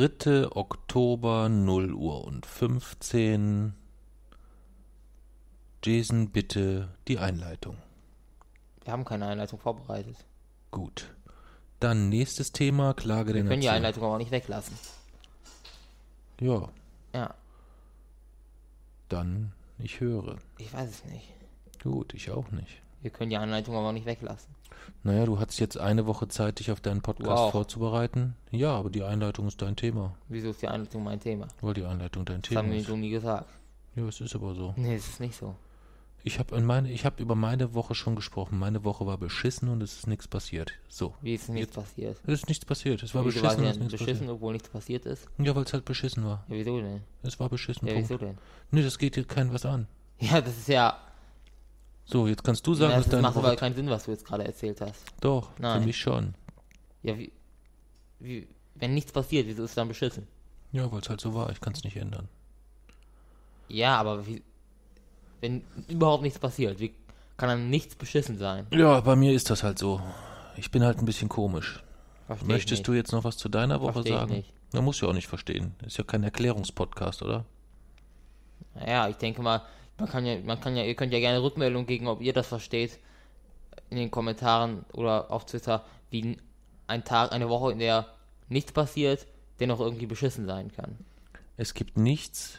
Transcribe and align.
Dritte 0.00 0.56
Oktober, 0.56 1.50
0 1.50 1.92
Uhr 1.92 2.24
und 2.24 2.46
15. 2.46 3.74
Jason, 5.84 6.30
bitte 6.30 6.88
die 7.06 7.18
Einleitung. 7.18 7.76
Wir 8.82 8.94
haben 8.94 9.04
keine 9.04 9.26
Einleitung 9.26 9.58
vorbereitet. 9.58 10.16
Gut. 10.70 11.14
Dann 11.80 12.08
nächstes 12.08 12.50
Thema, 12.52 12.94
Klage 12.94 13.26
Wir 13.26 13.34
der 13.34 13.42
können 13.42 13.60
die 13.60 13.66
Nation. 13.66 13.76
Einleitung 13.76 14.04
aber 14.04 14.14
auch 14.14 14.18
nicht 14.18 14.30
weglassen. 14.30 14.74
Ja, 16.40 16.70
Ja, 17.12 17.34
dann 19.10 19.52
ich 19.76 20.00
höre. 20.00 20.38
ich 20.56 20.72
weiß 20.72 20.88
es 20.88 21.04
nicht. 21.04 21.28
Gut, 21.82 22.14
ich 22.14 22.30
auch 22.30 22.50
nicht. 22.52 22.80
Wir 23.02 23.10
können 23.10 23.28
die 23.28 23.36
Einleitung 23.36 23.76
aber 23.76 23.88
auch 23.88 23.92
nicht 23.92 24.06
weglassen. 24.06 24.54
Naja, 25.02 25.24
du 25.26 25.38
hattest 25.38 25.60
jetzt 25.60 25.78
eine 25.78 26.06
Woche 26.06 26.28
Zeit, 26.28 26.58
dich 26.58 26.70
auf 26.70 26.80
deinen 26.80 27.00
Podcast 27.02 27.30
auch. 27.30 27.52
vorzubereiten. 27.52 28.34
Ja, 28.50 28.72
aber 28.76 28.90
die 28.90 29.02
Einleitung 29.02 29.46
ist 29.48 29.62
dein 29.62 29.76
Thema. 29.76 30.14
Wieso 30.28 30.50
ist 30.50 30.60
die 30.62 30.68
Einleitung 30.68 31.02
mein 31.04 31.20
Thema? 31.20 31.48
Weil 31.60 31.74
die 31.74 31.84
Einleitung 31.84 32.24
dein 32.24 32.42
Das 32.42 32.48
Thema 32.48 32.62
haben 32.62 32.70
wir 32.70 32.78
ist. 32.78 32.86
so 32.86 32.96
nie 32.96 33.10
gesagt. 33.10 33.48
Ja, 33.96 34.06
es 34.06 34.20
ist 34.20 34.34
aber 34.34 34.54
so. 34.54 34.74
Nee, 34.76 34.94
es 34.96 35.08
ist 35.08 35.20
nicht 35.20 35.36
so. 35.36 35.54
Ich 36.22 36.38
habe 36.38 36.60
meine, 36.60 36.90
ich 36.92 37.06
habe 37.06 37.22
über 37.22 37.34
meine 37.34 37.72
Woche 37.72 37.94
schon 37.94 38.14
gesprochen. 38.14 38.58
Meine 38.58 38.84
Woche 38.84 39.06
war 39.06 39.16
beschissen 39.16 39.70
und 39.70 39.82
es 39.82 39.94
ist 39.96 40.06
nichts 40.06 40.28
passiert. 40.28 40.72
So. 40.88 41.14
Wie 41.22 41.32
ist 41.34 41.48
nichts 41.48 41.74
passiert? 41.74 42.18
Es 42.26 42.34
ist 42.40 42.48
nichts 42.48 42.66
passiert. 42.66 43.02
Es 43.02 43.14
war 43.14 43.24
Wieso 43.24 43.40
beschissen, 43.40 43.62
war 43.62 43.70
es 43.70 43.76
ist 43.76 43.78
nichts 43.80 43.92
beschissen, 43.92 44.12
passiert. 44.26 44.30
obwohl 44.34 44.52
nichts 44.52 44.68
passiert 44.68 45.06
ist? 45.06 45.26
Ja, 45.38 45.56
weil 45.56 45.62
es 45.64 45.72
halt 45.72 45.86
beschissen 45.86 46.22
war. 46.26 46.44
Ja, 46.48 46.56
wieso 46.56 46.78
denn? 46.78 47.00
Es 47.22 47.40
war 47.40 47.48
beschissen. 47.48 47.88
Ja, 47.88 47.94
Punkt. 47.94 48.10
wieso 48.10 48.18
denn? 48.18 48.36
Nee, 48.70 48.82
das 48.82 48.98
geht 48.98 49.16
dir 49.16 49.24
kein 49.24 49.50
was 49.54 49.64
an. 49.64 49.86
Ja, 50.18 50.42
das 50.42 50.58
ist 50.58 50.68
ja. 50.68 50.98
So, 52.10 52.26
jetzt 52.26 52.42
kannst 52.42 52.66
du 52.66 52.74
sagen, 52.74 52.92
ja, 52.92 52.98
das 52.98 53.08
deine 53.08 53.22
macht 53.22 53.36
aber 53.36 53.54
keinen 53.56 53.74
Sinn, 53.74 53.88
was 53.88 54.04
du 54.04 54.10
jetzt 54.10 54.24
gerade 54.24 54.44
erzählt 54.44 54.80
hast. 54.80 55.04
Doch, 55.20 55.50
Nein. 55.58 55.80
für 55.80 55.86
mich 55.86 55.96
schon. 55.96 56.34
Ja, 57.02 57.16
wie. 57.16 57.32
wie 58.18 58.48
wenn 58.74 58.94
nichts 58.94 59.12
passiert, 59.12 59.46
wieso 59.46 59.64
ist 59.64 59.70
es 59.70 59.74
dann 59.74 59.88
beschissen? 59.88 60.26
Ja, 60.72 60.90
weil 60.90 61.00
es 61.00 61.08
halt 61.08 61.20
so 61.20 61.34
war. 61.34 61.50
Ich 61.50 61.60
kann 61.60 61.72
es 61.72 61.84
nicht 61.84 61.96
ändern. 61.96 62.28
Ja, 63.68 63.96
aber 63.98 64.26
wie. 64.26 64.42
Wenn 65.40 65.62
überhaupt 65.88 66.22
nichts 66.22 66.38
passiert, 66.38 66.80
wie 66.80 66.94
kann 67.36 67.48
dann 67.48 67.70
nichts 67.70 67.94
beschissen 67.94 68.38
sein? 68.38 68.66
Ja, 68.72 69.00
bei 69.00 69.16
mir 69.16 69.32
ist 69.32 69.48
das 69.50 69.62
halt 69.62 69.78
so. 69.78 70.00
Ich 70.56 70.70
bin 70.70 70.82
halt 70.82 70.98
ein 70.98 71.06
bisschen 71.06 71.28
komisch. 71.28 71.82
Versteh 72.26 72.46
Möchtest 72.46 72.80
ich 72.80 72.86
du 72.86 72.92
jetzt 72.92 73.12
noch 73.12 73.24
was 73.24 73.36
zu 73.36 73.48
deiner 73.48 73.80
Woche 73.80 73.94
Versteh 73.94 74.10
ich 74.10 74.16
sagen? 74.16 74.32
nicht. 74.32 74.52
Na, 74.72 74.82
muss 74.82 75.00
ja 75.00 75.08
auch 75.08 75.12
nicht 75.12 75.26
verstehen. 75.26 75.74
Ist 75.84 75.98
ja 75.98 76.04
kein 76.04 76.22
Erklärungspodcast, 76.22 77.22
oder? 77.22 77.44
Naja, 78.74 79.08
ich 79.08 79.16
denke 79.16 79.42
mal, 79.42 79.62
man 80.00 80.08
kann 80.08 80.26
ja, 80.26 80.38
man 80.40 80.60
kann 80.60 80.76
ja, 80.76 80.82
ihr 80.84 80.94
könnt 80.94 81.12
ja 81.12 81.18
gerne 81.20 81.42
Rückmeldung 81.42 81.86
geben, 81.86 82.06
ob 82.08 82.20
ihr 82.20 82.32
das 82.32 82.46
versteht 82.48 82.98
in 83.90 83.96
den 83.96 84.10
Kommentaren 84.10 84.84
oder 84.92 85.30
auf 85.30 85.46
Twitter, 85.46 85.84
wie 86.10 86.36
ein 86.86 87.04
Tag, 87.04 87.32
eine 87.32 87.48
Woche, 87.48 87.72
in 87.72 87.78
der 87.78 88.06
nichts 88.48 88.72
passiert, 88.72 89.26
dennoch 89.60 89.80
irgendwie 89.80 90.06
beschissen 90.06 90.46
sein 90.46 90.72
kann. 90.72 90.96
Es 91.56 91.74
gibt 91.74 91.96
nichts, 91.98 92.58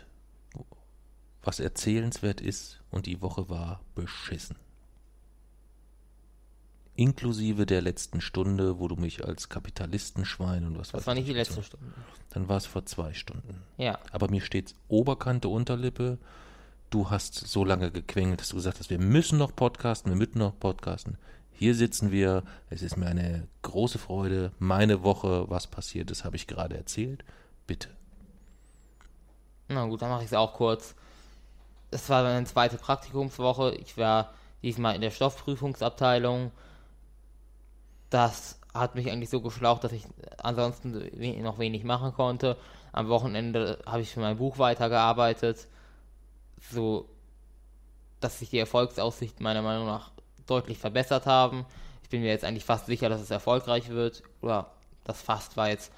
was 1.44 1.60
erzählenswert 1.60 2.40
ist 2.42 2.82
und 2.92 3.06
die 3.08 3.22
Woche 3.22 3.50
war 3.50 3.82
beschissen. 3.96 4.56
Inklusive 6.96 7.66
der 7.66 7.82
letzten 7.82 8.22
Stunde, 8.22 8.80
wo 8.80 8.88
du 8.88 8.96
mich 8.96 9.26
als 9.26 9.50
Kapitalistenschwein 9.50 10.66
und 10.66 10.78
was 10.78 10.90
Das 10.90 11.02
weiß 11.02 11.08
war 11.08 11.14
ich 11.14 11.20
nicht 11.22 11.30
die 11.30 11.34
letzte 11.34 11.56
so- 11.56 11.62
Stunde. 11.64 11.88
Dann 12.32 12.48
war 12.50 12.58
es 12.58 12.66
vor 12.66 12.86
zwei 12.86 13.14
Stunden. 13.14 13.64
Ja, 13.78 13.98
Aber 14.12 14.30
mir 14.30 14.42
steht 14.42 14.76
Oberkante, 14.88 15.48
Unterlippe. 15.48 16.18
Du 16.92 17.10
hast 17.10 17.36
so 17.36 17.64
lange 17.64 17.90
gequengelt, 17.90 18.42
dass 18.42 18.50
du 18.50 18.58
gesagt 18.58 18.80
hast, 18.80 18.90
wir 18.90 19.00
müssen 19.00 19.38
noch 19.38 19.56
podcasten, 19.56 20.12
wir 20.12 20.18
müssen 20.18 20.40
noch 20.40 20.60
podcasten. 20.60 21.18
Hier 21.52 21.74
sitzen 21.74 22.12
wir. 22.12 22.44
Es 22.70 22.82
ist 22.82 22.98
mir 22.98 23.06
eine 23.06 23.48
große 23.62 23.98
Freude. 23.98 24.52
Meine 24.60 25.02
Woche, 25.02 25.50
was 25.50 25.68
passiert 25.68 26.12
ist, 26.12 26.26
habe 26.26 26.36
ich 26.36 26.48
gerade 26.48 26.76
erzählt. 26.76 27.24
Bitte. 27.66 27.88
na 29.70 29.86
gut, 29.86 30.02
dann 30.02 30.10
mache 30.10 30.24
ich 30.24 30.28
es 30.28 30.34
auch 30.34 30.52
kurz. 30.52 30.94
Es 31.92 32.10
war 32.10 32.24
meine 32.24 32.46
zweite 32.46 32.76
Praktikumswoche. 32.78 33.74
Ich 33.76 33.96
war 33.96 34.34
diesmal 34.62 34.96
in 34.96 35.02
der 35.02 35.12
Stoffprüfungsabteilung. 35.12 36.52
Das 38.10 38.60
hat 38.74 38.96
mich 38.96 39.10
eigentlich 39.10 39.30
so 39.30 39.40
geschlaucht, 39.40 39.86
dass 39.86 39.94
ich 39.94 40.06
ansonsten 40.40 41.10
noch 41.42 41.58
wenig 41.58 41.86
machen 41.86 42.14
konnte. 42.14 42.58
Am 42.92 43.08
Wochenende 43.08 43.80
habe 43.86 44.02
ich 44.02 44.12
für 44.12 44.20
mein 44.20 44.38
Buch 44.38 44.58
weitergearbeitet, 44.58 45.70
so 46.70 47.08
dass 48.20 48.38
sich 48.38 48.52
die 48.52 48.60
Erfolgsaussichten 48.60 49.44
meiner 49.44 49.64
Meinung 49.64 49.88
nach 49.88 50.12
deutlich 50.46 50.78
verbessert 50.78 51.26
haben. 51.26 51.66
Ich 52.04 52.10
bin 52.10 52.22
mir 52.22 52.28
jetzt 52.30 52.46
eigentlich 52.46 52.66
fast 52.66 52.86
sicher, 52.86 53.10
dass 53.10 53.20
es 53.20 53.32
erfolgreich 53.32 53.90
wird. 53.90 54.22
Oder 54.42 54.70
das 55.04 55.22
fast 55.22 55.58
war 55.58 55.70
jetzt 55.70 55.92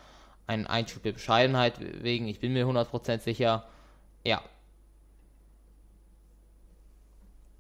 ein 0.48 0.66
Einschub 0.66 1.04
der 1.04 1.12
Bescheidenheit 1.12 1.80
wegen. 2.02 2.28
Ich 2.30 2.40
bin 2.40 2.54
mir 2.54 2.66
100% 2.66 3.20
sicher. 3.20 3.68
Ja, 4.24 4.42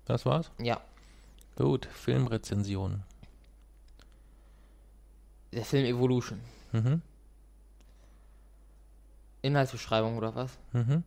Das 0.06 0.25
war's? 0.25 0.50
ja. 0.59 0.80
Gut, 1.56 1.86
Filmrezension. 1.86 3.03
Der 5.52 5.63
Film 5.66 5.86
Evolution. 5.86 6.40
Mhm. 6.72 7.02
Inhaltsbeschreibung 9.42 10.18
oder 10.18 10.34
was? 10.36 10.58
Mhm. 10.72 11.03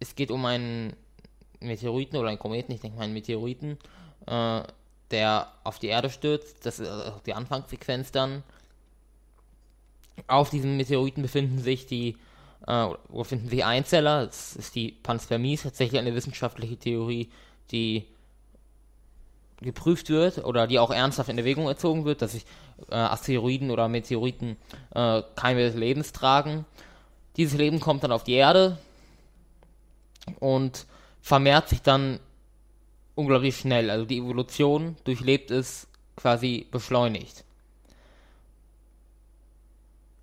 Es 0.00 0.14
geht 0.14 0.30
um 0.30 0.44
einen 0.44 0.94
Meteoriten 1.60 2.16
oder 2.16 2.28
einen 2.28 2.38
Kometen, 2.38 2.72
ich 2.72 2.80
denke 2.80 2.98
mal 2.98 3.04
einen 3.04 3.14
Meteoriten, 3.14 3.78
äh, 4.26 4.62
der 5.10 5.52
auf 5.64 5.78
die 5.78 5.88
Erde 5.88 6.10
stürzt. 6.10 6.64
Das 6.64 6.78
ist 6.78 6.88
also 6.88 7.20
die 7.26 7.34
Anfangssequenz 7.34 8.12
dann. 8.12 8.42
Auf 10.26 10.50
diesem 10.50 10.76
Meteoriten 10.76 11.22
befinden 11.22 11.58
sich 11.58 11.86
die, 11.86 12.16
äh, 12.66 12.88
befinden 13.08 13.48
sich 13.48 13.64
Einzeller. 13.64 14.26
Das 14.26 14.56
ist 14.56 14.74
die 14.74 14.92
Panspermie, 14.92 15.54
ist 15.54 15.62
tatsächlich 15.62 16.00
eine 16.00 16.14
wissenschaftliche 16.14 16.76
Theorie, 16.76 17.30
die 17.70 18.06
geprüft 19.60 20.08
wird 20.10 20.44
oder 20.44 20.68
die 20.68 20.78
auch 20.78 20.90
ernsthaft 20.90 21.28
in 21.28 21.38
Erwägung 21.38 21.66
erzogen 21.66 22.04
wird, 22.04 22.22
dass 22.22 22.32
sich 22.32 22.44
äh, 22.90 22.94
Asteroiden 22.94 23.72
oder 23.72 23.88
Meteoriten 23.88 24.56
äh, 24.94 25.22
Keime 25.34 25.62
des 25.62 25.74
Lebens 25.74 26.12
tragen. 26.12 26.64
Dieses 27.36 27.58
Leben 27.58 27.80
kommt 27.80 28.04
dann 28.04 28.12
auf 28.12 28.22
die 28.22 28.34
Erde 28.34 28.78
und 30.40 30.86
vermehrt 31.20 31.68
sich 31.68 31.82
dann 31.82 32.20
unglaublich 33.14 33.56
schnell. 33.56 33.90
Also 33.90 34.04
die 34.04 34.18
Evolution 34.18 34.96
durchlebt 35.04 35.50
es 35.50 35.88
quasi 36.16 36.66
beschleunigt. 36.70 37.44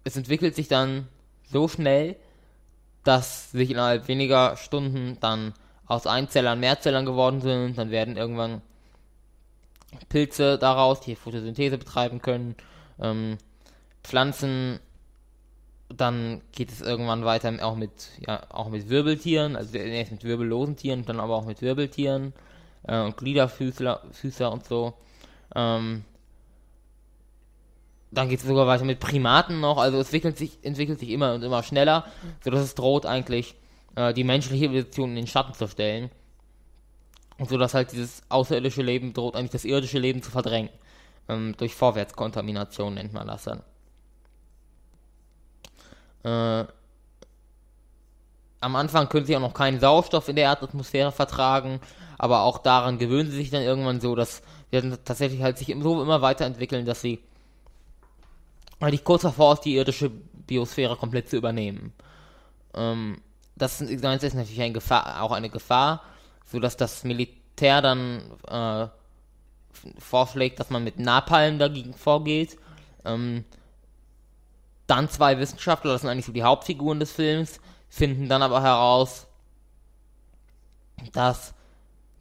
Es 0.03 0.15
entwickelt 0.15 0.55
sich 0.55 0.67
dann 0.67 1.07
so 1.51 1.67
schnell, 1.67 2.15
dass 3.03 3.51
sich 3.51 3.71
innerhalb 3.71 4.07
weniger 4.07 4.57
Stunden 4.57 5.17
dann 5.19 5.53
aus 5.87 6.07
Einzellern 6.07 6.59
Mehrzellern 6.59 7.05
geworden 7.05 7.41
sind. 7.41 7.77
Dann 7.77 7.91
werden 7.91 8.17
irgendwann 8.17 8.61
Pilze 10.09 10.57
daraus, 10.57 11.01
die 11.01 11.15
Photosynthese 11.15 11.77
betreiben 11.77 12.21
können, 12.21 12.55
ähm, 12.99 13.37
Pflanzen. 14.03 14.79
Dann 15.89 16.41
geht 16.51 16.71
es 16.71 16.81
irgendwann 16.81 17.25
weiter 17.25 17.53
auch 17.61 17.75
mit, 17.75 17.91
ja, 18.25 18.41
auch 18.49 18.69
mit 18.69 18.89
Wirbeltieren, 18.89 19.55
also 19.55 19.77
erst 19.77 20.11
mit 20.11 20.23
wirbellosen 20.23 20.75
Tieren, 20.75 21.05
dann 21.05 21.19
aber 21.19 21.35
auch 21.35 21.45
mit 21.45 21.61
Wirbeltieren 21.61 22.33
äh, 22.87 23.01
und 23.01 23.17
Gliederfüßler 23.17 24.01
Füßer 24.11 24.51
und 24.51 24.65
so. 24.65 24.95
Ähm, 25.55 26.03
dann 28.11 28.29
geht 28.29 28.39
es 28.39 28.47
sogar 28.47 28.65
weiter 28.65 28.85
mit 28.85 28.99
Primaten 28.99 29.59
noch, 29.59 29.77
also 29.77 29.99
es 29.99 30.07
entwickelt 30.07 30.37
sich, 30.37 30.57
entwickelt 30.63 30.99
sich 30.99 31.09
immer 31.09 31.33
und 31.33 31.43
immer 31.43 31.63
schneller, 31.63 32.05
sodass 32.43 32.61
es 32.61 32.75
droht 32.75 33.05
eigentlich 33.05 33.55
äh, 33.95 34.13
die 34.13 34.23
menschliche 34.23 34.65
Evolution 34.65 35.09
in 35.09 35.15
den 35.17 35.27
Schatten 35.27 35.53
zu 35.53 35.67
stellen. 35.67 36.09
Und 37.37 37.49
so 37.49 37.57
dass 37.57 37.73
halt 37.73 37.91
dieses 37.91 38.23
außerirdische 38.29 38.81
Leben 38.81 39.13
droht 39.13 39.35
eigentlich 39.35 39.51
das 39.51 39.65
irdische 39.65 39.99
Leben 39.99 40.21
zu 40.21 40.31
verdrängen. 40.31 40.69
Ähm, 41.27 41.55
durch 41.57 41.75
Vorwärtskontamination 41.75 42.93
nennt 42.93 43.13
man 43.13 43.27
das 43.27 43.43
dann. 43.43 43.61
Äh, 46.25 46.65
am 48.61 48.75
Anfang 48.75 49.09
können 49.09 49.27
sie 49.27 49.37
auch 49.37 49.41
noch 49.41 49.53
keinen 49.53 49.79
Sauerstoff 49.79 50.27
in 50.27 50.35
der 50.35 50.45
Erdatmosphäre 50.45 51.11
vertragen, 51.11 51.79
aber 52.17 52.41
auch 52.41 52.57
daran 52.57 52.97
gewöhnen 52.97 53.29
sie 53.29 53.37
sich 53.37 53.51
dann 53.51 53.61
irgendwann 53.61 54.01
so, 54.01 54.15
dass 54.15 54.41
sie 54.71 54.97
tatsächlich 55.05 55.43
halt 55.43 55.59
sich 55.59 55.75
so 55.79 56.01
immer 56.01 56.23
weiterentwickeln, 56.23 56.85
dass 56.85 57.01
sie 57.01 57.19
eigentlich 58.79 59.03
kurz 59.03 59.21
davor 59.21 59.53
ist, 59.53 59.61
die 59.61 59.75
irdische 59.75 60.09
Biosphäre 60.09 60.95
komplett 60.95 61.29
zu 61.29 61.37
übernehmen. 61.37 61.93
Ähm, 62.73 63.21
das 63.55 63.81
ist 63.81 64.03
natürlich 64.03 64.61
eine 64.61 64.73
Gefahr, 64.73 65.21
auch 65.21 65.31
eine 65.31 65.49
Gefahr, 65.49 66.01
so 66.45 66.59
dass 66.59 66.75
das 66.75 67.03
Militär 67.03 67.81
dann 67.83 68.21
äh, 68.47 68.87
vorschlägt, 69.99 70.59
dass 70.59 70.71
man 70.71 70.83
mit 70.83 70.97
Napalm 70.97 71.59
dagegen 71.59 71.93
vorgeht. 71.93 72.57
Ähm, 73.05 73.45
dann 74.87 75.09
zwei 75.09 75.39
Wissenschaftler, 75.39 75.93
das 75.93 76.01
sind 76.01 76.09
eigentlich 76.09 76.25
so 76.25 76.31
die 76.31 76.43
Hauptfiguren 76.43 76.99
des 76.99 77.11
Films, 77.11 77.59
finden 77.89 78.29
dann 78.29 78.41
aber 78.41 78.61
heraus, 78.61 79.27
dass 81.13 81.53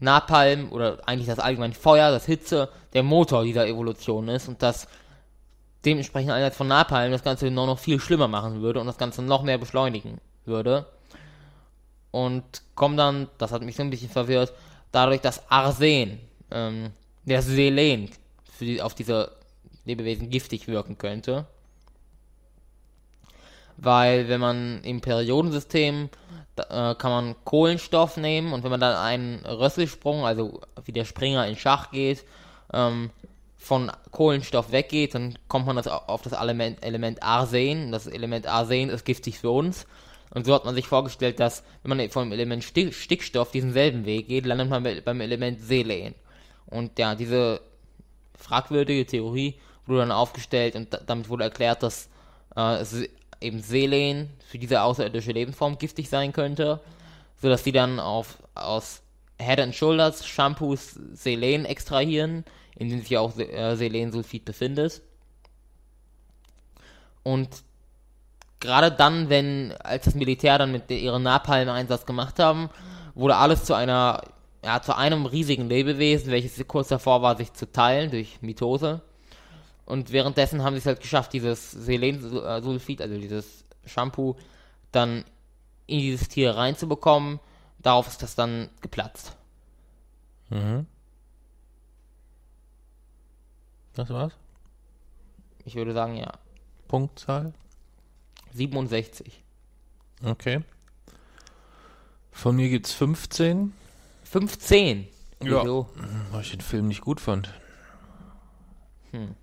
Napalm 0.01 0.73
oder 0.73 0.99
eigentlich 1.07 1.29
das 1.29 1.39
allgemeine 1.39 1.75
Feuer, 1.75 2.11
das 2.11 2.27
Hitze, 2.27 2.69
der 2.93 3.03
Motor 3.03 3.45
dieser 3.45 3.67
Evolution 3.67 4.29
ist 4.29 4.49
und 4.49 4.63
dass 4.63 4.89
dementsprechend 5.85 6.33
Einsatz 6.33 6.57
von 6.57 6.69
Napalm 6.69 7.13
das 7.13 7.23
Ganze 7.23 7.51
noch, 7.51 7.67
noch 7.67 7.79
viel 7.79 8.01
schlimmer 8.01 8.29
machen 8.29 8.63
würde 8.63 8.81
und 8.81 8.87
das 8.87 8.99
Ganze 8.99 9.23
noch 9.23 9.43
mehr 9.43 9.59
beschleunigen 9.59 10.19
würde. 10.45 10.87
Und 12.11 12.45
kommen 12.75 12.97
dann, 12.97 13.29
das 13.39 13.53
hat 13.53 13.63
mich 13.63 13.77
so 13.77 13.83
ein 13.83 13.91
bisschen 13.91 14.11
verwirrt, 14.11 14.53
dadurch, 14.93 15.21
dass 15.21 15.51
Arsen, 15.51 16.21
ähm, 16.51 16.91
der 17.25 17.43
Selen, 17.43 18.11
die, 18.61 18.81
auf 18.81 18.95
diese 18.95 19.33
Lebewesen 19.85 20.31
giftig 20.31 20.69
wirken 20.69 20.97
könnte. 20.97 21.47
Weil 23.77 24.29
wenn 24.29 24.41
man 24.41 24.83
im 24.83 25.01
Periodensystem 25.01 26.09
äh, 26.57 26.95
kann 26.95 27.11
man 27.11 27.35
Kohlenstoff 27.45 28.17
nehmen 28.17 28.53
und 28.53 28.63
wenn 28.63 28.71
man 28.71 28.81
dann 28.81 28.97
einen 28.97 29.45
Rösselsprung, 29.45 30.25
also 30.25 30.61
wie 30.85 30.93
der 30.93 31.05
Springer 31.05 31.47
in 31.47 31.57
Schach 31.57 31.91
geht, 31.91 32.25
ähm, 32.73 33.11
von 33.59 33.91
Kohlenstoff 34.11 34.73
weggeht, 34.73 35.15
dann 35.15 35.39
kommt 35.49 35.67
man 35.67 35.77
das 35.77 35.89
auf 35.89 36.23
das 36.23 36.35
Element, 36.35 36.85
Element 36.85 37.23
Arsen. 37.23 37.93
Das 37.93 38.07
Element 38.07 38.47
Arsen 38.47 38.91
ist 38.91 39.05
giftig 39.05 39.39
für 39.39 39.51
uns. 39.51 39.87
Und 40.31 40.45
so 40.45 40.55
hat 40.55 40.65
man 40.65 40.75
sich 40.75 40.87
vorgestellt, 40.87 41.41
dass 41.41 41.63
wenn 41.83 41.97
man 41.97 42.11
vom 42.11 42.31
Element 42.33 42.63
Stickstoff 42.63 43.51
diesen 43.53 43.73
selben 43.73 44.05
Weg 44.05 44.29
geht, 44.29 44.45
landet 44.45 44.69
man 44.69 44.83
beim 44.83 45.21
Element 45.21 45.63
Selen. 45.63 46.15
Und 46.67 46.99
ja, 46.99 47.15
diese 47.15 47.61
fragwürdige 48.37 49.07
Theorie 49.07 49.55
wurde 49.87 50.01
dann 50.01 50.13
aufgestellt 50.13 50.77
und 50.77 50.99
damit 51.07 51.29
wurde 51.29 51.45
erklärt, 51.45 51.83
dass 51.83 52.09
äh, 52.57 52.85
eben 53.45 53.61
Selen 53.61 54.31
für 54.49 54.59
diese 54.59 54.83
außerirdische 54.83 55.33
Lebensform 55.33 55.79
giftig 55.79 56.09
sein 56.09 56.33
könnte, 56.33 56.81
sodass 57.41 57.65
sie 57.65 57.73
dann 57.73 58.01
auf, 58.01 58.39
aus 58.55 59.03
Head 59.41 59.61
and 59.61 59.75
Shoulders 59.75 60.27
Shampoos 60.27 60.99
Selen 61.13 61.65
extrahieren, 61.65 62.45
in 62.77 62.89
dem 62.89 63.01
sich 63.01 63.17
auch 63.19 63.37
äh, 63.39 63.77
Selensulfid 63.77 64.45
befindet. 64.45 65.03
Und 67.23 67.49
gerade 68.61 68.91
dann, 68.91 69.29
wenn, 69.29 69.73
als 69.83 70.05
das 70.05 70.15
Militär 70.15 70.59
dann 70.59 70.73
mit 70.73 70.91
ihrem 70.91 71.23
Napalm-Einsatz 71.23 72.07
gemacht 72.07 72.39
haben, 72.39 72.71
wurde 73.15 73.37
alles 73.37 73.65
zu 73.65 73.75
einer, 73.75 74.23
ja, 74.65 74.81
zu 74.83 74.97
einem 74.97 75.27
riesigen 75.27 75.69
Lebewesen, 75.69 76.33
welches 76.33 76.67
kurz 76.67 76.89
davor 76.89 77.23
war, 77.23 77.37
sich 77.37 77.53
zu 77.53 77.71
teilen 77.71 78.11
durch 78.11 78.41
Mitose. 78.43 79.03
Und 79.87 80.13
währenddessen 80.13 80.63
haben 80.63 80.75
sie 80.75 80.79
es 80.79 80.87
halt 80.87 81.01
geschafft, 81.01 81.33
dieses 81.33 81.71
Selensulfid, 81.71 83.03
also 83.03 83.19
dieses 83.19 83.65
Shampoo, 83.85 84.37
dann 84.93 85.25
in 85.87 86.01
dieses 86.01 86.29
Tier 86.29 86.57
reinzubekommen. 86.57 87.41
Darauf 87.81 88.09
ist 88.09 88.23
das 88.23 88.35
dann 88.35 88.71
geplatzt. 88.81 89.37
Mhm. 90.49 90.87
Das 93.95 94.09
war's? 94.11 94.33
Ich 95.65 95.75
würde 95.75 95.93
sagen, 95.93 96.17
ja. 96.17 96.33
Punktzahl? 96.89 97.53
67. 98.53 99.43
Okay. 100.23 100.63
Von 102.33 102.57
mir 102.57 102.69
gibt's 102.69 102.93
15. 102.93 103.73
15? 104.25 105.09
Ja. 105.43 105.63
Wieso? 105.63 105.89
Weil 106.31 106.41
ich 106.41 106.51
den 106.51 106.61
Film 106.61 106.89
nicht 106.89 107.01
gut 107.03 107.21
fand. 107.21 107.53
Hm. 109.13 109.35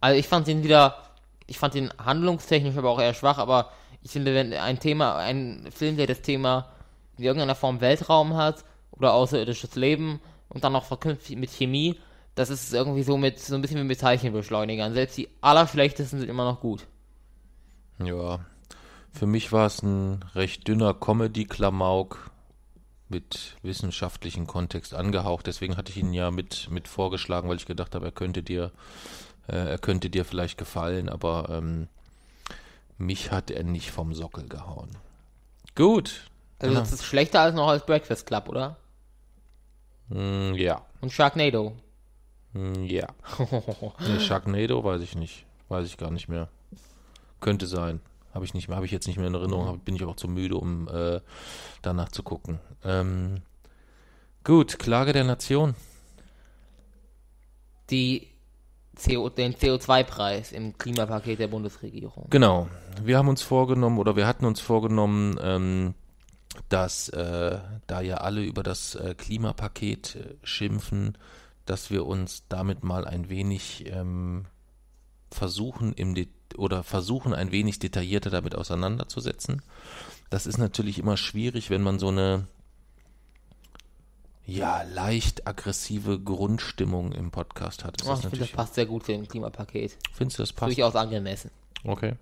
Also 0.00 0.18
ich 0.18 0.28
fand 0.28 0.46
den 0.46 0.62
wieder, 0.62 1.02
ich 1.46 1.58
fand 1.58 1.74
den 1.74 1.90
handlungstechnisch 1.98 2.76
aber 2.76 2.90
auch 2.90 3.00
eher 3.00 3.14
schwach, 3.14 3.38
aber 3.38 3.72
ich 4.02 4.12
finde, 4.12 4.34
wenn 4.34 4.52
ein 4.52 4.78
Thema, 4.78 5.16
ein 5.16 5.68
Film, 5.74 5.96
der 5.96 6.06
das 6.06 6.22
Thema 6.22 6.68
in 7.16 7.24
irgendeiner 7.24 7.54
Form 7.54 7.80
Weltraum 7.80 8.36
hat 8.36 8.64
oder 8.92 9.12
außerirdisches 9.12 9.74
Leben 9.74 10.20
und 10.48 10.64
dann 10.64 10.72
noch 10.72 10.84
verknüpft 10.84 11.30
mit 11.30 11.50
Chemie, 11.50 11.98
das 12.34 12.50
ist 12.50 12.72
irgendwie 12.72 13.02
so 13.02 13.16
mit 13.16 13.40
so 13.40 13.54
ein 13.56 13.62
bisschen 13.62 13.78
wie 13.78 13.84
mit 13.84 14.00
Teilchenbeschleunigern. 14.00 14.94
Selbst 14.94 15.16
die 15.18 15.28
allerschlechtesten 15.40 16.20
sind 16.20 16.28
immer 16.28 16.44
noch 16.44 16.60
gut. 16.60 16.86
Ja, 18.02 18.38
für 19.12 19.26
mich 19.26 19.50
war 19.50 19.66
es 19.66 19.82
ein 19.82 20.24
recht 20.36 20.68
dünner 20.68 20.94
Comedy-Klamauk 20.94 22.30
mit 23.08 23.56
wissenschaftlichem 23.62 24.46
Kontext 24.46 24.94
angehaucht. 24.94 25.48
Deswegen 25.48 25.76
hatte 25.76 25.90
ich 25.90 25.98
ihn 25.98 26.12
ja 26.12 26.30
mit, 26.30 26.68
mit 26.70 26.86
vorgeschlagen, 26.86 27.48
weil 27.48 27.56
ich 27.56 27.66
gedacht 27.66 27.94
habe, 27.96 28.06
er 28.06 28.12
könnte 28.12 28.42
dir 28.44 28.70
er 29.52 29.78
könnte 29.78 30.10
dir 30.10 30.24
vielleicht 30.24 30.58
gefallen, 30.58 31.08
aber 31.08 31.48
ähm, 31.50 31.88
mich 32.98 33.30
hat 33.30 33.50
er 33.50 33.64
nicht 33.64 33.90
vom 33.90 34.14
Sockel 34.14 34.48
gehauen. 34.48 34.90
Gut. 35.74 36.30
Also 36.58 36.74
das 36.74 36.92
ist 36.92 37.04
schlechter 37.04 37.40
als 37.40 37.54
noch 37.54 37.68
als 37.68 37.86
Breakfast 37.86 38.26
Club, 38.26 38.48
oder? 38.48 38.76
Mm, 40.08 40.54
ja. 40.54 40.84
Und 41.00 41.12
Sharknado? 41.12 41.76
Mm, 42.52 42.84
ja. 42.84 43.06
nee, 44.00 44.20
Sharknado 44.20 44.82
weiß 44.82 45.00
ich 45.02 45.14
nicht. 45.14 45.46
Weiß 45.68 45.86
ich 45.86 45.96
gar 45.96 46.10
nicht 46.10 46.28
mehr. 46.28 46.48
Könnte 47.40 47.66
sein. 47.66 48.00
Habe 48.34 48.44
ich 48.44 48.54
nicht 48.54 48.68
mehr, 48.68 48.76
habe 48.76 48.86
ich 48.86 48.92
jetzt 48.92 49.06
nicht 49.06 49.18
mehr 49.18 49.28
in 49.28 49.34
Erinnerung, 49.34 49.78
bin 49.80 49.96
ich 49.96 50.04
auch 50.04 50.16
zu 50.16 50.28
müde, 50.28 50.56
um 50.56 50.88
äh, 50.88 51.20
danach 51.82 52.10
zu 52.10 52.22
gucken. 52.22 52.58
Ähm, 52.84 53.42
gut, 54.44 54.78
Klage 54.78 55.12
der 55.12 55.24
Nation. 55.24 55.74
Die 57.90 58.28
CO, 58.98 59.28
den 59.28 59.54
CO2-Preis 59.54 60.52
im 60.52 60.76
Klimapaket 60.76 61.38
der 61.38 61.48
Bundesregierung. 61.48 62.26
Genau. 62.30 62.68
Wir 63.02 63.16
haben 63.18 63.28
uns 63.28 63.42
vorgenommen 63.42 63.98
oder 63.98 64.16
wir 64.16 64.26
hatten 64.26 64.44
uns 64.44 64.60
vorgenommen, 64.60 65.38
ähm, 65.40 65.94
dass 66.68 67.08
äh, 67.10 67.58
da 67.86 68.00
ja 68.00 68.16
alle 68.16 68.42
über 68.42 68.62
das 68.62 68.94
äh, 68.94 69.14
Klimapaket 69.16 70.16
äh, 70.16 70.34
schimpfen, 70.42 71.16
dass 71.66 71.90
wir 71.90 72.06
uns 72.06 72.44
damit 72.48 72.82
mal 72.82 73.06
ein 73.06 73.28
wenig 73.28 73.86
ähm, 73.86 74.46
versuchen 75.30 75.92
im 75.92 76.14
De 76.14 76.28
oder 76.56 76.82
versuchen 76.82 77.34
ein 77.34 77.52
wenig 77.52 77.78
detaillierter 77.78 78.30
damit 78.30 78.54
auseinanderzusetzen. 78.54 79.60
Das 80.30 80.46
ist 80.46 80.56
natürlich 80.56 80.98
immer 80.98 81.18
schwierig, 81.18 81.68
wenn 81.68 81.82
man 81.82 81.98
so 81.98 82.08
eine 82.08 82.48
ja, 84.48 84.82
leicht 84.82 85.46
aggressive 85.46 86.18
Grundstimmung 86.18 87.12
im 87.12 87.30
Podcast 87.30 87.84
hat. 87.84 88.02
Oh, 88.06 88.14
ich 88.14 88.20
finde, 88.20 88.38
das 88.38 88.48
passt 88.48 88.74
sehr 88.74 88.86
gut 88.86 89.04
zu 89.04 89.12
dem 89.12 89.28
Klimapaket. 89.28 89.98
Findest 90.10 90.38
du, 90.38 90.42
das 90.42 90.54
passt? 90.54 90.68
Durchaus 90.68 90.96
angemessen. 90.96 91.50
Okay. 91.84 92.14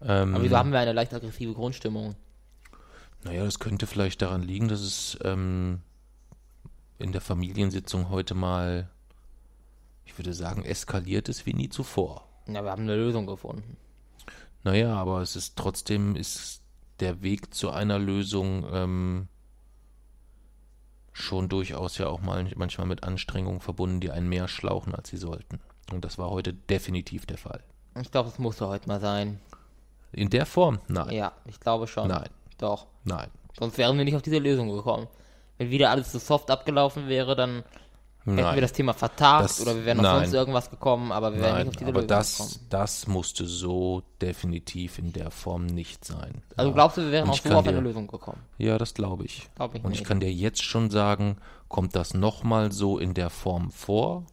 Ähm, 0.00 0.34
Aber 0.34 0.42
wieso 0.42 0.56
haben 0.56 0.72
wir 0.72 0.78
eine 0.78 0.94
leicht 0.94 1.12
aggressive 1.12 1.52
Grundstimmung? 1.52 2.16
Naja, 3.24 3.44
das 3.44 3.58
könnte 3.58 3.86
vielleicht 3.86 4.22
daran 4.22 4.42
liegen, 4.42 4.68
dass 4.68 4.80
es 4.80 5.18
ähm, 5.22 5.82
in 6.98 7.12
der 7.12 7.20
Familiensitzung 7.20 8.08
heute 8.08 8.34
mal, 8.34 8.88
ich 10.06 10.16
würde 10.18 10.32
sagen, 10.32 10.64
eskaliert 10.64 11.28
ist 11.28 11.44
wie 11.44 11.52
nie 11.52 11.68
zuvor. 11.68 12.26
Ja, 12.48 12.62
wir 12.62 12.70
haben 12.70 12.84
eine 12.84 12.96
Lösung 12.96 13.26
gefunden. 13.26 13.76
Naja, 14.62 14.94
aber 14.94 15.20
es 15.20 15.36
ist 15.36 15.56
trotzdem 15.56 16.16
ist 16.16 16.62
der 17.00 17.22
Weg 17.22 17.52
zu 17.52 17.70
einer 17.70 17.98
Lösung 17.98 18.66
ähm, 18.72 19.28
schon 21.14 21.48
durchaus 21.48 21.96
ja 21.96 22.08
auch 22.08 22.20
mal 22.20 22.46
manchmal 22.56 22.86
mit 22.86 23.04
Anstrengungen 23.04 23.60
verbunden, 23.60 24.00
die 24.00 24.10
einen 24.10 24.28
mehr 24.28 24.48
schlauchen, 24.48 24.94
als 24.94 25.08
sie 25.08 25.16
sollten. 25.16 25.60
Und 25.90 26.04
das 26.04 26.18
war 26.18 26.28
heute 26.30 26.52
definitiv 26.52 27.24
der 27.24 27.38
Fall. 27.38 27.62
Ich 28.00 28.10
glaube, 28.10 28.28
es 28.28 28.38
musste 28.38 28.68
heute 28.68 28.88
mal 28.88 29.00
sein. 29.00 29.40
In 30.12 30.28
der 30.28 30.44
Form? 30.44 30.80
Nein. 30.88 31.10
Ja, 31.12 31.32
ich 31.46 31.60
glaube 31.60 31.86
schon. 31.86 32.08
Nein. 32.08 32.28
Doch. 32.58 32.86
Nein. 33.04 33.30
Sonst 33.58 33.78
wären 33.78 33.96
wir 33.96 34.04
nicht 34.04 34.16
auf 34.16 34.22
diese 34.22 34.38
Lösung 34.38 34.70
gekommen. 34.70 35.06
Wenn 35.56 35.70
wieder 35.70 35.90
alles 35.90 36.10
so 36.10 36.18
soft 36.18 36.50
abgelaufen 36.50 37.08
wäre, 37.08 37.36
dann 37.36 37.62
Nein. 38.26 38.38
Hätten 38.38 38.54
wir 38.54 38.62
das 38.62 38.72
Thema 38.72 38.94
vertagt 38.94 39.44
das, 39.44 39.60
oder 39.60 39.76
wir 39.76 39.84
wären 39.84 39.98
auf 39.98 40.04
nein. 40.04 40.20
sonst 40.20 40.32
irgendwas 40.34 40.70
gekommen, 40.70 41.12
aber 41.12 41.34
wir 41.34 41.42
wären 41.42 41.58
nicht 41.58 41.68
auf 41.68 41.76
diese 41.76 41.90
aber 41.90 42.00
Lösung 42.00 42.08
das, 42.08 42.36
gekommen. 42.38 42.66
das 42.70 43.06
musste 43.06 43.46
so 43.46 44.02
definitiv 44.22 44.98
in 44.98 45.12
der 45.12 45.30
Form 45.30 45.66
nicht 45.66 46.06
sein. 46.06 46.42
Also 46.56 46.70
ja. 46.70 46.74
glaubst 46.74 46.96
du, 46.96 47.02
wir 47.02 47.12
wären 47.12 47.28
auch 47.28 47.38
so 47.38 47.50
auf 47.50 47.64
dir, 47.64 47.70
eine 47.70 47.80
Lösung 47.80 48.06
gekommen? 48.06 48.40
Ja, 48.56 48.78
das 48.78 48.94
glaube 48.94 49.26
ich. 49.26 49.50
Glaub 49.56 49.74
ich 49.74 49.84
Und 49.84 49.90
nicht. 49.90 50.00
ich 50.00 50.06
kann 50.06 50.20
dir 50.20 50.32
jetzt 50.32 50.62
schon 50.62 50.90
sagen, 50.90 51.36
kommt 51.68 51.94
das 51.96 52.14
nochmal 52.14 52.72
so 52.72 52.98
in 52.98 53.12
der 53.12 53.28
Form 53.28 53.70
vor, 53.70 54.24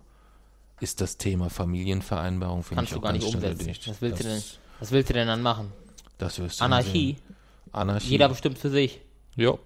ist 0.80 1.02
das 1.02 1.18
Thema 1.18 1.50
Familienvereinbarung 1.50 2.64
für 2.64 2.76
Kannst 2.76 2.92
mich 2.94 3.00
du 3.00 3.02
gar 3.02 3.12
nicht 3.12 3.26
umsetzen. 3.26 3.68
Was 3.68 4.02
willst, 4.02 4.20
das, 4.20 4.26
du 4.26 4.34
denn, 4.34 4.44
was 4.80 4.92
willst 4.92 5.10
du 5.10 5.14
denn 5.14 5.28
dann 5.28 5.42
machen? 5.42 5.74
Das 6.18 6.40
wirst 6.40 6.62
du 6.62 6.66
Anarchie? 6.66 7.18
Anarchie. 7.74 8.10
Jeder 8.10 8.30
bestimmt 8.30 8.58
für 8.58 8.70
sich. 8.70 9.02
Ja. 9.36 9.58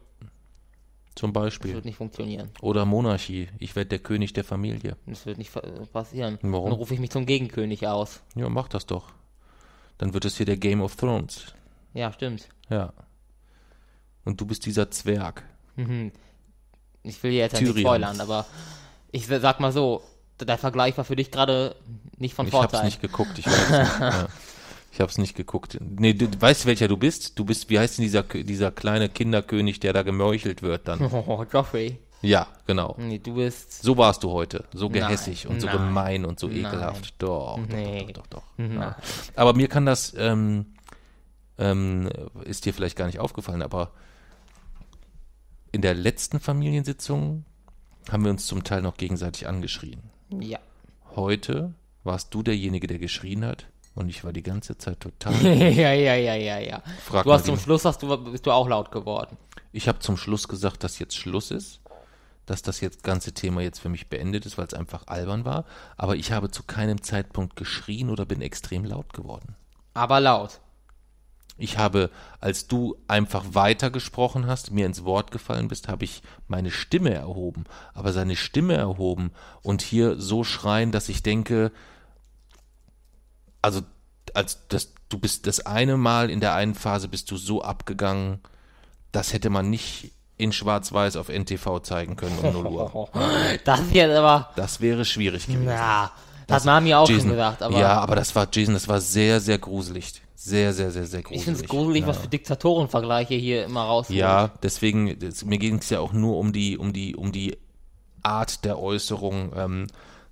Zum 1.16 1.32
Das 1.34 1.42
Beispiel. 1.44 1.74
wird 1.74 1.86
nicht 1.86 1.96
funktionieren. 1.98 2.50
Oder 2.62 2.86
Monarchie. 2.86 3.48
Ich 3.60 3.76
werde 3.76 3.90
der 3.90 4.00
König 4.00 4.34
der 4.34 4.44
Familie. 4.44 4.98
Das 5.06 5.26
wird 5.26 5.38
nicht 5.38 5.52
passieren. 5.94 6.38
Warum? 6.42 6.70
Dann 6.70 6.74
rufe 6.80 6.94
ich 6.94 7.00
mich 7.00 7.10
zum 7.12 7.26
Gegenkönig 7.26 7.88
aus. 7.88 8.22
Ja, 8.36 8.50
mach 8.50 8.68
das 8.68 8.86
doch. 8.86 9.06
Dann 9.98 10.14
wird 10.14 10.26
es 10.26 10.36
hier 10.36 10.46
der 10.46 10.58
Game 10.58 10.82
of 10.82 10.96
Thrones. 10.98 11.54
Ja, 11.94 12.12
stimmt. 12.12 12.50
Ja. 12.70 12.92
Und 14.26 14.42
du 14.42 14.46
bist 14.46 14.66
dieser 14.66 14.92
Zwerg. 14.92 15.44
Mhm. 15.78 16.12
Ich 17.04 17.22
will 17.24 17.32
jetzt 17.32 17.54
ja 17.54 17.62
nicht 17.62 17.80
spoilern, 17.80 18.20
aber 18.20 18.46
ich 19.12 19.28
sag 19.28 19.60
mal 19.62 19.72
so, 19.72 20.04
der 20.42 20.58
Vergleich 20.58 20.98
war 20.98 21.06
für 21.06 21.16
dich 21.16 21.32
gerade 21.32 21.76
nicht 22.18 22.34
von 22.34 22.48
Ich 22.48 22.54
hab's 22.54 22.72
Vorteil. 22.72 22.86
nicht 22.86 23.02
geguckt, 23.02 23.38
ich 23.40 23.46
weiß 23.46 23.70
nicht. 23.70 24.00
ja. 24.00 24.28
Ich 24.96 25.02
hab's 25.02 25.18
nicht 25.18 25.36
geguckt. 25.36 25.78
Nee, 25.82 26.14
du 26.14 26.30
du 26.30 26.40
weißt, 26.42 26.66
welcher 26.66 26.88
du 26.88 26.96
bist? 26.96 27.38
Du 27.38 27.44
bist, 27.44 27.70
wie 27.70 27.78
heißt 27.78 27.98
denn 27.98 28.04
dieser, 28.04 28.24
dieser 28.24 28.72
kleine 28.72 29.10
Kinderkönig, 29.10 29.82
der 29.82 29.92
da 29.92 30.04
gemeuchelt 30.04 30.62
wird 30.62 30.88
dann? 30.88 31.02
Oh, 31.12 31.44
Joffrey. 31.52 32.00
Ja, 32.22 32.48
genau. 32.66 32.96
Nee, 32.98 33.20
du 33.20 33.36
bist. 33.36 33.84
So 33.84 33.98
warst 33.98 34.24
du 34.24 34.32
heute. 34.32 34.64
So 34.74 34.86
Nein, 34.88 35.02
gehässig 35.02 35.48
und 35.48 35.60
so 35.60 35.68
nein, 35.68 35.76
gemein 35.80 36.24
und 36.24 36.40
so 36.40 36.48
nein. 36.48 36.60
ekelhaft. 36.60 37.14
Doch, 37.18 37.58
Nee. 37.68 38.06
doch, 38.14 38.14
doch, 38.14 38.28
doch, 38.28 38.40
doch. 38.40 38.44
Nein. 38.58 38.96
Aber 39.36 39.54
mir 39.54 39.68
kann 39.68 39.86
das, 39.86 40.14
ähm, 40.18 40.68
ähm, 41.58 42.10
ist 42.46 42.64
dir 42.66 42.74
vielleicht 42.74 42.96
gar 42.96 43.08
nicht 43.08 43.20
aufgefallen, 43.20 43.64
aber 43.64 43.92
in 45.74 45.82
der 45.82 45.94
letzten 45.94 46.40
Familiensitzung 46.40 47.44
haben 48.10 48.24
wir 48.24 48.32
uns 48.32 48.48
zum 48.48 48.64
Teil 48.64 48.82
noch 48.82 48.96
gegenseitig 48.96 49.46
angeschrien. 49.46 50.00
Ja. 50.40 50.60
Heute 51.18 51.74
warst 52.06 52.34
du 52.34 52.44
derjenige, 52.44 52.88
der 52.88 52.98
geschrien 53.00 53.44
hat 53.44 53.68
und 53.96 54.10
ich 54.10 54.24
war 54.24 54.34
die 54.34 54.44
ganze 54.44 54.78
Zeit 54.78 55.00
total. 55.00 55.34
ja, 55.44 55.94
ja, 55.94 56.16
ja, 56.16 56.36
ja, 56.36 56.60
ja. 56.60 56.84
Frag 57.04 57.24
Du 57.24 57.34
hast 57.34 57.46
zum 57.46 57.58
Schluss 57.58 57.86
hast 57.86 58.04
du, 58.04 58.18
bist 58.18 58.46
du 58.46 58.52
auch 58.52 58.68
laut 58.68 58.92
geworden. 58.92 59.38
Ich 59.72 59.88
habe 59.88 60.00
zum 60.00 60.18
Schluss 60.18 60.48
gesagt, 60.48 60.84
dass 60.84 61.00
jetzt 61.00 61.16
Schluss 61.16 61.50
ist, 61.50 61.82
dass 62.46 62.62
das 62.62 62.82
jetzt 62.82 63.04
ganze 63.04 63.34
Thema 63.34 63.62
jetzt 63.62 63.80
für 63.80 63.90
mich 63.90 64.08
beendet 64.08 64.46
ist, 64.46 64.58
weil 64.58 64.68
es 64.68 64.74
einfach 64.74 65.08
albern 65.08 65.46
war. 65.46 65.66
Aber 65.98 66.16
ich 66.16 66.32
habe 66.32 66.52
zu 66.52 66.64
keinem 66.64 67.02
Zeitpunkt 67.02 67.56
geschrien 67.56 68.10
oder 68.10 68.26
bin 68.26 68.42
extrem 68.42 68.86
laut 68.86 69.14
geworden. 69.14 69.56
Aber 69.94 70.20
laut. 70.20 70.60
Ich 71.58 71.78
habe, 71.78 72.10
als 72.42 72.68
du 72.68 72.98
einfach 73.08 73.46
weitergesprochen 73.52 74.46
hast, 74.46 74.72
mir 74.72 74.86
ins 74.86 75.06
Wort 75.06 75.32
gefallen 75.32 75.70
bist, 75.70 75.88
habe 75.88 76.04
ich 76.04 76.22
meine 76.50 76.70
Stimme 76.70 77.14
erhoben. 77.14 77.64
Aber 77.94 78.12
seine 78.12 78.36
Stimme 78.36 78.74
erhoben 78.74 79.32
und 79.62 79.82
hier 79.82 80.20
so 80.20 80.44
schreien, 80.44 80.92
dass 80.92 81.08
ich 81.08 81.24
denke, 81.24 81.72
also 83.66 83.82
als 84.34 84.60
das, 84.70 84.94
du 85.10 85.18
bist 85.18 85.48
das 85.48 85.66
eine 85.66 85.98
Mal 85.98 86.30
in 86.30 86.40
der 86.40 86.54
einen 86.54 86.76
Phase 86.76 87.08
bist 87.08 87.32
du 87.32 87.38
so 87.38 87.62
abgegangen, 87.62 88.40
das 89.12 89.34
hätte 89.34 89.50
man 89.50 89.70
nicht 89.70 90.12
in 90.38 90.52
Schwarz-Weiß 90.52 91.16
auf 91.16 91.30
NTV 91.30 91.80
zeigen 91.82 92.16
können 92.16 92.38
um 92.40 92.54
0 92.54 92.66
Uhr. 92.68 93.10
Das 93.64 93.82
jetzt 93.92 94.16
aber. 94.16 94.50
Das 94.56 94.82
wäre 94.82 95.06
schwierig 95.06 95.48
gewesen. 95.48 95.66
Na, 95.66 96.12
das 96.48 96.58
hat 96.58 96.66
Mami 96.66 96.94
auch 96.94 97.08
schon 97.08 97.16
Jason, 97.16 97.32
gesagt, 97.32 97.64
aber. 97.64 97.80
ja, 97.80 98.00
aber 98.00 98.16
das 98.16 98.36
war 98.36 98.48
Jason, 98.52 98.74
das 98.74 98.88
war 98.88 99.02
sehr, 99.02 99.40
sehr 99.40 99.58
gruselig. 99.58 100.22
Sehr, 100.36 100.74
sehr, 100.74 100.92
sehr, 100.92 101.06
sehr 101.06 101.24
gruselig. 101.24 101.40
ich 101.40 101.46
finde 101.46 101.62
es 101.62 101.68
gruselig, 101.68 102.02
ja. 102.02 102.08
was 102.08 102.18
für 102.18 102.28
Diktatorenvergleiche 102.28 103.34
hier 103.34 103.66
immer 103.66 103.84
raus. 103.84 104.10
Ja, 104.10 104.52
deswegen, 104.62 105.18
das, 105.18 105.44
mir 105.44 105.58
ging 105.58 105.78
es 105.78 105.90
ja 105.90 106.02
auch 106.02 106.14
nur 106.14 106.38
um 106.38 106.54
die, 106.54 106.78
um 106.78 106.94
die, 106.94 107.16
um 107.16 107.32
die 107.32 107.58
Art 108.22 108.64
der 108.64 108.78
Äußerung. 108.78 109.54
Ähm, 109.56 109.88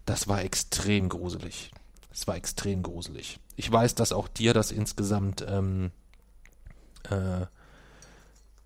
das 0.06 0.28
war 0.28 0.44
extrem 0.44 1.10
gruselig. 1.10 1.72
Es 2.14 2.28
war 2.28 2.36
extrem 2.36 2.84
gruselig. 2.84 3.40
Ich 3.56 3.72
weiß, 3.72 3.96
dass 3.96 4.12
auch 4.12 4.28
dir 4.28 4.54
das 4.54 4.72
insgesamt, 4.72 5.44
ähm, 5.48 5.92
äh, 7.10 7.48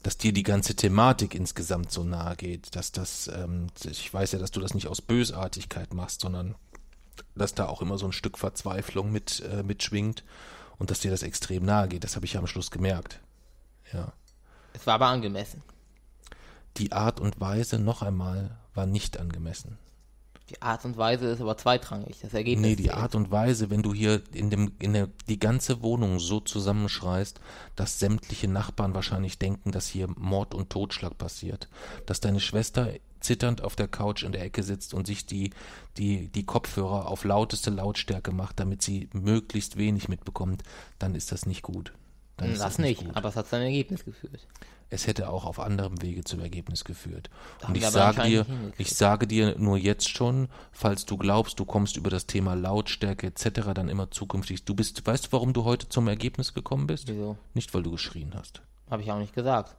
dass 0.03 0.17
dir 0.17 0.33
die 0.33 0.43
ganze 0.43 0.75
Thematik 0.75 1.33
insgesamt 1.33 1.91
so 1.91 2.03
nahe 2.03 2.35
geht, 2.35 2.75
dass 2.75 2.91
das, 2.91 3.29
ähm, 3.29 3.67
ich 3.83 4.13
weiß 4.13 4.33
ja, 4.33 4.39
dass 4.39 4.51
du 4.51 4.59
das 4.59 4.73
nicht 4.73 4.87
aus 4.87 5.01
Bösartigkeit 5.01 5.93
machst, 5.93 6.21
sondern 6.21 6.55
dass 7.35 7.55
da 7.55 7.67
auch 7.67 7.81
immer 7.81 7.97
so 7.97 8.05
ein 8.05 8.11
Stück 8.11 8.37
Verzweiflung 8.37 9.11
mit, 9.11 9.41
äh, 9.41 9.63
mitschwingt 9.63 10.23
und 10.77 10.91
dass 10.91 10.99
dir 10.99 11.11
das 11.11 11.23
extrem 11.23 11.63
nahe 11.65 11.87
geht. 11.87 12.03
Das 12.03 12.15
habe 12.15 12.25
ich 12.25 12.33
ja 12.33 12.39
am 12.39 12.47
Schluss 12.47 12.69
gemerkt. 12.69 13.21
Ja. 13.93 14.11
Es 14.73 14.85
war 14.85 14.95
aber 14.95 15.07
angemessen. 15.07 15.63
Die 16.77 16.91
Art 16.91 17.19
und 17.19 17.39
Weise, 17.39 17.79
noch 17.79 18.01
einmal, 18.01 18.57
war 18.73 18.85
nicht 18.85 19.17
angemessen. 19.17 19.79
Die 20.49 20.61
Art 20.61 20.85
und 20.85 20.95
Weise 20.97 21.27
ist 21.27 21.41
aber 21.41 21.57
zweitrangig. 21.57 22.19
Das 22.21 22.33
Ergebnis. 22.33 22.65
Nee, 22.65 22.75
die. 22.77 22.91
Art 22.91 23.15
und 23.15 23.31
Weise, 23.31 23.69
wenn 23.69 23.83
du 23.83 23.93
hier 23.93 24.21
in 24.33 24.49
dem, 24.49 24.71
in 24.79 24.93
der, 24.93 25.09
die 25.27 25.39
ganze 25.39 25.81
Wohnung 25.83 26.19
so 26.19 26.39
zusammenschreist, 26.39 27.41
dass 27.75 27.99
sämtliche 27.99 28.47
Nachbarn 28.47 28.93
wahrscheinlich 28.93 29.37
denken, 29.39 29.71
dass 29.71 29.87
hier 29.87 30.07
Mord 30.15 30.53
und 30.55 30.69
Totschlag 30.69 31.17
passiert. 31.17 31.67
Dass 32.05 32.21
deine 32.21 32.39
Schwester 32.39 32.93
zitternd 33.19 33.61
auf 33.61 33.75
der 33.75 33.89
Couch 33.89 34.23
in 34.23 34.31
der 34.31 34.41
Ecke 34.43 34.63
sitzt 34.63 34.93
und 34.93 35.05
sich 35.07 35.25
die, 35.25 35.49
die, 35.97 36.29
die 36.29 36.45
Kopfhörer 36.45 37.07
auf 37.07 37.25
lauteste 37.25 37.69
Lautstärke 37.69 38.31
macht, 38.31 38.59
damit 38.59 38.81
sie 38.81 39.09
möglichst 39.11 39.75
wenig 39.75 40.07
mitbekommt, 40.07 40.63
dann 40.97 41.13
ist 41.15 41.31
das 41.31 41.45
nicht 41.45 41.61
gut. 41.61 41.91
Dann 42.37 42.51
ist 42.51 42.61
Das 42.61 42.77
nicht, 42.77 43.03
gut. 43.03 43.15
aber 43.15 43.29
es 43.29 43.35
hat 43.35 43.47
sein 43.47 43.63
Ergebnis 43.63 44.05
geführt. 44.05 44.47
Es 44.89 45.07
hätte 45.07 45.29
auch 45.29 45.45
auf 45.45 45.59
anderem 45.59 46.01
Wege 46.01 46.23
zum 46.23 46.39
Ergebnis 46.39 46.83
geführt. 46.83 47.29
Und 47.67 47.75
ich 47.75 47.85
sage 47.87 48.23
dir, 48.23 48.45
ich 48.77 48.91
sage 48.91 49.27
dir 49.27 49.55
nur 49.57 49.77
jetzt 49.77 50.09
schon, 50.09 50.47
falls 50.71 51.05
du 51.05 51.17
glaubst, 51.17 51.59
du 51.59 51.65
kommst 51.65 51.97
über 51.97 52.09
das 52.09 52.25
Thema 52.25 52.53
Lautstärke 52.55 53.27
etc. 53.27 53.73
dann 53.73 53.89
immer 53.89 54.11
zukünftig. 54.11 54.63
Du 54.63 54.75
bist, 54.75 55.05
weißt 55.05 55.27
du, 55.27 55.31
warum 55.31 55.53
du 55.53 55.65
heute 55.65 55.89
zum 55.89 56.07
Ergebnis 56.07 56.53
gekommen 56.53 56.87
bist? 56.87 57.07
Wieso? 57.07 57.37
Nicht, 57.53 57.73
weil 57.73 57.83
du 57.83 57.91
geschrien 57.91 58.31
hast. 58.35 58.61
Habe 58.89 59.01
ich 59.01 59.11
auch 59.11 59.19
nicht 59.19 59.33
gesagt. 59.33 59.75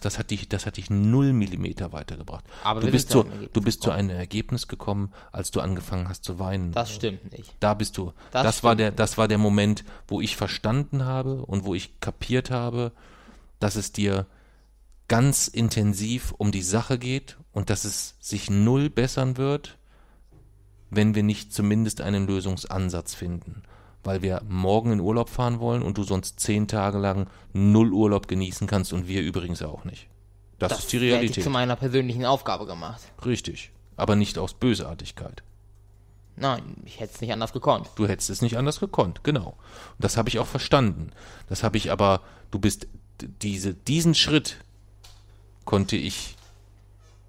Das 0.00 0.18
hat 0.18 0.30
dich, 0.30 0.48
das 0.48 0.66
hat 0.66 0.78
dich 0.78 0.90
null 0.90 1.32
Millimeter 1.32 1.92
weitergebracht. 1.92 2.44
Aber 2.64 2.80
du 2.80 2.90
bist 2.90 3.10
zu 3.10 3.20
zu, 3.20 3.20
einem 3.20 3.30
Ergebnis 3.30 3.52
du 3.52 3.60
bist 3.62 3.82
zu 3.82 3.90
einem 3.92 4.10
Ergebnis 4.10 4.66
gekommen, 4.68 5.12
als 5.30 5.52
du 5.52 5.60
angefangen 5.60 6.08
hast 6.08 6.24
zu 6.24 6.40
weinen. 6.40 6.72
Das 6.72 6.92
stimmt 6.92 7.30
nicht. 7.30 7.54
Da 7.60 7.74
bist 7.74 7.96
du. 7.96 8.12
Das 8.32 8.42
Das, 8.42 8.64
war 8.64 8.74
der, 8.74 8.90
das 8.90 9.16
war 9.16 9.28
der 9.28 9.38
Moment, 9.38 9.84
wo 10.08 10.20
ich 10.20 10.36
verstanden 10.36 11.04
habe 11.04 11.42
und 11.46 11.64
wo 11.64 11.74
ich 11.74 12.00
kapiert 12.00 12.50
habe, 12.50 12.92
dass 13.58 13.76
es 13.76 13.92
dir 13.92 14.26
ganz 15.08 15.48
intensiv 15.48 16.34
um 16.36 16.52
die 16.52 16.62
Sache 16.62 16.98
geht 16.98 17.38
und 17.52 17.70
dass 17.70 17.84
es 17.84 18.16
sich 18.20 18.50
null 18.50 18.90
bessern 18.90 19.36
wird, 19.36 19.78
wenn 20.90 21.14
wir 21.14 21.22
nicht 21.22 21.52
zumindest 21.52 22.00
einen 22.00 22.26
Lösungsansatz 22.26 23.14
finden. 23.14 23.62
Weil 24.04 24.22
wir 24.22 24.42
morgen 24.48 24.92
in 24.92 25.00
Urlaub 25.00 25.28
fahren 25.28 25.60
wollen 25.60 25.82
und 25.82 25.98
du 25.98 26.02
sonst 26.02 26.40
zehn 26.40 26.68
Tage 26.68 26.98
lang 26.98 27.26
null 27.52 27.92
Urlaub 27.92 28.28
genießen 28.28 28.66
kannst 28.66 28.92
und 28.92 29.08
wir 29.08 29.22
übrigens 29.22 29.62
auch 29.62 29.84
nicht. 29.84 30.08
Das, 30.58 30.78
ist 30.78 30.92
die 30.92 30.96
hätte 30.96 31.06
ich 31.06 31.12
Realität. 31.12 31.44
zu 31.44 31.50
meiner 31.50 31.76
persönlichen 31.76 32.24
Aufgabe 32.24 32.66
gemacht. 32.66 33.00
Richtig. 33.24 33.70
Aber 33.96 34.16
nicht 34.16 34.38
aus 34.38 34.54
Bösartigkeit. 34.54 35.42
Nein, 36.36 36.76
ich 36.84 37.00
hätte 37.00 37.14
es 37.14 37.20
nicht 37.20 37.32
anders 37.32 37.52
gekonnt. 37.52 37.88
Du 37.96 38.06
hättest 38.06 38.30
es 38.30 38.42
nicht 38.42 38.56
anders 38.56 38.78
gekonnt, 38.78 39.24
genau. 39.24 39.48
Und 39.48 40.04
das 40.04 40.16
habe 40.16 40.28
ich 40.28 40.38
auch 40.38 40.46
verstanden. 40.46 41.10
Das 41.48 41.64
habe 41.64 41.76
ich 41.76 41.90
aber, 41.90 42.22
du 42.50 42.60
bist, 42.60 42.86
diese, 43.22 43.74
diesen 43.74 44.14
Schritt 44.14 44.56
konnte 45.64 45.96
ich, 45.96 46.36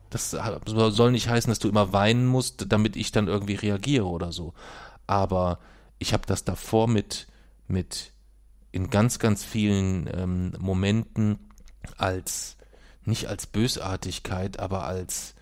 das 0.10 0.32
soll 0.32 1.12
nicht 1.12 1.30
heißen, 1.30 1.50
dass 1.50 1.60
du 1.60 1.70
immer 1.70 1.94
weinen 1.94 2.26
musst, 2.26 2.66
damit 2.70 2.96
ich 2.96 3.12
dann 3.12 3.28
irgendwie 3.28 3.56
reagiere 3.56 4.06
oder 4.06 4.32
so. 4.32 4.54
Aber 5.08 5.60
ich 6.00 6.14
habe 6.14 6.26
das 6.26 6.44
davor 6.44 6.88
mit, 6.88 7.28
mit 7.68 8.12
in 8.72 8.90
ganz, 8.90 9.20
ganz 9.20 9.44
vielen 9.44 10.10
ähm, 10.14 10.54
Momenten 10.60 11.40
als, 11.98 12.58
nicht 13.04 13.28
als 13.28 13.48
Bösartigkeit, 13.48 14.60
aber 14.60 14.84
als 14.86 15.36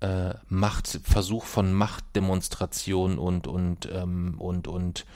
äh, 0.00 0.34
Macht, 0.48 1.00
Versuch 1.04 1.44
von 1.44 1.72
Machtdemonstration 1.72 3.18
und, 3.18 3.46
und, 3.46 3.88
ähm, 3.92 4.34
und, 4.38 4.68
und 4.68 5.06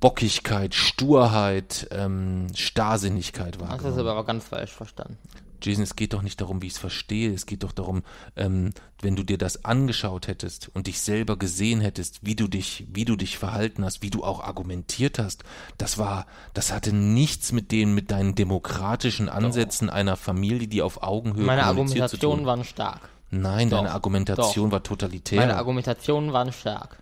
Bockigkeit, 0.00 0.74
Sturheit, 0.74 1.88
ähm, 1.90 2.46
Starrsinnigkeit 2.54 3.56
Das 3.60 3.62
ist 3.62 3.68
wahrgenommen. 3.68 4.08
aber 4.08 4.24
ganz 4.24 4.44
falsch 4.44 4.72
verstanden. 4.72 5.18
Jason, 5.60 5.82
es 5.82 5.96
geht 5.96 6.12
doch 6.12 6.22
nicht 6.22 6.40
darum, 6.40 6.62
wie 6.62 6.66
ich 6.66 6.74
es 6.74 6.78
verstehe. 6.78 7.32
Es 7.32 7.46
geht 7.46 7.64
doch 7.64 7.72
darum, 7.72 8.02
ähm, 8.36 8.72
wenn 9.00 9.16
du 9.16 9.24
dir 9.24 9.38
das 9.38 9.64
angeschaut 9.64 10.28
hättest 10.28 10.70
und 10.74 10.86
dich 10.86 11.00
selber 11.00 11.36
gesehen 11.36 11.80
hättest, 11.80 12.24
wie 12.24 12.36
du 12.36 12.48
dich, 12.48 12.86
wie 12.92 13.04
du 13.04 13.16
dich 13.16 13.38
verhalten 13.38 13.84
hast, 13.84 14.02
wie 14.02 14.10
du 14.10 14.22
auch 14.22 14.40
argumentiert 14.40 15.18
hast. 15.18 15.42
Das 15.76 15.98
war, 15.98 16.26
das 16.54 16.72
hatte 16.72 16.92
nichts 16.92 17.52
mit 17.52 17.72
den, 17.72 17.94
mit 17.94 18.10
deinen 18.10 18.34
demokratischen 18.34 19.28
Ansätzen 19.28 19.90
einer 19.90 20.16
Familie, 20.16 20.68
die 20.68 20.82
auf 20.82 21.02
Augenhöhe 21.02 21.44
Meine 21.44 21.64
Argumentationen 21.64 22.46
waren 22.46 22.64
stark. 22.64 23.08
Nein, 23.30 23.68
deine 23.68 23.88
Doch, 23.88 23.94
Argumentation 23.94 24.70
war 24.70 24.82
totalitär. 24.82 25.40
Meine 25.40 25.56
Argumentationen 25.56 26.32
waren 26.32 26.52
stark. 26.52 26.98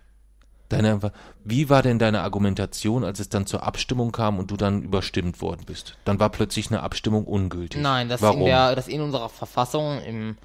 Deine, 0.69 0.99
wie 1.45 1.69
war 1.69 1.81
denn 1.81 1.97
deine 1.97 2.21
Argumentation, 2.21 3.05
als 3.05 3.19
es 3.19 3.29
dann 3.29 3.45
zur 3.45 3.63
Abstimmung 3.63 4.11
kam 4.11 4.37
und 4.37 4.51
du 4.51 4.57
dann 4.57 4.83
überstimmt 4.83 5.41
worden 5.41 5.63
bist? 5.65 5.97
Dann 6.03 6.19
war 6.19 6.29
plötzlich 6.29 6.69
eine 6.69 6.81
Abstimmung 6.81 7.25
ungültig. 7.25 7.81
Nein, 7.81 8.09
dass 8.09 8.21
Warum? 8.21 8.41
in, 8.41 8.45
der, 8.47 8.75
dass 8.75 8.89
in 8.89 9.01
unserer 9.01 9.29
Verfassung 9.29 10.01
im 10.01 10.37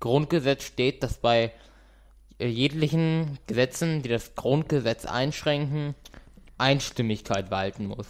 Grundgesetz 0.00 0.64
steht, 0.64 1.02
dass 1.04 1.18
bei 1.18 1.52
äh, 2.38 2.48
jeglichen 2.48 3.38
Gesetzen, 3.46 4.02
die 4.02 4.08
das 4.08 4.34
Grundgesetz 4.34 5.04
einschränken, 5.04 5.94
Einstimmigkeit 6.56 7.52
walten 7.52 7.86
muss. 7.86 8.06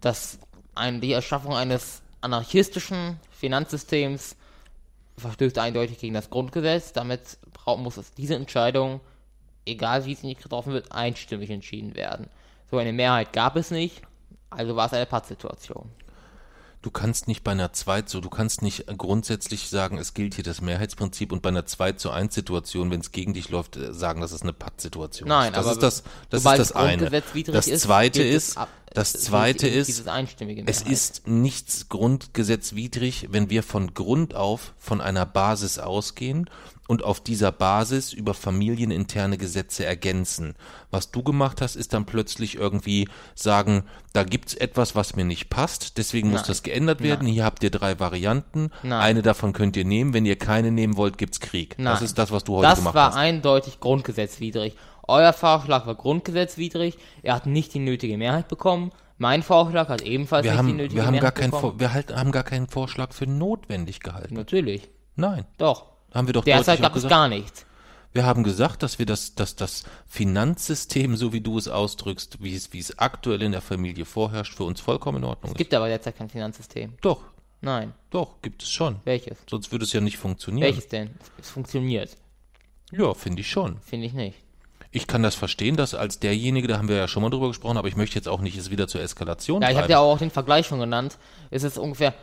Das 0.00 0.38
ein, 0.74 1.00
die 1.00 1.12
Erschaffung 1.12 1.54
eines 1.54 2.02
anarchistischen 2.20 3.20
Finanzsystems 3.30 4.36
verstößt 5.18 5.58
eindeutig 5.58 5.98
gegen 5.98 6.14
das 6.14 6.30
Grundgesetz. 6.30 6.92
Damit 6.92 7.38
braucht, 7.52 7.80
muss 7.80 7.96
es 7.96 8.12
diese 8.12 8.34
Entscheidung, 8.34 9.00
egal 9.66 10.06
wie 10.06 10.14
sie 10.14 10.26
nicht 10.26 10.42
getroffen 10.42 10.72
wird, 10.72 10.92
einstimmig 10.92 11.50
entschieden 11.50 11.94
werden. 11.94 12.28
So 12.70 12.78
eine 12.78 12.92
Mehrheit 12.92 13.32
gab 13.32 13.56
es 13.56 13.70
nicht, 13.70 14.02
also 14.50 14.76
war 14.76 14.86
es 14.86 14.92
eine 14.92 15.06
Pattsituation. 15.06 15.90
Du 16.82 16.90
kannst 16.92 17.26
nicht 17.26 17.42
bei 17.42 17.50
einer 17.50 17.72
2 17.72 18.02
zu, 18.02 18.20
du 18.20 18.30
kannst 18.30 18.62
nicht 18.62 18.86
grundsätzlich 18.96 19.68
sagen, 19.68 19.98
es 19.98 20.14
gilt 20.14 20.34
hier 20.34 20.44
das 20.44 20.60
Mehrheitsprinzip 20.60 21.32
und 21.32 21.42
bei 21.42 21.48
einer 21.48 21.66
2 21.66 21.92
zu 21.92 22.10
1 22.10 22.32
Situation, 22.32 22.92
wenn 22.92 23.00
es 23.00 23.10
gegen 23.10 23.34
dich 23.34 23.48
läuft, 23.48 23.76
äh, 23.76 23.92
sagen, 23.92 24.20
dass 24.20 24.30
es 24.30 24.42
eine 24.42 24.52
Pattsituation 24.52 25.28
Nein, 25.28 25.52
ist. 25.52 25.56
Das 25.56 25.66
aber 25.66 25.72
ist 25.72 25.82
das, 25.82 26.02
das 26.30 26.44
ist 26.44 26.58
das 26.58 26.72
eine. 26.72 27.10
Das 27.46 27.66
ist, 27.66 27.82
zweite 27.82 28.22
es 28.22 28.50
ist, 28.50 28.56
ab- 28.56 28.68
das 28.96 29.14
es 29.14 29.24
zweite 29.24 29.68
ist, 29.68 30.04
es 30.66 30.82
ist 30.82 31.28
nichts 31.28 31.88
grundgesetzwidrig, 31.88 33.28
wenn 33.30 33.50
wir 33.50 33.62
von 33.62 33.94
Grund 33.94 34.34
auf 34.34 34.74
von 34.78 35.00
einer 35.00 35.26
Basis 35.26 35.78
ausgehen 35.78 36.48
und 36.88 37.02
auf 37.04 37.20
dieser 37.20 37.52
Basis 37.52 38.12
über 38.12 38.32
familieninterne 38.32 39.38
Gesetze 39.38 39.84
ergänzen. 39.84 40.54
Was 40.90 41.10
du 41.10 41.22
gemacht 41.22 41.60
hast, 41.60 41.76
ist 41.76 41.92
dann 41.92 42.06
plötzlich 42.06 42.54
irgendwie 42.56 43.08
sagen, 43.34 43.84
da 44.12 44.22
gibt's 44.24 44.54
etwas, 44.54 44.94
was 44.94 45.16
mir 45.16 45.24
nicht 45.24 45.50
passt, 45.50 45.98
deswegen 45.98 46.30
muss 46.30 46.42
Nein. 46.42 46.48
das 46.48 46.62
geändert 46.62 47.02
werden. 47.02 47.26
Hier 47.26 47.44
habt 47.44 47.62
ihr 47.64 47.70
drei 47.70 47.98
Varianten. 47.98 48.70
Nein. 48.82 49.00
Eine 49.00 49.22
davon 49.22 49.52
könnt 49.52 49.76
ihr 49.76 49.84
nehmen. 49.84 50.14
Wenn 50.14 50.26
ihr 50.26 50.36
keine 50.36 50.70
nehmen 50.70 50.96
wollt, 50.96 51.18
gibt's 51.18 51.40
Krieg. 51.40 51.70
Das 51.76 51.84
Nein. 51.84 52.04
ist 52.04 52.18
das, 52.18 52.30
was 52.30 52.44
du 52.44 52.56
heute 52.56 52.68
Das 52.68 52.78
gemacht 52.78 52.94
war 52.94 53.08
hast. 53.08 53.16
eindeutig 53.16 53.80
grundgesetzwidrig. 53.80 54.74
Euer 55.08 55.32
Vorschlag 55.32 55.86
war 55.86 55.94
grundgesetzwidrig. 55.94 56.98
Er 57.22 57.34
hat 57.34 57.46
nicht 57.46 57.74
die 57.74 57.78
nötige 57.78 58.16
Mehrheit 58.18 58.48
bekommen. 58.48 58.92
Mein 59.18 59.42
Vorschlag 59.42 59.88
hat 59.88 60.02
ebenfalls 60.02 60.44
Wir 60.44 60.52
nicht 60.52 60.62
die 60.62 60.66
haben, 60.68 60.76
nötige 60.76 60.94
wir 60.96 61.06
haben 61.06 61.12
gar 61.14 61.20
Mehrheit 61.22 61.34
keinen, 61.36 61.50
bekommen. 61.50 61.72
Vor- 61.72 61.80
wir 61.80 61.92
halt, 61.92 62.14
haben 62.14 62.32
gar 62.32 62.42
keinen 62.44 62.66
Vorschlag 62.68 63.12
für 63.12 63.26
notwendig 63.26 64.00
gehalten. 64.00 64.34
Natürlich. 64.34 64.88
Nein. 65.14 65.46
Doch. 65.58 65.86
Haben 66.12 66.26
wir 66.28 66.32
doch 66.34 66.44
Derzeit 66.44 66.80
gab 66.82 66.94
es 66.96 67.08
gar 67.08 67.28
nichts. 67.28 67.64
Wir 68.12 68.24
haben 68.24 68.44
gesagt, 68.44 68.82
dass 68.82 68.98
wir 68.98 69.04
das, 69.06 69.34
dass 69.34 69.56
das 69.56 69.84
Finanzsystem, 70.06 71.16
so 71.16 71.32
wie 71.32 71.40
du 71.40 71.58
es 71.58 71.68
ausdrückst, 71.68 72.42
wie 72.42 72.54
es, 72.54 72.72
wie 72.72 72.78
es 72.78 72.98
aktuell 72.98 73.42
in 73.42 73.52
der 73.52 73.60
Familie 73.60 74.04
vorherrscht, 74.04 74.54
für 74.54 74.64
uns 74.64 74.80
vollkommen 74.80 75.18
in 75.18 75.24
Ordnung 75.24 75.50
Es 75.50 75.52
ist. 75.52 75.58
gibt 75.58 75.74
aber 75.74 75.88
derzeit 75.88 76.16
kein 76.16 76.28
Finanzsystem. 76.30 76.94
Doch, 77.02 77.22
Nein. 77.60 77.92
doch, 78.10 78.40
gibt 78.42 78.62
es 78.62 78.70
schon. 78.70 78.96
Welches? 79.04 79.38
Sonst 79.48 79.70
würde 79.72 79.84
es 79.84 79.92
ja 79.92 80.00
nicht 80.00 80.16
funktionieren. 80.18 80.66
Welches 80.66 80.88
denn? 80.88 81.10
Es 81.38 81.50
funktioniert. 81.50 82.16
Ja, 82.90 83.14
finde 83.14 83.40
ich 83.40 83.50
schon. 83.50 83.78
Finde 83.80 84.06
ich 84.06 84.12
nicht. 84.14 84.38
Ich 84.96 85.06
kann 85.06 85.22
das 85.22 85.34
verstehen, 85.34 85.76
dass 85.76 85.94
als 85.94 86.20
derjenige, 86.20 86.68
da 86.68 86.78
haben 86.78 86.88
wir 86.88 86.96
ja 86.96 87.06
schon 87.06 87.22
mal 87.22 87.28
drüber 87.28 87.48
gesprochen, 87.48 87.76
aber 87.76 87.86
ich 87.86 87.96
möchte 87.96 88.16
jetzt 88.16 88.28
auch 88.28 88.40
nicht 88.40 88.56
es 88.56 88.70
wieder 88.70 88.88
zur 88.88 89.02
Eskalation 89.02 89.60
Ja, 89.60 89.70
ich 89.70 89.76
habe 89.76 89.92
ja 89.92 89.98
auch 89.98 90.16
den 90.16 90.30
Vergleich 90.30 90.66
schon 90.66 90.80
genannt. 90.80 91.18
Es 91.50 91.64
ist 91.64 91.76
ungefähr, 91.76 92.14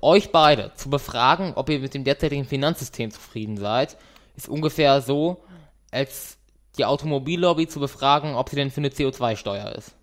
euch 0.00 0.32
beide 0.32 0.72
zu 0.74 0.88
befragen, 0.88 1.52
ob 1.56 1.68
ihr 1.68 1.78
mit 1.80 1.92
dem 1.92 2.04
derzeitigen 2.04 2.46
Finanzsystem 2.46 3.10
zufrieden 3.10 3.58
seid, 3.58 3.98
ist 4.34 4.48
ungefähr 4.48 5.02
so, 5.02 5.44
als 5.90 6.38
die 6.78 6.86
Automobillobby 6.86 7.68
zu 7.68 7.80
befragen, 7.80 8.34
ob 8.34 8.48
sie 8.48 8.56
denn 8.56 8.70
für 8.70 8.80
eine 8.80 8.88
CO2-Steuer 8.88 9.72
ist. 9.72 9.94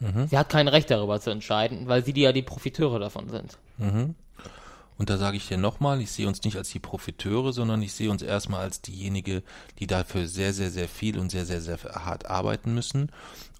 Mhm. 0.00 0.26
Sie 0.26 0.36
hat 0.36 0.48
kein 0.48 0.66
Recht 0.66 0.90
darüber 0.90 1.20
zu 1.20 1.30
entscheiden, 1.30 1.86
weil 1.86 2.04
sie 2.04 2.12
die 2.12 2.22
ja 2.22 2.32
die 2.32 2.42
Profiteure 2.42 2.98
davon 2.98 3.28
sind. 3.28 3.58
Und 4.98 5.10
da 5.10 5.18
sage 5.18 5.36
ich 5.36 5.46
dir 5.46 5.58
nochmal, 5.58 6.00
ich 6.00 6.10
sehe 6.10 6.26
uns 6.26 6.42
nicht 6.42 6.56
als 6.56 6.70
die 6.70 6.78
Profiteure, 6.78 7.52
sondern 7.52 7.82
ich 7.82 7.92
sehe 7.92 8.10
uns 8.10 8.22
erstmal 8.22 8.60
als 8.60 8.80
diejenige, 8.80 9.42
die 9.78 9.86
dafür 9.86 10.26
sehr, 10.26 10.52
sehr, 10.52 10.70
sehr 10.70 10.88
viel 10.88 11.18
und 11.18 11.30
sehr, 11.30 11.44
sehr, 11.44 11.60
sehr 11.60 11.78
hart 11.82 12.26
arbeiten 12.26 12.74
müssen. 12.74 13.10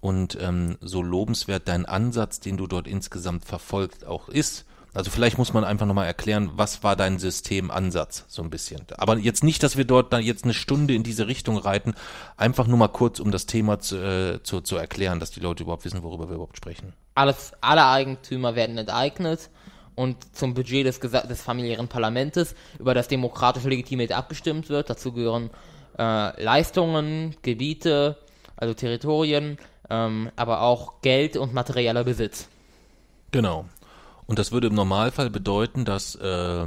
Und 0.01 0.37
ähm, 0.41 0.77
so 0.81 1.01
lobenswert 1.01 1.67
dein 1.67 1.85
Ansatz, 1.85 2.39
den 2.39 2.57
du 2.57 2.65
dort 2.65 2.87
insgesamt 2.87 3.45
verfolgt, 3.45 4.05
auch 4.05 4.29
ist. 4.29 4.65
Also 4.93 5.11
vielleicht 5.11 5.37
muss 5.37 5.53
man 5.53 5.63
einfach 5.63 5.85
nochmal 5.85 6.07
erklären, 6.07 6.49
was 6.55 6.81
war 6.81 6.95
dein 6.95 7.19
Systemansatz, 7.19 8.25
so 8.27 8.41
ein 8.41 8.49
bisschen. 8.49 8.81
Aber 8.97 9.17
jetzt 9.17 9.43
nicht, 9.43 9.61
dass 9.61 9.77
wir 9.77 9.85
dort 9.85 10.11
dann 10.11 10.23
jetzt 10.23 10.43
eine 10.43 10.55
Stunde 10.55 10.95
in 10.95 11.03
diese 11.03 11.27
Richtung 11.27 11.57
reiten, 11.57 11.93
einfach 12.35 12.65
nur 12.65 12.79
mal 12.79 12.87
kurz, 12.87 13.19
um 13.19 13.31
das 13.31 13.45
Thema 13.45 13.79
zu, 13.79 13.97
äh, 13.97 14.41
zu, 14.41 14.61
zu 14.61 14.75
erklären, 14.75 15.19
dass 15.19 15.29
die 15.29 15.39
Leute 15.39 15.61
überhaupt 15.61 15.85
wissen, 15.85 16.01
worüber 16.01 16.29
wir 16.29 16.35
überhaupt 16.35 16.57
sprechen. 16.57 16.93
Alles, 17.13 17.51
alle 17.61 17.85
Eigentümer 17.85 18.55
werden 18.55 18.75
enteignet 18.79 19.51
und 19.97 20.35
zum 20.35 20.53
Budget 20.53 20.85
des, 20.85 20.99
des 20.99 21.41
familiären 21.41 21.87
Parlamentes, 21.87 22.55
über 22.79 22.93
das 22.93 23.07
demokratisch 23.07 23.63
legitimiert 23.63 24.11
abgestimmt 24.11 24.69
wird. 24.69 24.91
Dazu 24.91 25.11
gehören 25.11 25.49
äh, 25.97 26.41
Leistungen, 26.41 27.35
Gebiete, 27.41 28.15
also 28.55 28.75
Territorien, 28.75 29.57
ähm, 29.89 30.29
aber 30.35 30.61
auch 30.61 31.01
Geld 31.01 31.35
und 31.35 31.53
materieller 31.53 32.03
Besitz. 32.03 32.47
Genau. 33.31 33.65
Und 34.27 34.37
das 34.37 34.51
würde 34.51 34.67
im 34.67 34.75
Normalfall 34.75 35.31
bedeuten, 35.31 35.83
dass 35.83 36.13
äh, 36.13 36.65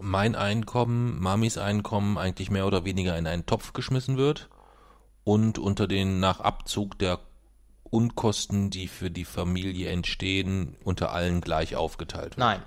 mein 0.00 0.34
Einkommen, 0.34 1.20
Mamis 1.20 1.58
Einkommen 1.58 2.16
eigentlich 2.16 2.50
mehr 2.50 2.66
oder 2.66 2.86
weniger 2.86 3.18
in 3.18 3.26
einen 3.26 3.44
Topf 3.44 3.74
geschmissen 3.74 4.16
wird 4.16 4.48
und 5.24 5.58
unter 5.58 5.86
den 5.86 6.18
nach 6.18 6.40
Abzug 6.40 6.98
der 6.98 7.18
Unkosten, 7.90 8.70
die 8.70 8.88
für 8.88 9.10
die 9.10 9.24
Familie 9.24 9.88
entstehen, 9.90 10.76
unter 10.84 11.12
allen 11.12 11.40
gleich 11.40 11.76
aufgeteilt 11.76 12.30
wird. 12.32 12.38
Nein, 12.38 12.62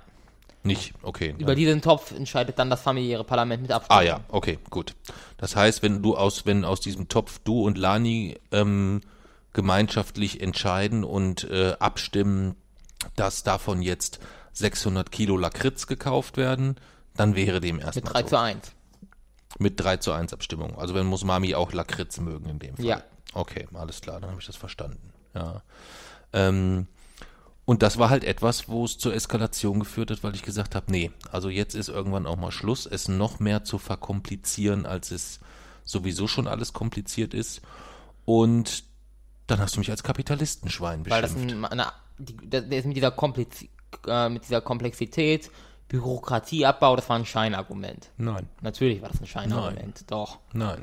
Nicht? 0.64 0.94
Okay. 1.02 1.34
über 1.38 1.54
diesen 1.54 1.82
Topf 1.82 2.12
entscheidet 2.12 2.58
dann 2.58 2.70
das 2.70 2.82
familiäre 2.82 3.24
Parlament 3.24 3.62
mit 3.62 3.72
Abstimmung. 3.72 4.00
Ah 4.00 4.04
ja, 4.04 4.20
okay, 4.28 4.58
gut. 4.70 4.94
Das 5.38 5.56
heißt, 5.56 5.82
wenn 5.82 6.02
du 6.02 6.16
aus, 6.16 6.46
wenn 6.46 6.64
aus 6.64 6.80
diesem 6.80 7.08
Topf 7.08 7.40
du 7.40 7.62
und 7.64 7.78
Lani 7.78 8.38
ähm, 8.52 9.00
gemeinschaftlich 9.52 10.40
entscheiden 10.40 11.04
und 11.04 11.44
äh, 11.44 11.74
abstimmen, 11.78 12.54
dass 13.16 13.42
davon 13.42 13.82
jetzt 13.82 14.20
600 14.52 15.10
Kilo 15.10 15.36
Lakritz 15.36 15.86
gekauft 15.86 16.36
werden, 16.36 16.76
dann 17.16 17.34
wäre 17.34 17.60
dem 17.60 17.78
erstmal 17.80 18.04
Mit 18.04 18.14
3 18.14 18.20
so. 18.22 18.28
zu 18.28 18.38
1. 18.38 18.72
Mit 19.58 19.80
3 19.80 19.96
zu 19.98 20.12
1 20.12 20.32
Abstimmung. 20.32 20.78
Also 20.78 20.94
wenn 20.94 21.06
muss 21.06 21.24
Mami 21.24 21.54
auch 21.54 21.72
Lakritz 21.72 22.18
mögen 22.20 22.48
in 22.48 22.58
dem 22.58 22.76
Fall. 22.76 22.84
Ja. 22.84 23.02
Okay, 23.34 23.66
alles 23.74 24.00
klar, 24.00 24.20
dann 24.20 24.30
habe 24.30 24.40
ich 24.40 24.46
das 24.46 24.56
verstanden. 24.56 25.11
Ja. 25.34 25.62
Ähm, 26.32 26.86
und 27.64 27.82
das 27.82 27.98
war 27.98 28.10
halt 28.10 28.24
etwas, 28.24 28.68
wo 28.68 28.84
es 28.84 28.98
zur 28.98 29.14
Eskalation 29.14 29.78
geführt 29.80 30.10
hat, 30.10 30.24
weil 30.24 30.34
ich 30.34 30.42
gesagt 30.42 30.74
habe, 30.74 30.90
nee, 30.90 31.10
also 31.30 31.48
jetzt 31.48 31.74
ist 31.74 31.88
irgendwann 31.88 32.26
auch 32.26 32.36
mal 32.36 32.50
Schluss, 32.50 32.86
es 32.86 33.08
noch 33.08 33.38
mehr 33.38 33.62
zu 33.64 33.78
verkomplizieren, 33.78 34.84
als 34.84 35.10
es 35.10 35.40
sowieso 35.84 36.26
schon 36.26 36.48
alles 36.48 36.72
kompliziert 36.72 37.34
ist. 37.34 37.62
Und 38.24 38.84
dann 39.46 39.60
hast 39.60 39.76
du 39.76 39.80
mich 39.80 39.90
als 39.90 40.02
Kapitalistenschwein 40.02 41.08
Weil 41.08 41.22
das 41.22 41.34
beschimpft. 41.34 41.72
ein, 41.72 41.80
eine, 41.80 41.92
das 42.18 42.64
ist 42.64 42.86
mit 42.86 42.96
dieser, 42.96 43.10
Kompliz, 43.10 43.64
äh, 44.06 44.28
mit 44.28 44.44
dieser 44.44 44.60
Komplexität, 44.60 45.50
Bürokratieabbau, 45.88 46.96
das 46.96 47.08
war 47.08 47.16
ein 47.16 47.26
Scheinargument. 47.26 48.08
Nein, 48.16 48.48
Natürlich 48.60 49.02
war 49.02 49.10
das 49.10 49.20
ein 49.20 49.26
Scheinargument, 49.26 50.10
doch. 50.10 50.38
nein. 50.52 50.82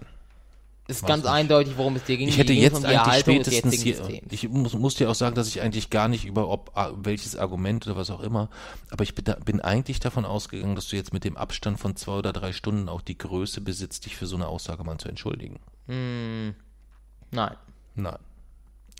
Ist 0.90 1.06
ganz 1.06 1.24
nicht. 1.24 1.32
eindeutig, 1.32 1.78
worum 1.78 1.96
es 1.96 2.04
dir 2.04 2.18
ging. 2.18 2.28
Ich 2.28 2.38
hätte 2.38 2.54
Dir 2.54 2.62
ging's 2.62 2.80
jetzt 2.80 2.86
eigentlich 2.86 2.98
Erhaltung 2.98 3.36
spätestens 3.36 3.74
hier, 3.76 4.22
ich 4.32 4.50
muss, 4.50 4.74
muss 4.74 4.96
dir 4.96 5.10
auch 5.10 5.16
sagen, 5.16 5.36
dass 5.36 5.48
ich 5.48 5.62
eigentlich 5.62 5.92
gar 5.92 6.08
nicht 6.08 6.26
über 6.26 6.50
ob, 6.50 6.72
ah, 6.74 6.92
welches 6.96 7.36
Argument 7.36 7.86
oder 7.86 7.96
was 7.96 8.10
auch 8.10 8.22
immer, 8.22 8.50
aber 8.90 9.04
ich 9.04 9.14
bin, 9.14 9.24
bin 9.46 9.62
eigentlich 9.62 10.00
davon 10.00 10.26
ausgegangen, 10.26 10.76
dass 10.76 10.88
du 10.88 10.96
jetzt 10.96 11.14
mit 11.14 11.24
dem 11.24 11.38
Abstand 11.38 11.80
von 11.80 11.96
zwei 11.96 12.14
oder 12.14 12.34
drei 12.34 12.54
Stunden 12.54 12.90
auch 12.90 13.02
die 13.02 13.18
Größe 13.18 13.62
besitzt, 13.62 14.08
dich 14.08 14.16
für 14.16 14.26
so 14.26 14.36
eine 14.36 14.48
Aussage 14.48 14.84
mal 14.84 14.98
zu 14.98 15.10
entschuldigen. 15.10 15.60
Nein. 15.88 16.56
Nein. 17.96 18.18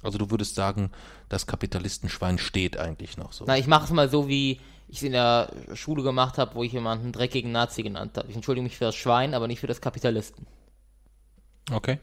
Also 0.04 0.18
du 0.18 0.30
würdest 0.30 0.54
sagen, 0.54 0.92
das 1.28 1.48
Kapitalistenschwein 1.48 2.38
steht 2.38 2.78
eigentlich 2.78 3.18
noch 3.18 3.34
so. 3.34 3.46
Na, 3.48 3.58
ich 3.58 3.68
mache 3.68 3.86
es 3.86 3.92
mal 3.92 4.10
so, 4.10 4.28
wie 4.28 4.60
ich 4.88 4.98
es 4.98 5.04
in 5.04 5.12
der 5.12 5.52
Schule 5.74 6.04
gemacht 6.04 6.38
habe, 6.38 6.56
wo 6.56 6.64
ich 6.64 6.72
jemanden 6.72 7.12
dreckigen 7.12 7.52
Nazi 7.52 7.82
genannt 7.84 8.18
habe. 8.18 8.30
Ich 8.30 8.36
entschuldige 8.36 8.64
mich 8.64 8.78
für 8.78 8.86
das 8.86 8.96
Schwein, 8.96 9.34
aber 9.34 9.48
nicht 9.48 9.60
für 9.60 9.68
das 9.68 9.82
Kapitalisten. 9.82 10.46
Okay. 11.72 12.00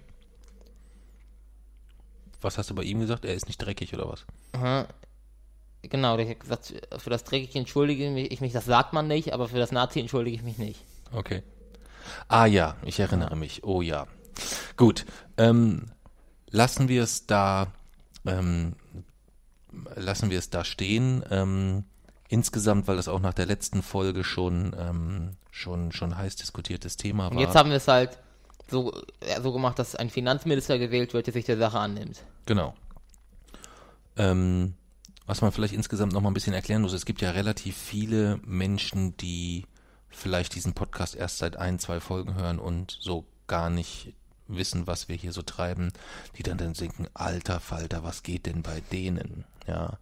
Was 2.40 2.58
hast 2.58 2.70
du 2.70 2.74
bei 2.74 2.82
ihm 2.82 3.00
gesagt? 3.00 3.24
Er 3.24 3.34
ist 3.34 3.46
nicht 3.46 3.58
dreckig 3.58 3.94
oder 3.94 4.08
was? 4.08 4.24
Genau, 5.82 6.16
der 6.16 6.28
hat 6.28 6.40
gesagt, 6.40 6.74
für 6.98 7.10
das 7.10 7.24
dreckige 7.24 7.58
entschuldige 7.58 8.18
ich 8.18 8.40
mich, 8.40 8.52
das 8.52 8.64
sagt 8.64 8.92
man 8.92 9.06
nicht, 9.08 9.32
aber 9.32 9.48
für 9.48 9.58
das 9.58 9.72
Nazi 9.72 10.00
entschuldige 10.00 10.36
ich 10.36 10.42
mich 10.42 10.58
nicht. 10.58 10.80
Okay. 11.12 11.42
Ah 12.28 12.46
ja, 12.46 12.76
ich 12.84 13.00
erinnere 13.00 13.36
mich. 13.36 13.64
Oh 13.64 13.82
ja. 13.82 14.06
Gut. 14.76 15.06
Ähm, 15.36 15.86
lassen 16.50 16.88
wir 16.88 17.02
es 17.02 17.26
da, 17.26 17.68
ähm, 18.26 18.74
lassen 19.94 20.30
wir 20.30 20.38
es 20.38 20.50
da 20.50 20.64
stehen. 20.64 21.24
Ähm, 21.30 21.84
insgesamt, 22.28 22.86
weil 22.88 22.96
das 22.96 23.08
auch 23.08 23.20
nach 23.20 23.34
der 23.34 23.46
letzten 23.46 23.82
Folge 23.82 24.24
schon, 24.24 24.74
ähm, 24.78 25.36
schon, 25.50 25.92
schon 25.92 26.16
heiß 26.16 26.36
diskutiertes 26.36 26.96
Thema 26.96 27.28
Und 27.28 27.36
war. 27.36 27.42
jetzt 27.42 27.54
haben 27.54 27.70
wir 27.70 27.76
es 27.76 27.88
halt 27.88 28.18
so, 28.68 28.92
ja, 29.26 29.40
so 29.40 29.52
gemacht, 29.52 29.78
dass 29.78 29.94
ein 29.94 30.10
Finanzminister 30.10 30.78
gewählt 30.78 31.14
wird, 31.14 31.26
der 31.26 31.34
sich 31.34 31.44
der 31.44 31.58
Sache 31.58 31.78
annimmt. 31.78 32.24
Genau. 32.46 32.74
Ähm, 34.16 34.74
was 35.26 35.40
man 35.40 35.52
vielleicht 35.52 35.74
insgesamt 35.74 36.12
noch 36.12 36.20
mal 36.20 36.30
ein 36.30 36.34
bisschen 36.34 36.54
erklären 36.54 36.82
muss, 36.82 36.92
es 36.92 37.04
gibt 37.04 37.20
ja 37.20 37.32
relativ 37.32 37.76
viele 37.76 38.38
Menschen, 38.44 39.16
die 39.16 39.66
vielleicht 40.08 40.54
diesen 40.54 40.72
Podcast 40.72 41.14
erst 41.14 41.38
seit 41.38 41.56
ein, 41.56 41.78
zwei 41.78 42.00
Folgen 42.00 42.34
hören 42.34 42.58
und 42.58 42.96
so 43.00 43.26
gar 43.46 43.70
nicht 43.70 44.14
wissen, 44.48 44.86
was 44.86 45.08
wir 45.08 45.16
hier 45.16 45.32
so 45.32 45.42
treiben, 45.42 45.92
die 46.36 46.42
dann 46.42 46.58
dann 46.58 46.72
denken, 46.72 47.06
alter 47.14 47.60
Falter, 47.60 48.04
was 48.04 48.22
geht 48.22 48.46
denn 48.46 48.62
bei 48.62 48.80
denen? 48.92 49.44
Ja. 49.66 49.98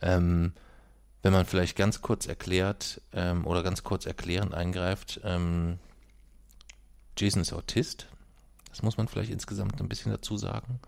Ähm, 0.00 0.52
wenn 1.22 1.32
man 1.32 1.46
vielleicht 1.46 1.76
ganz 1.76 2.00
kurz 2.00 2.26
erklärt 2.26 3.00
ähm, 3.12 3.46
oder 3.46 3.62
ganz 3.62 3.84
kurz 3.84 4.06
erklärend 4.06 4.54
eingreift, 4.54 5.20
ähm, 5.22 5.78
Jason 7.16 7.42
ist 7.42 7.52
Autist. 7.52 8.06
Das 8.68 8.82
muss 8.82 8.96
man 8.96 9.08
vielleicht 9.08 9.30
insgesamt 9.30 9.80
ein 9.80 9.88
bisschen 9.88 10.12
dazu 10.12 10.36
sagen. 10.36 10.80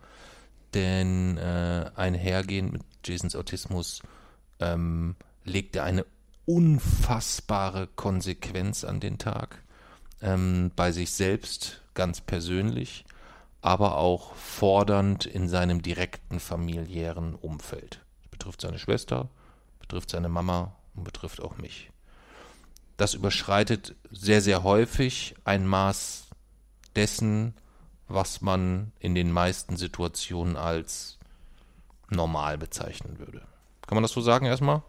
Denn 0.73 1.39
äh, 1.39 1.91
einhergehend 1.95 2.73
mit 2.73 2.83
Jasons 3.05 3.37
Autismus 3.37 4.03
ähm, 4.59 5.15
legt 5.45 5.77
er 5.77 5.85
eine 5.85 6.05
unfassbare 6.47 7.87
Konsequenz 7.87 8.85
an 8.85 9.01
den 9.01 9.19
Tag. 9.19 9.63
Ähm, 10.21 10.73
bei 10.75 10.93
sich 10.93 11.13
selbst 11.13 11.83
ganz 11.95 12.21
persönlich, 12.21 13.05
aber 13.61 13.97
auch 13.99 14.35
fordernd 14.35 15.27
in 15.27 15.49
seinem 15.49 15.83
direkten 15.83 16.41
familiären 16.41 17.35
Umfeld. 17.35 18.01
Das 18.23 18.31
betrifft 18.31 18.61
seine 18.61 18.79
Schwester, 18.79 19.29
betrifft 19.81 20.11
seine 20.11 20.29
Mama 20.29 20.75
und 20.95 21.05
betrifft 21.05 21.41
auch 21.41 21.57
mich. 21.59 21.91
Das 22.97 23.15
überschreitet 23.15 23.95
sehr, 24.11 24.41
sehr 24.41 24.63
häufig 24.63 25.35
ein 25.45 25.67
Maß 25.67 26.29
dessen, 26.95 27.55
was 28.09 28.41
man 28.41 28.93
in 29.01 29.15
den 29.15 29.33
meisten 29.33 29.77
Situationen 29.77 30.57
als 30.57 31.19
normal 32.11 32.59
bezeichnen 32.59 33.19
würde. 33.19 33.43
Kann 33.87 33.97
man 33.97 34.03
das 34.03 34.13
so 34.13 34.21
sagen 34.21 34.47
erstmal? 34.47 34.83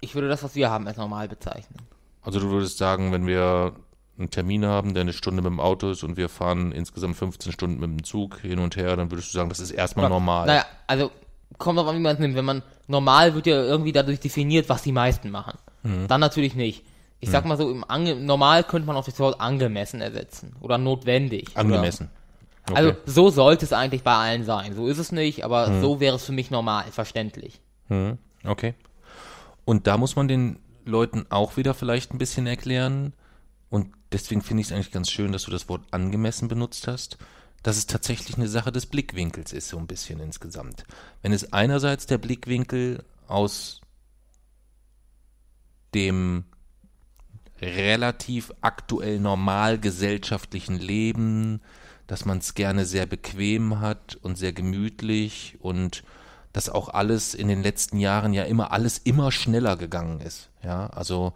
Ich 0.00 0.14
würde 0.14 0.28
das, 0.28 0.42
was 0.42 0.54
wir 0.54 0.70
haben, 0.70 0.86
als 0.86 0.96
normal 0.96 1.28
bezeichnen. 1.28 1.78
Also 2.22 2.40
du 2.40 2.50
würdest 2.50 2.78
sagen, 2.78 3.12
wenn 3.12 3.26
wir 3.26 3.74
einen 4.18 4.30
Termin 4.30 4.66
haben, 4.66 4.94
der 4.94 5.02
eine 5.02 5.12
Stunde 5.12 5.42
mit 5.42 5.50
dem 5.50 5.60
Auto 5.60 5.90
ist 5.90 6.04
und 6.04 6.16
wir 6.16 6.28
fahren 6.28 6.72
insgesamt 6.72 7.16
15 7.16 7.52
Stunden 7.52 7.80
mit 7.80 7.90
dem 7.90 8.04
Zug 8.04 8.38
hin 8.40 8.58
und 8.58 8.76
her, 8.76 8.96
dann 8.96 9.10
würdest 9.10 9.32
du 9.32 9.38
sagen, 9.38 9.48
das 9.48 9.60
ist 9.60 9.70
erstmal 9.70 10.06
Oder, 10.06 10.14
normal. 10.14 10.46
Naja, 10.46 10.66
also 10.86 11.10
kommt 11.58 11.78
drauf 11.78 11.88
an, 11.88 11.96
wie 11.96 12.00
man 12.00 12.14
es 12.14 12.20
nimmt. 12.20 12.36
Wenn 12.36 12.44
man 12.44 12.62
normal 12.86 13.34
wird 13.34 13.46
ja 13.46 13.62
irgendwie 13.62 13.92
dadurch 13.92 14.20
definiert, 14.20 14.68
was 14.68 14.82
die 14.82 14.92
meisten 14.92 15.30
machen. 15.30 15.58
Mhm. 15.82 16.06
Dann 16.08 16.20
natürlich 16.20 16.54
nicht. 16.54 16.84
Ich 17.20 17.30
sag 17.30 17.44
mal 17.44 17.56
so, 17.58 17.70
im 17.70 17.84
Ange 17.88 18.16
normal 18.16 18.64
könnte 18.64 18.86
man 18.86 18.96
auch 18.96 19.04
das 19.04 19.18
Wort 19.18 19.40
angemessen 19.40 20.00
ersetzen. 20.00 20.56
Oder 20.60 20.78
notwendig. 20.78 21.50
Angemessen. 21.54 22.10
Oder, 22.70 22.76
also 22.76 22.92
so 23.04 23.30
sollte 23.30 23.64
es 23.64 23.72
eigentlich 23.72 24.02
bei 24.02 24.14
allen 24.14 24.44
sein. 24.44 24.74
So 24.74 24.86
ist 24.86 24.98
es 24.98 25.12
nicht, 25.12 25.44
aber 25.44 25.80
so 25.80 26.00
wäre 26.00 26.16
es 26.16 26.24
für 26.24 26.32
mich 26.32 26.50
normal, 26.50 26.84
verständlich. 26.90 27.60
Hm, 27.88 28.18
Okay. 28.44 28.74
Und 29.66 29.86
da 29.86 29.98
muss 29.98 30.16
man 30.16 30.26
den 30.28 30.58
Leuten 30.84 31.26
auch 31.28 31.56
wieder 31.56 31.74
vielleicht 31.74 32.12
ein 32.12 32.18
bisschen 32.18 32.46
erklären. 32.46 33.12
Und 33.68 33.92
deswegen 34.12 34.40
finde 34.42 34.62
ich 34.62 34.68
es 34.68 34.72
eigentlich 34.72 34.90
ganz 34.90 35.10
schön, 35.10 35.32
dass 35.32 35.42
du 35.44 35.50
das 35.50 35.68
Wort 35.68 35.82
angemessen 35.90 36.48
benutzt 36.48 36.88
hast, 36.88 37.18
dass 37.62 37.76
es 37.76 37.86
tatsächlich 37.86 38.36
eine 38.36 38.48
Sache 38.48 38.72
des 38.72 38.86
Blickwinkels 38.86 39.52
ist, 39.52 39.68
so 39.68 39.78
ein 39.78 39.86
bisschen 39.86 40.20
insgesamt. 40.20 40.84
Wenn 41.22 41.32
es 41.32 41.52
einerseits 41.52 42.06
der 42.06 42.18
Blickwinkel 42.18 43.04
aus 43.28 43.80
dem 45.94 46.44
relativ 47.60 48.52
aktuell 48.60 49.20
normal 49.20 49.78
gesellschaftlichen 49.78 50.78
Leben, 50.78 51.60
dass 52.06 52.24
man 52.24 52.38
es 52.38 52.54
gerne 52.54 52.86
sehr 52.86 53.06
bequem 53.06 53.80
hat 53.80 54.18
und 54.22 54.36
sehr 54.36 54.52
gemütlich 54.52 55.56
und 55.60 56.02
dass 56.52 56.68
auch 56.68 56.88
alles 56.88 57.34
in 57.34 57.48
den 57.48 57.62
letzten 57.62 57.98
Jahren 57.98 58.32
ja 58.32 58.44
immer 58.44 58.72
alles 58.72 58.98
immer 58.98 59.30
schneller 59.30 59.76
gegangen 59.76 60.20
ist. 60.20 60.48
Ja, 60.64 60.88
also 60.88 61.32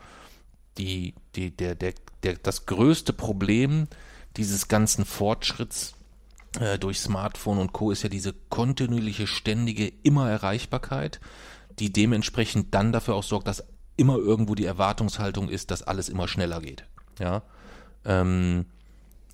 die, 0.79 1.15
die, 1.37 1.51
der, 1.51 1.75
der, 1.75 1.95
der, 2.23 2.35
das 2.35 2.67
größte 2.67 3.13
Problem 3.13 3.87
dieses 4.37 4.67
ganzen 4.67 5.05
Fortschritts 5.05 5.95
äh, 6.59 6.79
durch 6.79 7.01
Smartphone 7.01 7.59
und 7.59 7.73
Co. 7.73 7.91
ist 7.91 8.03
ja 8.03 8.09
diese 8.09 8.33
kontinuierliche, 8.33 9.27
ständige 9.27 9.93
Immer-Erreichbarkeit, 10.03 11.21
die 11.79 11.93
dementsprechend 11.93 12.75
dann 12.75 12.93
dafür 12.93 13.15
auch 13.15 13.23
sorgt, 13.23 13.47
dass 13.47 13.65
immer 13.97 14.17
irgendwo 14.17 14.55
die 14.55 14.65
Erwartungshaltung 14.65 15.49
ist, 15.49 15.71
dass 15.71 15.83
alles 15.83 16.09
immer 16.09 16.29
schneller 16.29 16.61
geht. 16.61 16.85
Ja, 17.19 17.43
ähm, 18.05 18.67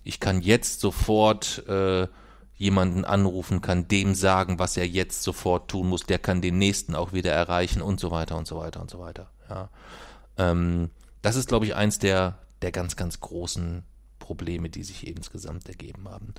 ich 0.04 0.20
kann 0.20 0.40
jetzt 0.40 0.80
sofort 0.80 1.66
äh, 1.68 2.08
jemanden 2.56 3.04
anrufen, 3.04 3.62
kann 3.62 3.88
dem 3.88 4.14
sagen, 4.14 4.58
was 4.58 4.76
er 4.76 4.86
jetzt 4.86 5.22
sofort 5.22 5.70
tun 5.70 5.88
muss, 5.88 6.04
der 6.04 6.18
kann 6.18 6.42
den 6.42 6.58
nächsten 6.58 6.94
auch 6.94 7.12
wieder 7.12 7.32
erreichen 7.32 7.80
und 7.80 8.00
so 8.00 8.10
weiter 8.10 8.36
und 8.36 8.46
so 8.46 8.58
weiter 8.58 8.80
und 8.80 8.90
so 8.90 9.00
weiter. 9.00 9.30
Ja. 9.48 9.70
Ähm, 10.36 10.90
das 11.22 11.36
ist, 11.36 11.48
glaube 11.48 11.66
ich, 11.66 11.74
eins 11.74 11.98
der, 11.98 12.38
der 12.60 12.70
ganz, 12.70 12.96
ganz 12.96 13.20
großen 13.20 13.82
Probleme, 14.18 14.68
die 14.68 14.82
sich 14.82 15.06
insgesamt 15.06 15.68
ergeben 15.68 16.08
haben. 16.08 16.34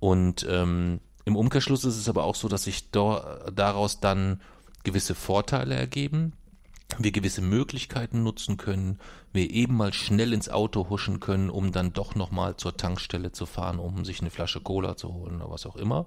Und 0.00 0.44
ähm, 0.48 1.00
im 1.24 1.36
Umkehrschluss 1.36 1.84
ist 1.84 1.96
es 1.96 2.08
aber 2.08 2.24
auch 2.24 2.34
so, 2.34 2.48
dass 2.48 2.64
sich 2.64 2.90
daraus 2.90 4.00
dann 4.00 4.40
gewisse 4.82 5.14
Vorteile 5.14 5.76
ergeben, 5.76 6.32
wir 6.98 7.12
gewisse 7.12 7.42
Möglichkeiten 7.42 8.22
nutzen 8.22 8.56
können, 8.56 8.98
wir 9.32 9.50
eben 9.50 9.76
mal 9.76 9.92
schnell 9.92 10.32
ins 10.32 10.48
Auto 10.48 10.88
huschen 10.88 11.20
können, 11.20 11.50
um 11.50 11.72
dann 11.72 11.92
doch 11.92 12.14
nochmal 12.14 12.56
zur 12.56 12.76
Tankstelle 12.76 13.32
zu 13.32 13.46
fahren, 13.46 13.78
um 13.78 14.04
sich 14.04 14.20
eine 14.20 14.30
Flasche 14.30 14.60
Cola 14.60 14.96
zu 14.96 15.12
holen 15.12 15.36
oder 15.36 15.50
was 15.50 15.66
auch 15.66 15.76
immer. 15.76 16.06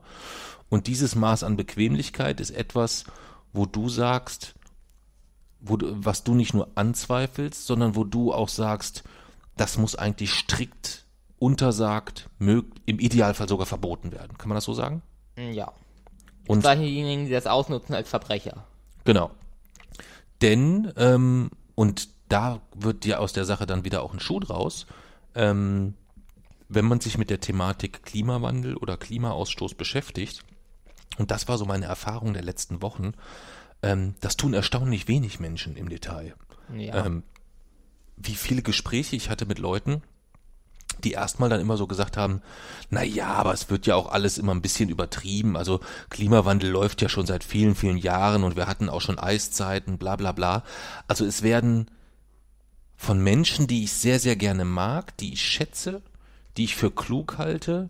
Und 0.69 0.88
dieses 0.88 1.15
Maß 1.15 1.43
an 1.43 1.58
Bequemlichkeit 1.58 2.39
ist 2.39 2.52
etwas, 2.52 3.06
wo 3.54 3.65
du 3.65 3.89
sagst, 3.89 4.56
wo 5.60 5.78
du, 5.78 5.88
was 5.93 6.24
du 6.24 6.36
nicht 6.36 6.54
nur 6.54 6.69
anzweifelst, 6.76 7.65
sondern 7.65 7.95
wo 7.95 8.04
du 8.04 8.34
auch 8.34 8.50
sagst, 8.50 9.04
das 9.58 9.78
muss 9.78 9.95
eigentlich 9.95 10.32
strikt 10.32 11.06
untersagt, 11.39 12.30
im 12.39 13.00
Idealfall 13.00 13.48
sogar 13.48 13.65
verboten 13.65 14.12
werden. 14.12 14.38
Kann 14.38 14.50
man 14.50 14.56
das 14.56 14.65
so 14.65 14.74
sagen? 14.74 15.02
Ja. 15.38 15.71
Und 16.48 16.63
Und 16.65 16.80
diejenigen, 16.80 17.26
die 17.26 17.32
das 17.32 17.48
ausnutzen 17.48 17.95
als 17.95 18.10
Verbrecher. 18.10 18.65
Genau. 19.04 19.32
Denn, 20.41 20.91
ähm, 20.98 21.52
und 21.76 22.10
da 22.30 22.62
wird 22.74 23.04
dir 23.04 23.19
aus 23.19 23.34
der 23.34 23.45
Sache 23.45 23.65
dann 23.65 23.86
wieder 23.86 24.02
auch 24.02 24.13
ein 24.13 24.19
Schuh 24.19 24.39
draus, 24.39 24.86
ähm, 25.36 25.95
wenn 26.67 26.86
man 26.86 27.00
sich 27.00 27.17
mit 27.17 27.30
der 27.30 27.39
Thematik 27.39 28.04
Klimawandel 28.04 28.76
oder 28.76 28.98
Klimaausstoß 28.98 29.76
beschäftigt, 29.76 30.43
und 31.17 31.32
das 31.32 31.48
war 31.48 31.58
so 31.58 31.65
meine 31.65 31.86
Erfahrung 31.86 32.34
der 32.34 32.43
letzten 32.43 32.82
Wochen, 32.82 33.13
ähm, 33.82 34.15
das 34.19 34.36
tun 34.36 34.54
erstaunlich 34.54 35.08
wenig 35.08 35.39
Menschen 35.39 35.76
im 35.76 35.89
Detail. 35.89 36.34
Ja. 36.76 37.06
Ähm, 37.06 37.24
wie 38.17 38.36
viele 38.36 38.62
Gespräche 38.62 39.15
ich 39.15 39.30
hatte 39.30 39.45
mit 39.45 39.60
Leuten, 39.60 40.02
die 41.03 41.12
erstmal 41.12 41.49
dann 41.49 41.60
immer 41.62 41.77
so 41.77 41.88
gesagt 41.88 42.17
haben, 42.17 42.41
na 42.89 43.03
ja, 43.03 43.27
aber 43.34 43.53
es 43.53 43.69
wird 43.69 43.86
ja 43.88 43.95
auch 43.95 44.12
alles 44.12 44.38
immer 44.38 44.53
ein 44.53 44.62
bisschen 44.62 44.89
übertrieben. 44.89 45.58
Also 45.58 45.79
Klimawandel 46.10 46.69
läuft 46.69 47.01
ja 47.01 47.10
schon 47.10 47.25
seit 47.25 47.43
vielen, 47.43 47.75
vielen 47.75 47.97
Jahren 47.97 48.43
und 48.43 48.55
wir 48.55 48.67
hatten 48.67 48.89
auch 48.89 49.01
schon 49.01 49.19
Eiszeiten, 49.19 49.97
bla 49.97 50.15
bla 50.15 50.31
bla. 50.31 50.63
Also 51.08 51.25
es 51.25 51.41
werden 51.43 51.89
von 52.95 53.21
Menschen, 53.21 53.67
die 53.67 53.84
ich 53.84 53.93
sehr, 53.93 54.19
sehr 54.19 54.36
gerne 54.36 54.65
mag, 54.65 55.15
die 55.17 55.34
ich 55.34 55.41
schätze, 55.41 56.01
die 56.58 56.63
ich 56.63 56.75
für 56.75 56.91
klug 56.91 57.38
halte, 57.38 57.89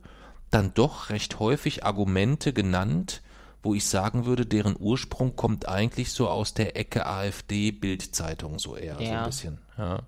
dann 0.50 0.74
doch 0.74 1.10
recht 1.10 1.39
häufig 1.39 1.86
Argumente 1.86 2.54
genannt, 2.54 3.22
wo 3.62 3.74
ich 3.76 3.86
sagen 3.86 4.26
würde, 4.26 4.46
deren 4.46 4.76
Ursprung 4.80 5.36
kommt 5.36 5.68
eigentlich 5.68 6.12
so 6.12 6.30
aus 6.30 6.54
der 6.54 6.78
Ecke 6.78 7.06
AfD 7.06 7.72
Bildzeitung 7.72 8.60
so 8.60 8.76
eher 8.76 8.98
so 8.98 9.04
Ja. 9.04 9.20
ein 9.22 9.26
bisschen, 9.26 9.58
ja, 9.78 10.00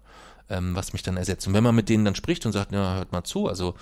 ähm, 0.50 0.76
was 0.76 0.94
mich 0.94 1.04
dann 1.04 1.18
ersetzt. 1.18 1.48
Und 1.48 1.54
wenn 1.54 1.64
man 1.64 1.76
mit 1.76 1.90
denen 1.90 2.06
dann 2.06 2.16
spricht 2.16 2.46
und 2.46 2.52
sagt, 2.52 2.72
ja, 2.72 2.96
hört 2.96 3.12
mal 3.12 3.24
zu, 3.24 3.48
also 3.48 3.76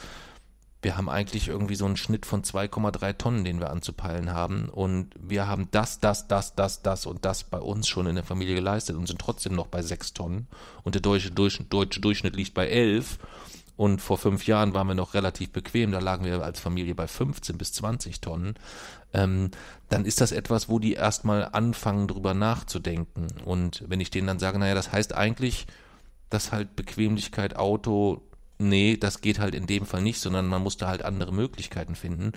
wir 0.85 0.97
haben 0.97 1.09
eigentlich 1.09 1.47
irgendwie 1.47 1.75
so 1.75 1.85
einen 1.85 1.97
Schnitt 1.97 2.27
von 2.27 2.43
2,3 2.43 3.17
Tonnen, 3.17 3.43
den 3.43 3.59
wir 3.59 3.71
anzupeilen 3.71 4.31
haben. 4.31 4.69
Und 4.69 5.15
wir 5.19 5.47
haben 5.47 5.67
das, 5.71 5.99
das, 5.99 6.27
das, 6.27 6.53
das, 6.53 6.83
das 6.83 7.07
und 7.07 7.25
das 7.25 7.43
bei 7.43 7.57
uns 7.57 7.87
schon 7.87 8.05
in 8.05 8.13
der 8.13 8.23
Familie 8.23 8.53
geleistet 8.53 8.95
und 8.95 9.07
sind 9.07 9.19
trotzdem 9.19 9.55
noch 9.55 9.65
bei 9.65 9.81
6 9.81 10.13
Tonnen. 10.13 10.47
Und 10.83 10.93
der 10.93 11.01
deutsche, 11.01 11.31
Durch, 11.31 11.59
deutsche 11.69 12.01
Durchschnitt 12.01 12.35
liegt 12.35 12.53
bei 12.53 12.67
11. 12.67 13.17
Und 13.77 13.99
vor 13.99 14.19
fünf 14.19 14.45
Jahren 14.45 14.75
waren 14.75 14.87
wir 14.87 14.93
noch 14.93 15.15
relativ 15.15 15.49
bequem, 15.49 15.91
da 15.91 15.99
lagen 15.99 16.23
wir 16.23 16.41
als 16.43 16.59
Familie 16.59 16.95
bei 16.95 17.07
15 17.07 17.57
bis 17.57 17.73
20 17.73 18.21
Tonnen. 18.21 18.53
Ähm, 19.11 19.51
dann 19.89 20.05
ist 20.05 20.21
das 20.21 20.31
etwas, 20.31 20.69
wo 20.69 20.79
die 20.79 20.93
erstmal 20.93 21.49
anfangen, 21.51 22.07
drüber 22.07 22.33
nachzudenken. 22.33 23.27
Und 23.43 23.83
wenn 23.87 23.99
ich 23.99 24.11
denen 24.11 24.27
dann 24.27 24.39
sage, 24.39 24.59
naja, 24.59 24.75
das 24.75 24.91
heißt 24.91 25.13
eigentlich, 25.13 25.65
dass 26.29 26.51
halt 26.51 26.75
Bequemlichkeit, 26.75 27.55
Auto, 27.55 28.21
nee, 28.57 28.97
das 28.97 29.21
geht 29.21 29.39
halt 29.39 29.55
in 29.55 29.67
dem 29.67 29.85
Fall 29.85 30.01
nicht, 30.01 30.19
sondern 30.19 30.47
man 30.47 30.63
muss 30.63 30.77
da 30.77 30.87
halt 30.87 31.03
andere 31.03 31.33
Möglichkeiten 31.33 31.95
finden. 31.95 32.33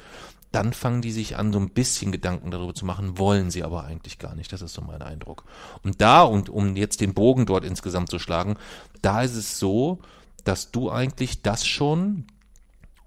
Dann 0.50 0.72
fangen 0.72 1.02
die 1.02 1.12
sich 1.12 1.36
an, 1.36 1.52
so 1.52 1.58
ein 1.58 1.70
bisschen 1.70 2.10
Gedanken 2.10 2.50
darüber 2.50 2.74
zu 2.74 2.86
machen, 2.86 3.18
wollen 3.18 3.50
sie 3.50 3.62
aber 3.62 3.84
eigentlich 3.84 4.18
gar 4.18 4.34
nicht. 4.34 4.52
Das 4.52 4.62
ist 4.62 4.72
so 4.72 4.80
mein 4.80 5.02
Eindruck. 5.02 5.44
Und 5.82 6.00
da, 6.00 6.22
und 6.22 6.48
um 6.48 6.74
jetzt 6.74 7.00
den 7.00 7.12
Bogen 7.12 7.44
dort 7.44 7.64
insgesamt 7.64 8.10
zu 8.10 8.18
schlagen, 8.18 8.56
da 9.02 9.22
ist 9.22 9.34
es 9.34 9.58
so, 9.58 9.98
dass 10.44 10.70
du 10.70 10.90
eigentlich 10.90 11.42
das 11.42 11.66
schon, 11.66 12.26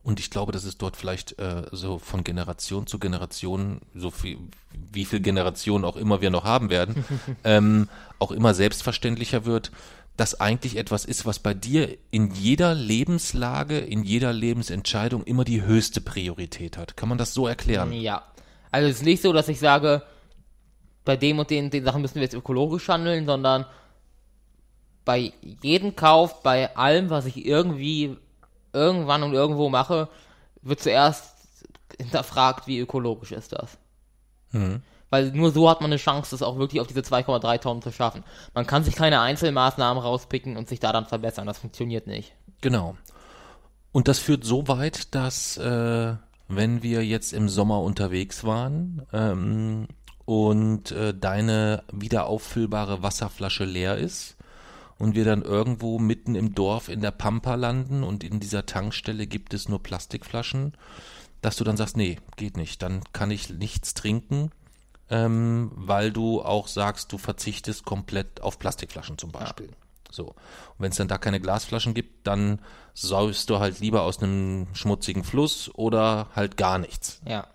und 0.04 0.20
ich 0.20 0.30
glaube, 0.30 0.52
dass 0.52 0.64
es 0.64 0.78
dort 0.78 0.96
vielleicht 0.96 1.40
äh, 1.40 1.64
so 1.72 1.98
von 1.98 2.24
Generation 2.24 2.86
zu 2.86 3.00
Generation, 3.00 3.82
so 3.96 4.12
viel, 4.12 4.38
wie 4.92 5.06
viel 5.06 5.20
Generationen 5.20 5.84
auch 5.84 5.96
immer 5.96 6.22
wir 6.22 6.30
noch 6.30 6.44
haben 6.44 6.70
werden, 6.70 7.04
ähm, 7.44 7.90
auch 8.20 8.32
immer 8.32 8.54
selbstverständlicher 8.54 9.46
wird, 9.46 9.72
dass 10.22 10.40
eigentlich 10.40 10.78
etwas 10.78 11.04
ist, 11.04 11.26
was 11.26 11.40
bei 11.40 11.56
dir 11.56 11.98
in 12.12 12.30
jeder 12.30 12.76
Lebenslage, 12.76 13.80
in 13.80 14.04
jeder 14.04 14.32
Lebensentscheidung 14.32 15.24
immer 15.24 15.44
die 15.44 15.64
höchste 15.64 16.00
Priorität 16.00 16.78
hat. 16.78 16.96
Kann 16.96 17.10
man 17.10 17.18
das 17.18 17.34
so 17.34 17.48
erklären? 17.48 17.92
Ja. 17.92 18.22
Also 18.70 18.88
es 18.88 18.98
ist 18.98 19.04
nicht 19.04 19.24
so, 19.24 19.34
dass 19.34 19.48
ich 19.48 19.60
sage, 19.60 20.04
bei 21.06 21.18
dem 21.18 21.40
und 21.40 21.50
den, 21.50 21.72
den 21.72 21.84
Sachen 21.84 22.04
müssen 22.04 22.18
wir 22.18 22.22
jetzt 22.22 22.36
ökologisch 22.36 22.88
handeln, 22.88 23.26
sondern 23.26 23.66
bei 25.06 25.34
jedem 25.64 25.96
Kauf, 25.96 26.44
bei 26.44 26.78
allem, 26.78 27.10
was 27.10 27.26
ich 27.26 27.44
irgendwie 27.44 28.16
irgendwann 28.74 29.24
und 29.24 29.34
irgendwo 29.34 29.70
mache, 29.70 30.08
wird 30.62 30.82
zuerst 30.82 31.34
hinterfragt, 31.98 32.68
wie 32.68 32.78
ökologisch 32.78 33.32
ist 33.32 33.54
das. 33.54 33.80
Mhm. 34.52 34.84
Weil 35.12 35.32
nur 35.34 35.52
so 35.52 35.70
hat 35.70 35.82
man 35.82 35.92
eine 35.92 35.98
Chance, 35.98 36.32
das 36.32 36.42
auch 36.42 36.58
wirklich 36.58 36.80
auf 36.80 36.88
diese 36.88 37.02
2,3 37.02 37.60
Tonnen 37.60 37.82
zu 37.82 37.92
schaffen. 37.92 38.24
Man 38.56 38.66
kann 38.66 38.86
sich 38.86 38.96
keine 38.96 39.20
Einzelmaßnahmen 39.20 40.02
rauspicken 40.02 40.56
und 40.56 40.70
sich 40.70 40.80
da 40.80 40.94
dann 40.94 41.06
verbessern. 41.06 41.46
Das 41.46 41.60
funktioniert 41.60 42.08
nicht. 42.08 42.34
Genau. 42.62 42.96
Und 43.92 44.08
das 44.08 44.20
führt 44.20 44.46
so 44.46 44.70
weit, 44.70 45.14
dass 45.14 45.58
äh, 45.58 46.16
wenn 46.48 46.82
wir 46.82 47.06
jetzt 47.06 47.34
im 47.34 47.50
Sommer 47.50 47.82
unterwegs 47.82 48.46
waren 48.46 49.06
ähm, 49.12 49.88
und 50.24 50.92
äh, 50.92 51.14
deine 51.14 51.84
wieder 51.92 52.28
auffüllbare 52.28 53.04
Wasserflasche 53.04 53.66
leer 53.66 53.98
ist 53.98 54.38
und 54.98 55.14
wir 55.14 55.26
dann 55.26 55.42
irgendwo 55.42 56.00
mitten 56.00 56.36
im 56.36 56.56
Dorf 56.56 56.88
in 56.88 57.02
der 57.02 57.12
Pampa 57.12 57.56
landen 57.56 58.04
und 58.04 58.24
in 58.24 58.40
dieser 58.40 58.66
Tankstelle 58.66 59.28
gibt 59.28 59.54
es 59.54 59.68
nur 59.68 59.84
Plastikflaschen, 59.84 60.72
dass 61.42 61.58
du 61.58 61.66
dann 61.66 61.76
sagst, 61.76 61.98
nee, 61.98 62.18
geht 62.38 62.56
nicht, 62.56 62.82
dann 62.82 63.02
kann 63.12 63.30
ich 63.30 63.50
nichts 63.50 63.94
trinken 63.94 64.52
ähm, 65.12 65.72
weil 65.76 66.12
du 66.12 66.42
auch 66.42 66.68
sagst, 66.68 67.12
du 67.12 67.18
verzichtest 67.18 67.86
komplett 67.86 68.42
auf 68.42 68.58
Plastikflaschen 68.58 69.18
zum 69.18 69.32
Beispiel. 69.32 69.68
Ja. 69.68 69.74
So. 70.10 70.28
Und 70.28 70.36
wenn 70.80 70.92
es 70.92 70.98
dann 70.98 71.10
da 71.10 71.18
keine 71.18 71.40
Glasflaschen 71.40 71.94
gibt, 71.94 72.26
dann 72.26 72.60
säufst 72.94 73.50
du 73.50 73.60
halt 73.60 73.80
lieber 73.82 74.04
aus 74.04 74.24
einem 74.24 74.68
schmutzigen 74.74 75.24
Fluss 75.24 75.70
oder 75.76 76.28
halt 76.34 76.58
gar 76.58 76.80
nichts. 76.80 77.22
Ja. 77.28 77.48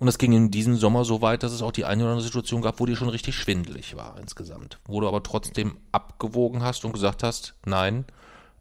Und 0.00 0.06
das 0.06 0.18
ging 0.18 0.32
in 0.32 0.50
diesem 0.50 0.76
Sommer 0.76 1.04
so 1.04 1.22
weit, 1.22 1.44
dass 1.44 1.52
es 1.52 1.62
auch 1.62 1.70
die 1.70 1.84
eine 1.84 2.02
oder 2.02 2.12
andere 2.12 2.26
Situation 2.26 2.60
gab, 2.60 2.80
wo 2.80 2.86
dir 2.86 2.96
schon 2.96 3.08
richtig 3.08 3.36
schwindelig 3.36 3.96
war 3.96 4.18
insgesamt. 4.18 4.80
Wo 4.84 5.00
du 5.00 5.06
aber 5.06 5.22
trotzdem 5.22 5.76
abgewogen 5.92 6.64
hast 6.64 6.84
und 6.84 6.92
gesagt 6.92 7.22
hast, 7.22 7.54
nein, 7.64 8.04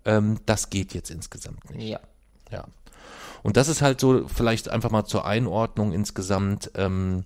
ähm, 0.06 0.40
das 0.46 0.70
geht 0.70 0.94
jetzt 0.94 1.10
insgesamt 1.10 1.68
nicht. 1.72 1.90
Ja. 1.90 2.00
Ja. 2.52 2.66
Und 3.42 3.58
das 3.58 3.70
ist 3.70 3.82
halt 3.82 4.00
so 4.00 4.28
vielleicht 4.28 4.70
einfach 4.70 4.92
mal 4.92 5.06
zur 5.06 5.26
Einordnung 5.26 5.94
insgesamt, 5.94 6.70
ähm, 6.76 7.26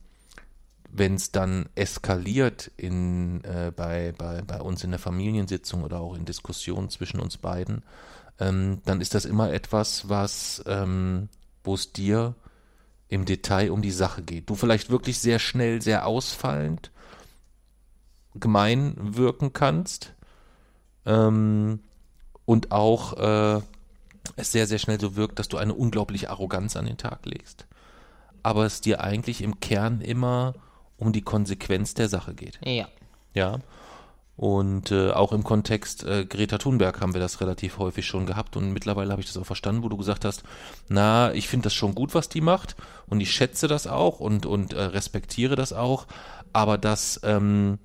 wenn 0.97 1.15
es 1.15 1.31
dann 1.31 1.67
eskaliert 1.75 2.71
in, 2.77 3.43
äh, 3.43 3.71
bei, 3.75 4.13
bei, 4.17 4.41
bei 4.41 4.61
uns 4.61 4.83
in 4.83 4.91
der 4.91 4.99
Familiensitzung 4.99 5.83
oder 5.83 5.99
auch 5.99 6.15
in 6.15 6.25
Diskussionen 6.25 6.89
zwischen 6.89 7.19
uns 7.19 7.37
beiden, 7.37 7.83
ähm, 8.39 8.81
dann 8.85 9.01
ist 9.01 9.13
das 9.13 9.25
immer 9.25 9.51
etwas, 9.51 10.07
was, 10.07 10.63
ähm, 10.67 11.29
wo 11.63 11.75
es 11.75 11.91
dir 11.91 12.35
im 13.09 13.25
Detail 13.25 13.71
um 13.71 13.81
die 13.81 13.91
Sache 13.91 14.23
geht. 14.23 14.49
Du 14.49 14.55
vielleicht 14.55 14.89
wirklich 14.89 15.19
sehr 15.19 15.39
schnell, 15.39 15.81
sehr 15.81 16.07
ausfallend, 16.07 16.91
gemein 18.33 18.95
wirken 18.97 19.53
kannst 19.53 20.13
ähm, 21.05 21.79
und 22.45 22.71
auch 22.71 23.13
äh, 23.57 23.61
es 24.37 24.51
sehr, 24.51 24.67
sehr 24.67 24.79
schnell 24.79 24.99
so 24.99 25.15
wirkt, 25.15 25.39
dass 25.39 25.47
du 25.49 25.57
eine 25.57 25.73
unglaubliche 25.73 26.29
Arroganz 26.29 26.75
an 26.75 26.85
den 26.85 26.97
Tag 26.97 27.25
legst. 27.25 27.67
Aber 28.43 28.65
es 28.65 28.81
dir 28.81 29.01
eigentlich 29.01 29.41
im 29.41 29.59
Kern 29.59 30.01
immer 30.01 30.53
um 30.97 31.11
die 31.11 31.21
Konsequenz 31.21 31.93
der 31.93 32.09
Sache 32.09 32.33
geht. 32.33 32.59
Ja. 32.63 32.87
Ja. 33.33 33.59
Und 34.37 34.91
äh, 34.91 35.11
auch 35.11 35.31
im 35.31 35.45
Kontext 35.45 36.03
äh, 36.03 36.25
Greta 36.25 36.57
Thunberg 36.57 36.99
haben 36.99 37.13
wir 37.13 37.21
das 37.21 37.39
relativ 37.39 37.77
häufig 37.77 38.05
schon 38.05 38.25
gehabt 38.25 38.57
und 38.57 38.73
mittlerweile 38.73 39.11
habe 39.11 39.21
ich 39.21 39.27
das 39.27 39.37
auch 39.37 39.45
verstanden, 39.45 39.83
wo 39.83 39.89
du 39.89 39.95
gesagt 39.95 40.25
hast, 40.25 40.43
na, 40.89 41.33
ich 41.33 41.47
finde 41.47 41.65
das 41.65 41.73
schon 41.73 41.95
gut, 41.95 42.13
was 42.13 42.27
die 42.27 42.41
macht 42.41 42.75
und 43.07 43.21
ich 43.21 43.31
schätze 43.31 43.69
das 43.69 43.87
auch 43.87 44.19
und, 44.19 44.45
und 44.45 44.73
äh, 44.73 44.81
respektiere 44.81 45.55
das 45.55 45.71
auch, 45.71 46.05
aber 46.51 46.77
dass 46.77 47.21
ähm, 47.23 47.79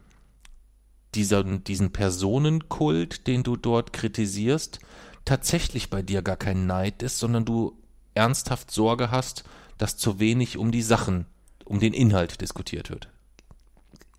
dieser, 1.15 1.45
diesen 1.45 1.93
Personenkult, 1.93 3.29
den 3.29 3.45
du 3.45 3.57
dort 3.57 3.93
kritisierst, 3.93 4.81
tatsächlich 5.25 5.89
bei 5.89 6.03
dir 6.03 6.23
gar 6.23 6.37
kein 6.37 6.67
Neid 6.67 7.05
ist, 7.05 7.21
sondern 7.21 7.45
du 7.45 7.79
ernsthaft 8.15 8.73
Sorge 8.73 9.13
hast, 9.13 9.45
dass 9.79 9.97
zu 9.97 10.19
wenig 10.19 10.59
um 10.59 10.73
die 10.73 10.83
Sachen 10.83 11.27
um 11.71 11.79
den 11.79 11.95
Inhalt 11.95 12.41
diskutiert 12.41 12.91
wird. 12.91 13.09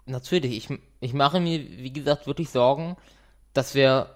Natürlich, 0.05 0.55
ich, 0.55 0.79
ich 1.01 1.13
mache 1.13 1.41
mir, 1.41 1.59
wie 1.59 1.91
gesagt, 1.91 2.25
wirklich 2.25 2.49
Sorgen, 2.49 2.95
dass 3.53 3.75
wir 3.75 4.15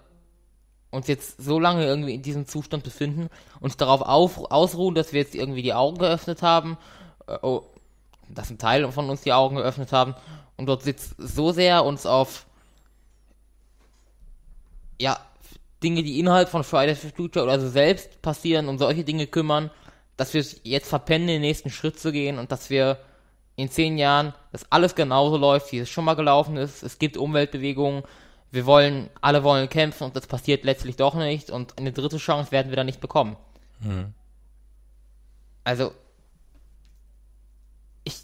uns 0.90 1.06
jetzt 1.06 1.42
so 1.42 1.60
lange 1.60 1.84
irgendwie 1.84 2.14
in 2.14 2.22
diesem 2.22 2.46
Zustand 2.46 2.82
befinden, 2.82 3.28
uns 3.60 3.76
darauf 3.76 4.00
auf, 4.00 4.50
ausruhen, 4.50 4.94
dass 4.94 5.12
wir 5.12 5.20
jetzt 5.20 5.34
irgendwie 5.34 5.60
die 5.60 5.74
Augen 5.74 5.98
geöffnet 5.98 6.40
haben, 6.40 6.78
äh, 7.26 7.36
oh, 7.42 7.66
dass 8.30 8.48
ein 8.48 8.56
Teil 8.56 8.90
von 8.90 9.10
uns 9.10 9.20
die 9.20 9.34
Augen 9.34 9.56
geöffnet 9.56 9.92
haben 9.92 10.14
und 10.56 10.64
dort 10.64 10.82
sitzt 10.82 11.14
so 11.18 11.52
sehr 11.52 11.84
uns 11.84 12.06
auf 12.06 12.46
ja, 14.98 15.20
Dinge, 15.82 16.02
die 16.02 16.18
innerhalb 16.18 16.48
von 16.48 16.64
Fridays 16.64 17.00
for 17.00 17.10
Future 17.10 17.44
oder 17.44 17.60
so 17.60 17.68
selbst 17.68 18.22
passieren 18.22 18.68
und 18.68 18.78
solche 18.78 19.04
Dinge 19.04 19.26
kümmern, 19.26 19.70
dass 20.16 20.32
wir 20.32 20.40
es 20.40 20.58
jetzt 20.62 20.88
verpennen, 20.88 21.26
den 21.26 21.42
nächsten 21.42 21.68
Schritt 21.68 22.00
zu 22.00 22.12
gehen 22.12 22.38
und 22.38 22.50
dass 22.50 22.70
wir 22.70 22.98
in 23.56 23.70
zehn 23.70 23.96
Jahren, 23.98 24.34
dass 24.52 24.70
alles 24.70 24.94
genauso 24.94 25.38
läuft, 25.38 25.72
wie 25.72 25.78
es 25.78 25.88
schon 25.88 26.04
mal 26.04 26.14
gelaufen 26.14 26.56
ist. 26.56 26.82
Es 26.82 26.98
gibt 26.98 27.16
Umweltbewegungen. 27.16 28.02
Wir 28.52 28.66
wollen, 28.66 29.10
alle 29.20 29.42
wollen 29.42 29.68
kämpfen 29.68 30.04
und 30.04 30.16
das 30.16 30.26
passiert 30.26 30.64
letztlich 30.64 30.96
doch 30.96 31.14
nicht. 31.14 31.50
Und 31.50 31.76
eine 31.78 31.92
dritte 31.92 32.18
Chance 32.18 32.52
werden 32.52 32.70
wir 32.70 32.76
dann 32.76 32.86
nicht 32.86 33.00
bekommen. 33.00 33.36
Hm. 33.80 34.12
Also, 35.64 35.92
ich, 38.04 38.18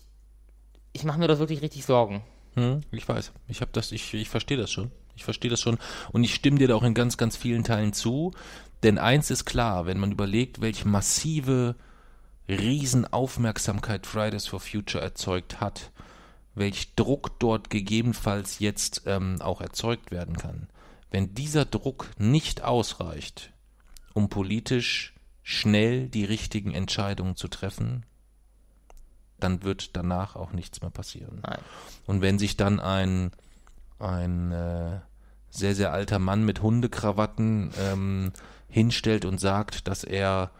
ich 0.92 1.04
mache 1.04 1.18
mir 1.18 1.28
das 1.28 1.38
wirklich 1.38 1.62
richtig 1.62 1.84
Sorgen. 1.84 2.22
Hm, 2.54 2.82
ich 2.92 3.08
weiß. 3.08 3.32
Ich 3.48 3.62
habe 3.62 3.72
das, 3.72 3.90
ich, 3.90 4.12
ich 4.14 4.28
verstehe 4.28 4.58
das 4.58 4.70
schon. 4.70 4.92
Ich 5.16 5.24
verstehe 5.24 5.50
das 5.50 5.60
schon. 5.60 5.78
Und 6.12 6.24
ich 6.24 6.34
stimme 6.34 6.58
dir 6.58 6.68
da 6.68 6.74
auch 6.74 6.82
in 6.82 6.94
ganz, 6.94 7.16
ganz 7.16 7.36
vielen 7.36 7.64
Teilen 7.64 7.94
zu. 7.94 8.32
Denn 8.82 8.98
eins 8.98 9.30
ist 9.30 9.44
klar, 9.44 9.86
wenn 9.86 9.98
man 9.98 10.12
überlegt, 10.12 10.60
welche 10.60 10.86
massive 10.86 11.74
Riesenaufmerksamkeit 12.48 14.07
Fridays 14.07 14.46
for 14.46 14.61
Future 14.61 15.02
erzeugt 15.02 15.61
hat, 15.61 15.92
welch 16.55 16.94
Druck 16.94 17.38
dort 17.38 17.70
gegebenenfalls 17.70 18.59
jetzt 18.59 19.02
ähm, 19.07 19.40
auch 19.40 19.61
erzeugt 19.61 20.11
werden 20.11 20.37
kann. 20.37 20.68
Wenn 21.11 21.35
dieser 21.35 21.64
Druck 21.64 22.11
nicht 22.18 22.62
ausreicht, 22.62 23.52
um 24.14 24.28
politisch 24.28 25.14
schnell 25.42 26.09
die 26.09 26.24
richtigen 26.24 26.72
Entscheidungen 26.72 27.37
zu 27.37 27.48
treffen, 27.48 28.05
dann 29.38 29.62
wird 29.62 29.96
danach 29.96 30.37
auch 30.37 30.52
nichts 30.52 30.83
mehr 30.83 30.90
passieren. 30.90 31.40
Nein. 31.42 31.59
Und 32.07 32.20
wenn 32.20 32.38
sich 32.38 32.57
dann 32.57 32.81
ein, 32.81 33.33
ein 33.98 34.52
äh, 34.52 35.00
sehr, 35.50 35.74
sehr 35.74 35.92
alter 35.92 36.18
Mann 36.18 36.44
mit 36.44 36.62
Hundekrawatten 36.62 37.72
ähm, 37.78 38.33
hinstellt 38.68 39.24
und 39.24 39.38
sagt, 39.38 39.88
dass 39.88 40.05
er 40.05 40.50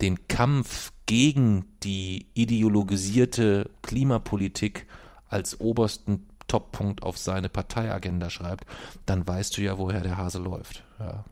den 0.00 0.28
Kampf 0.28 0.92
gegen 1.06 1.64
die 1.82 2.26
ideologisierte 2.34 3.70
Klimapolitik 3.82 4.86
als 5.28 5.60
obersten 5.60 6.26
Toppunkt 6.48 7.02
auf 7.02 7.18
seine 7.18 7.48
Parteiagenda 7.48 8.30
schreibt, 8.30 8.66
dann 9.04 9.26
weißt 9.26 9.56
du 9.56 9.62
ja, 9.62 9.78
woher 9.78 10.00
der 10.00 10.16
Hase 10.16 10.38
läuft. 10.38 10.84
Ja. 10.98 11.24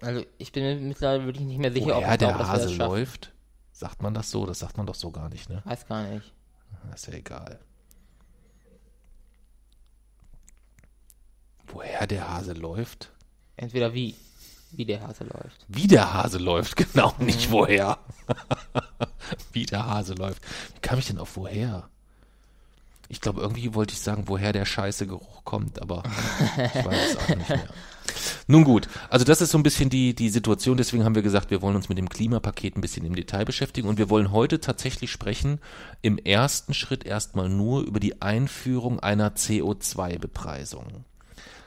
Also 0.00 0.24
ich 0.38 0.50
bin 0.50 0.64
mir 0.64 0.76
mittlerweile 0.76 1.26
wirklich 1.26 1.46
nicht 1.46 1.58
mehr 1.58 1.72
sicher, 1.72 1.86
woher 1.86 1.98
ob 1.98 2.12
ich 2.12 2.18
der 2.18 2.32
glaub, 2.34 2.46
Hase 2.46 2.74
läuft. 2.74 3.32
Sagt 3.72 4.02
man 4.02 4.14
das 4.14 4.30
so? 4.30 4.46
Das 4.46 4.58
sagt 4.58 4.76
man 4.76 4.86
doch 4.86 4.94
so 4.94 5.10
gar 5.10 5.28
nicht, 5.28 5.48
ne? 5.48 5.62
Weiß 5.64 5.86
gar 5.86 6.08
nicht. 6.08 6.32
Ist 6.92 7.06
ja 7.06 7.14
egal. 7.14 7.60
Woher 11.66 12.06
der 12.06 12.28
Hase 12.28 12.52
läuft? 12.52 13.12
Entweder 13.56 13.94
wie. 13.94 14.14
Wie 14.74 14.84
der 14.86 15.06
Hase 15.06 15.24
läuft. 15.24 15.66
Wie 15.68 15.86
der 15.86 16.14
Hase 16.14 16.38
läuft, 16.38 16.76
genau, 16.92 17.14
nicht 17.18 17.48
mhm. 17.48 17.52
woher. 17.52 17.98
Wie 19.52 19.66
der 19.66 19.86
Hase 19.86 20.14
läuft. 20.14 20.42
Wie 20.74 20.80
kam 20.80 20.98
ich 20.98 21.06
denn 21.06 21.18
auf 21.18 21.36
woher? 21.36 21.88
Ich 23.08 23.20
glaube, 23.20 23.42
irgendwie 23.42 23.74
wollte 23.74 23.92
ich 23.92 24.00
sagen, 24.00 24.24
woher 24.26 24.54
der 24.54 24.64
scheiße 24.64 25.06
Geruch 25.06 25.44
kommt, 25.44 25.82
aber 25.82 26.02
ich 26.56 26.84
weiß 26.84 27.10
es 27.10 27.16
auch 27.18 27.28
nicht 27.36 27.48
mehr. 27.48 27.68
Nun 28.46 28.64
gut, 28.64 28.88
also 29.10 29.24
das 29.24 29.42
ist 29.42 29.50
so 29.50 29.58
ein 29.58 29.62
bisschen 29.62 29.90
die, 29.90 30.14
die 30.14 30.30
Situation, 30.30 30.78
deswegen 30.78 31.04
haben 31.04 31.14
wir 31.14 31.22
gesagt, 31.22 31.50
wir 31.50 31.60
wollen 31.60 31.76
uns 31.76 31.90
mit 31.90 31.98
dem 31.98 32.08
Klimapaket 32.08 32.76
ein 32.76 32.80
bisschen 32.80 33.04
im 33.04 33.14
Detail 33.14 33.44
beschäftigen 33.44 33.88
und 33.88 33.98
wir 33.98 34.08
wollen 34.08 34.32
heute 34.32 34.60
tatsächlich 34.60 35.12
sprechen, 35.12 35.60
im 36.00 36.16
ersten 36.16 36.72
Schritt 36.72 37.04
erstmal 37.04 37.50
nur 37.50 37.82
über 37.82 38.00
die 38.00 38.22
Einführung 38.22 38.98
einer 39.00 39.32
CO2-Bepreisung. 39.34 41.04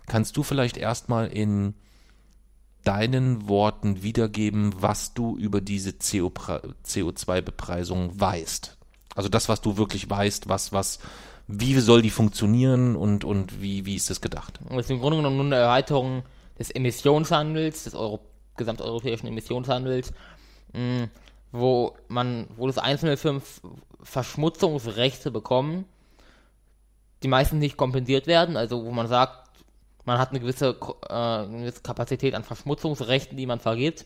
Kannst 0.07 0.37
du 0.37 0.43
vielleicht 0.43 0.77
erstmal 0.77 1.27
in 1.27 1.75
deinen 2.85 3.49
Worten 3.49 4.03
wiedergeben, 4.03 4.73
was 4.79 5.13
du 5.13 5.37
über 5.37 5.59
diese 5.61 5.91
CO2-Bepreisung 5.91 8.19
weißt. 8.19 8.77
Also 9.15 9.29
das, 9.29 9.47
was 9.49 9.61
du 9.61 9.77
wirklich 9.77 10.09
weißt, 10.09 10.49
was, 10.49 10.73
was, 10.73 10.97
wie 11.47 11.79
soll 11.79 12.01
die 12.01 12.09
funktionieren 12.09 12.95
und, 12.95 13.23
und 13.25 13.61
wie, 13.61 13.85
wie 13.85 13.95
ist 13.95 14.09
das 14.09 14.21
gedacht? 14.21 14.59
Das 14.69 14.85
ist 14.85 14.91
im 14.91 14.99
Grunde 14.99 15.17
genommen 15.17 15.35
nur 15.37 15.45
eine 15.45 15.55
Erweiterung 15.55 16.23
des 16.57 16.71
Emissionshandels, 16.71 17.83
des 17.83 17.93
Euro 17.95 18.21
gesamteuropäischen 18.55 19.27
Emissionshandels, 19.27 20.13
mh, 20.73 21.09
wo 21.51 21.97
man, 22.07 22.47
wo 22.55 22.67
das 22.67 22.77
einzelne 22.77 23.17
Firmen 23.17 23.41
Verschmutzungsrechte 24.01 25.31
bekommen 25.31 25.83
die 27.25 27.27
meisten 27.27 27.57
nicht 27.57 27.75
kompensiert 27.75 28.27
werden, 28.27 28.55
also 28.55 28.85
wo 28.85 28.91
man 28.91 29.07
sagt, 29.07 29.44
man 30.05 30.19
hat 30.19 30.29
eine 30.29 30.39
gewisse, 30.39 30.77
äh, 31.09 31.13
eine 31.13 31.59
gewisse 31.59 31.81
Kapazität 31.81 32.35
an 32.35 32.43
Verschmutzungsrechten, 32.43 33.37
die 33.37 33.45
man 33.45 33.59
vergibt. 33.59 34.05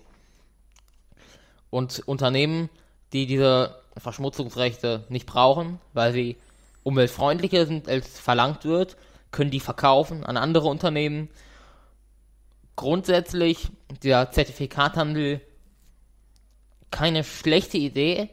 Und 1.69 1.99
Unternehmen, 2.07 2.69
die 3.13 3.27
diese 3.27 3.75
Verschmutzungsrechte 3.97 5.05
nicht 5.09 5.27
brauchen, 5.27 5.79
weil 5.93 6.13
sie 6.13 6.37
umweltfreundlicher 6.83 7.65
sind, 7.65 7.87
als 7.87 8.19
verlangt 8.19 8.65
wird, 8.65 8.97
können 9.31 9.51
die 9.51 9.59
verkaufen 9.59 10.23
an 10.23 10.37
andere 10.37 10.67
Unternehmen. 10.67 11.29
Grundsätzlich 12.75 13.67
der 14.03 14.31
Zertifikathandel 14.31 15.41
keine 16.91 17.23
schlechte 17.23 17.77
Idee, 17.77 18.29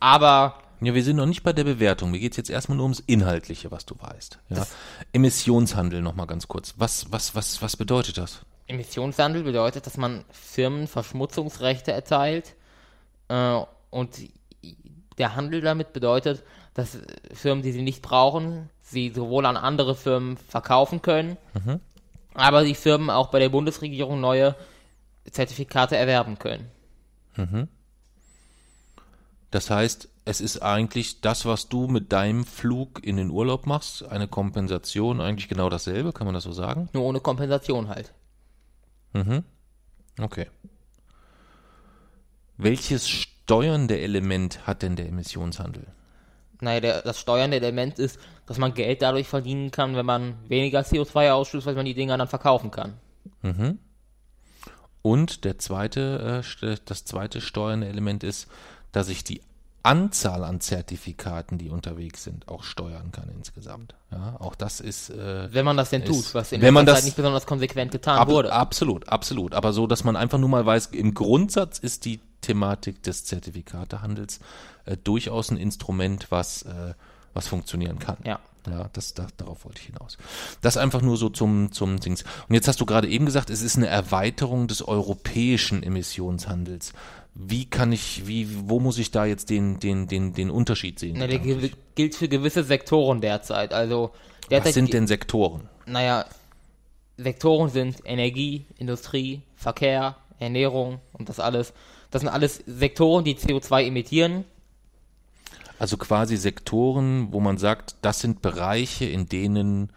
aber 0.00 0.61
Ja, 0.82 0.94
wir 0.94 1.04
sind 1.04 1.16
noch 1.16 1.26
nicht 1.26 1.44
bei 1.44 1.52
der 1.52 1.62
Bewertung. 1.62 2.10
Mir 2.10 2.18
geht's 2.18 2.36
jetzt 2.36 2.50
erstmal 2.50 2.76
nur 2.76 2.84
ums 2.84 3.00
Inhaltliche, 3.06 3.70
was 3.70 3.86
du 3.86 3.94
weißt. 3.98 4.40
Ja. 4.48 4.66
Emissionshandel 5.12 6.02
nochmal 6.02 6.26
ganz 6.26 6.48
kurz. 6.48 6.74
Was, 6.76 7.12
was, 7.12 7.36
was, 7.36 7.62
was 7.62 7.76
bedeutet 7.76 8.18
das? 8.18 8.40
Emissionshandel 8.66 9.44
bedeutet, 9.44 9.86
dass 9.86 9.96
man 9.96 10.24
Firmen 10.30 10.88
Verschmutzungsrechte 10.88 11.92
erteilt 11.92 12.56
äh, 13.28 13.60
und 13.90 14.10
der 15.18 15.36
Handel 15.36 15.60
damit 15.60 15.92
bedeutet, 15.92 16.42
dass 16.74 16.98
Firmen, 17.32 17.62
die 17.62 17.70
sie 17.70 17.82
nicht 17.82 18.02
brauchen, 18.02 18.68
sie 18.82 19.10
sowohl 19.10 19.46
an 19.46 19.56
andere 19.56 19.94
Firmen 19.94 20.36
verkaufen 20.36 21.02
können, 21.02 21.36
aber 22.34 22.64
die 22.64 22.74
Firmen 22.74 23.10
auch 23.10 23.28
bei 23.28 23.38
der 23.38 23.50
Bundesregierung 23.50 24.20
neue 24.20 24.56
Zertifikate 25.30 25.96
erwerben 25.96 26.38
können. 26.38 26.70
Das 29.50 29.68
heißt, 29.68 30.08
es 30.24 30.40
ist 30.40 30.62
eigentlich 30.62 31.20
das, 31.20 31.44
was 31.44 31.68
du 31.68 31.88
mit 31.88 32.12
deinem 32.12 32.44
Flug 32.44 33.04
in 33.04 33.16
den 33.16 33.30
Urlaub 33.30 33.66
machst, 33.66 34.04
eine 34.04 34.28
Kompensation, 34.28 35.20
eigentlich 35.20 35.48
genau 35.48 35.68
dasselbe, 35.68 36.12
kann 36.12 36.26
man 36.26 36.34
das 36.34 36.44
so 36.44 36.52
sagen? 36.52 36.88
Nur 36.92 37.04
ohne 37.04 37.20
Kompensation 37.20 37.88
halt. 37.88 38.12
Okay. 40.20 40.46
Welches 42.56 43.08
steuernde 43.08 43.98
Element 43.98 44.66
hat 44.66 44.82
denn 44.82 44.94
der 44.94 45.08
Emissionshandel? 45.08 45.86
Naja, 46.60 46.80
der, 46.80 47.02
das 47.02 47.18
steuernde 47.18 47.56
Element 47.56 47.98
ist, 47.98 48.20
dass 48.46 48.58
man 48.58 48.74
Geld 48.74 49.02
dadurch 49.02 49.26
verdienen 49.26 49.72
kann, 49.72 49.96
wenn 49.96 50.06
man 50.06 50.34
weniger 50.48 50.80
CO2 50.82 51.32
ausstößt, 51.32 51.66
weil 51.66 51.74
man 51.74 51.86
die 51.86 51.94
Dinger 51.94 52.16
dann 52.16 52.28
verkaufen 52.28 52.70
kann. 52.70 52.94
Und 55.02 55.44
der 55.44 55.58
zweite, 55.58 56.44
äh, 56.60 56.76
das 56.84 57.04
zweite 57.04 57.40
steuernde 57.40 57.88
Element 57.88 58.22
ist, 58.22 58.46
dass 58.92 59.08
ich 59.08 59.24
die 59.24 59.40
Anzahl 59.84 60.44
an 60.44 60.60
Zertifikaten, 60.60 61.58
die 61.58 61.68
unterwegs 61.70 62.22
sind, 62.24 62.46
auch 62.48 62.62
steuern 62.62 63.10
kann 63.12 63.28
insgesamt. 63.36 63.94
Ja, 64.10 64.36
auch 64.38 64.54
das 64.54 64.80
ist 64.80 65.10
äh, 65.10 65.52
Wenn 65.52 65.64
man 65.64 65.76
das 65.76 65.90
denn 65.90 66.02
Ist- 66.02 66.08
tut, 66.08 66.34
was 66.34 66.52
in 66.52 66.60
man 66.60 66.74
letzter 66.74 66.84
das- 66.84 66.94
Zeit 67.00 67.04
nicht 67.06 67.16
besonders 67.16 67.46
konsequent 67.46 67.90
getan 67.92 68.18
Ab, 68.18 68.28
wurde. 68.28 68.52
Absolut, 68.52 69.08
absolut. 69.08 69.54
Aber 69.54 69.72
so, 69.72 69.86
dass 69.86 70.04
man 70.04 70.14
einfach 70.16 70.38
nur 70.38 70.48
mal 70.48 70.64
weiß, 70.64 70.86
im 70.86 71.14
Grundsatz 71.14 71.78
ist 71.78 72.04
die 72.04 72.20
Thematik 72.42 73.02
des 73.02 73.24
Zertifikatehandels 73.24 74.40
äh, 74.84 74.96
durchaus 74.96 75.50
ein 75.50 75.56
Instrument, 75.56 76.26
was, 76.30 76.62
äh, 76.62 76.94
was 77.34 77.48
funktionieren 77.48 77.98
kann. 77.98 78.16
Ja. 78.24 78.38
Ja, 78.70 78.88
das, 78.92 79.12
da, 79.14 79.26
darauf 79.38 79.64
wollte 79.64 79.80
ich 79.80 79.86
hinaus. 79.86 80.16
Das 80.60 80.76
einfach 80.76 81.02
nur 81.02 81.16
so 81.16 81.28
zum, 81.28 81.72
zum 81.72 81.98
Dings. 81.98 82.22
Und 82.48 82.54
jetzt 82.54 82.68
hast 82.68 82.80
du 82.80 82.86
gerade 82.86 83.08
eben 83.08 83.26
gesagt, 83.26 83.50
es 83.50 83.60
ist 83.60 83.76
eine 83.76 83.88
Erweiterung 83.88 84.68
des 84.68 84.86
europäischen 84.86 85.82
Emissionshandels. 85.82 86.92
Wie 87.34 87.64
kann 87.64 87.92
ich, 87.92 88.26
wie, 88.26 88.68
wo 88.68 88.78
muss 88.78 88.98
ich 88.98 89.10
da 89.10 89.24
jetzt 89.24 89.48
den, 89.48 89.80
den, 89.80 90.06
den, 90.06 90.34
den 90.34 90.50
Unterschied 90.50 90.98
sehen? 90.98 91.16
Na, 91.18 91.26
der 91.26 91.38
gedanklich? 91.38 91.72
gilt- 91.94 92.14
für 92.14 92.28
gewisse 92.28 92.62
Sektoren 92.62 93.20
derzeit. 93.22 93.72
Also 93.72 94.10
derzeit 94.50 94.66
Was 94.68 94.74
sind 94.74 94.92
denn 94.92 95.06
Sektoren? 95.06 95.68
naja, 95.86 96.26
Sektoren 97.16 97.68
sind 97.70 97.98
Energie, 98.04 98.66
Industrie, 98.78 99.42
Verkehr, 99.56 100.16
Ernährung 100.38 100.98
und 101.12 101.28
das 101.28 101.40
alles. 101.40 101.72
Das 102.10 102.20
sind 102.20 102.28
alles 102.28 102.62
Sektoren, 102.66 103.24
die 103.24 103.36
CO2 103.36 103.86
emittieren. 103.86 104.44
Also 105.78 105.96
quasi 105.96 106.36
Sektoren, 106.36 107.32
wo 107.32 107.40
man 107.40 107.58
sagt, 107.58 107.96
das 108.02 108.20
sind 108.20 108.42
Bereiche, 108.42 109.04
in 109.06 109.28
denen 109.28 109.90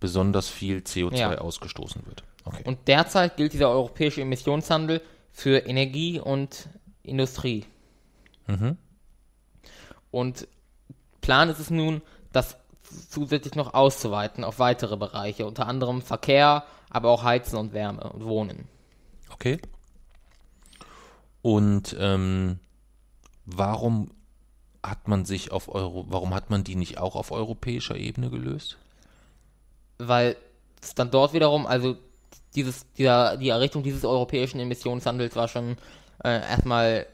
besonders 0.00 0.48
viel 0.48 0.78
CO2 0.78 1.16
Ja. 1.16 1.38
ausgestoßen 1.38 2.04
wird. 2.06 2.22
Okay. 2.44 2.62
Und 2.64 2.78
derzeit 2.86 3.36
gilt 3.36 3.52
dieser 3.52 3.70
europäische 3.70 4.20
Emissionshandel 4.20 5.00
für 5.32 5.58
Energie 5.58 6.18
und 6.20 6.68
Industrie. 7.02 7.64
Und 10.10 10.48
Plan 11.20 11.48
ist 11.48 11.58
es 11.58 11.70
nun, 11.70 12.02
das 12.32 12.56
zusätzlich 13.08 13.54
noch 13.54 13.74
auszuweiten 13.74 14.44
auf 14.44 14.58
weitere 14.58 14.96
Bereiche, 14.96 15.46
unter 15.46 15.66
anderem 15.66 16.02
Verkehr, 16.02 16.64
aber 16.90 17.10
auch 17.10 17.22
Heizen 17.22 17.56
und 17.56 17.72
Wärme 17.72 18.10
und 18.12 18.24
Wohnen. 18.24 18.68
okay. 19.30 19.58
Und 21.40 21.96
ähm, 21.98 22.60
warum 23.46 24.12
hat 24.82 25.08
man 25.08 25.24
sich 25.24 25.50
auf 25.50 25.68
Euro, 25.68 26.04
warum 26.08 26.34
hat 26.34 26.50
man 26.50 26.62
die 26.62 26.76
nicht 26.76 26.98
auch 26.98 27.16
auf 27.16 27.32
europäischer 27.32 27.96
Ebene 27.96 28.30
gelöst? 28.30 28.78
weil 30.08 30.36
es 30.80 30.94
dann 30.94 31.10
dort 31.10 31.32
wiederum, 31.32 31.66
also 31.66 31.96
dieses, 32.54 32.86
dieser, 32.94 33.36
die 33.36 33.48
Errichtung 33.48 33.82
dieses 33.82 34.04
europäischen 34.04 34.60
Emissionshandels 34.60 35.36
war 35.36 35.48
schon 35.48 35.76
äh, 36.24 36.40
erstmal 36.40 37.06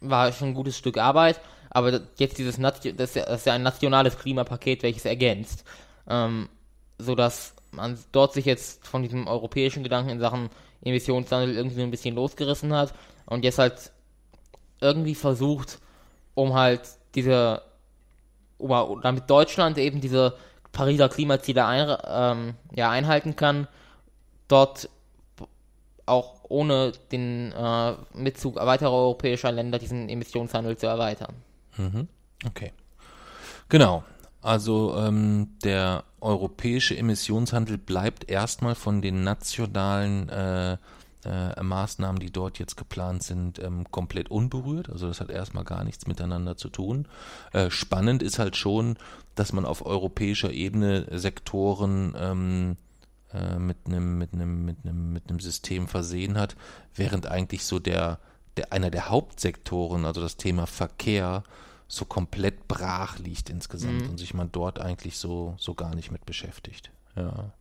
war 0.00 0.32
schon 0.32 0.48
ein 0.48 0.54
gutes 0.54 0.76
Stück 0.76 0.98
Arbeit, 0.98 1.40
aber 1.70 2.00
jetzt 2.16 2.38
dieses 2.38 2.58
Nation, 2.58 2.96
das, 2.96 3.10
ist 3.10 3.16
ja, 3.16 3.24
das 3.24 3.40
ist 3.40 3.46
ja 3.46 3.54
ein 3.54 3.62
nationales 3.62 4.18
Klimapaket, 4.18 4.82
welches 4.82 5.04
ergänzt, 5.04 5.64
ähm, 6.08 6.48
so 6.98 7.14
dass 7.14 7.54
man 7.70 7.98
dort 8.12 8.34
sich 8.34 8.44
jetzt 8.44 8.86
von 8.86 9.02
diesem 9.02 9.26
europäischen 9.26 9.82
Gedanken 9.82 10.10
in 10.10 10.20
Sachen 10.20 10.50
Emissionshandel 10.82 11.56
irgendwie 11.56 11.82
ein 11.82 11.90
bisschen 11.90 12.14
losgerissen 12.14 12.74
hat 12.74 12.92
und 13.26 13.44
jetzt 13.44 13.58
halt 13.58 13.92
irgendwie 14.80 15.14
versucht, 15.14 15.78
um 16.34 16.54
halt 16.54 16.82
diese 17.14 17.62
damit 18.58 19.28
Deutschland 19.28 19.78
eben 19.78 20.00
diese 20.00 20.36
Pariser 20.70 21.08
Klimaziele 21.08 21.66
ein, 21.66 21.96
ähm, 22.06 22.54
ja, 22.74 22.90
einhalten 22.90 23.36
kann, 23.36 23.66
dort 24.48 24.88
auch 26.06 26.40
ohne 26.48 26.92
den 27.10 27.52
äh, 27.52 27.94
Mitzug 28.14 28.56
weiterer 28.56 28.92
europäischer 28.92 29.52
Länder 29.52 29.78
diesen 29.78 30.08
Emissionshandel 30.08 30.76
zu 30.76 30.86
erweitern. 30.86 31.34
Okay. 32.46 32.72
Genau. 33.68 34.04
Also 34.42 34.96
ähm, 34.96 35.50
der 35.62 36.04
europäische 36.20 36.96
Emissionshandel 36.96 37.78
bleibt 37.78 38.28
erstmal 38.28 38.74
von 38.74 39.00
den 39.00 39.22
nationalen 39.22 40.28
äh, 40.28 40.76
äh, 41.24 41.62
Maßnahmen, 41.62 42.20
die 42.20 42.32
dort 42.32 42.58
jetzt 42.58 42.76
geplant 42.76 43.22
sind, 43.22 43.60
ähm, 43.60 43.86
komplett 43.90 44.30
unberührt. 44.30 44.90
Also 44.90 45.06
das 45.06 45.20
hat 45.20 45.30
erstmal 45.30 45.62
gar 45.64 45.84
nichts 45.84 46.08
miteinander 46.08 46.56
zu 46.56 46.68
tun. 46.68 47.06
Äh, 47.52 47.70
spannend 47.70 48.22
ist 48.22 48.40
halt 48.40 48.56
schon, 48.56 48.96
dass 49.36 49.52
man 49.52 49.64
auf 49.64 49.86
europäischer 49.86 50.50
Ebene 50.50 51.06
Sektoren 51.16 52.14
ähm, 52.18 52.76
äh, 53.34 53.58
mit 53.58 53.78
einem 53.86 54.18
mit 54.18 54.32
einem 54.34 54.64
mit 54.64 54.78
einem 54.84 55.12
mit 55.12 55.28
einem 55.28 55.40
System 55.40 55.88
versehen 55.88 56.38
hat, 56.38 56.56
während 56.94 57.26
eigentlich 57.26 57.64
so 57.64 57.78
der 57.78 58.18
der 58.56 58.72
einer 58.72 58.90
der 58.90 59.08
Hauptsektoren, 59.08 60.04
also 60.04 60.20
das 60.20 60.36
Thema 60.36 60.66
Verkehr, 60.66 61.42
so 61.88 62.04
komplett 62.04 62.68
brach 62.68 63.18
liegt 63.18 63.50
insgesamt 63.50 64.08
und 64.08 64.18
sich 64.18 64.34
man 64.34 64.50
dort 64.52 64.80
eigentlich 64.80 65.18
so 65.18 65.54
so 65.58 65.74
gar 65.74 65.94
nicht 65.94 66.10
mit 66.10 66.26
beschäftigt. 66.26 66.90
Ja. 67.16 67.52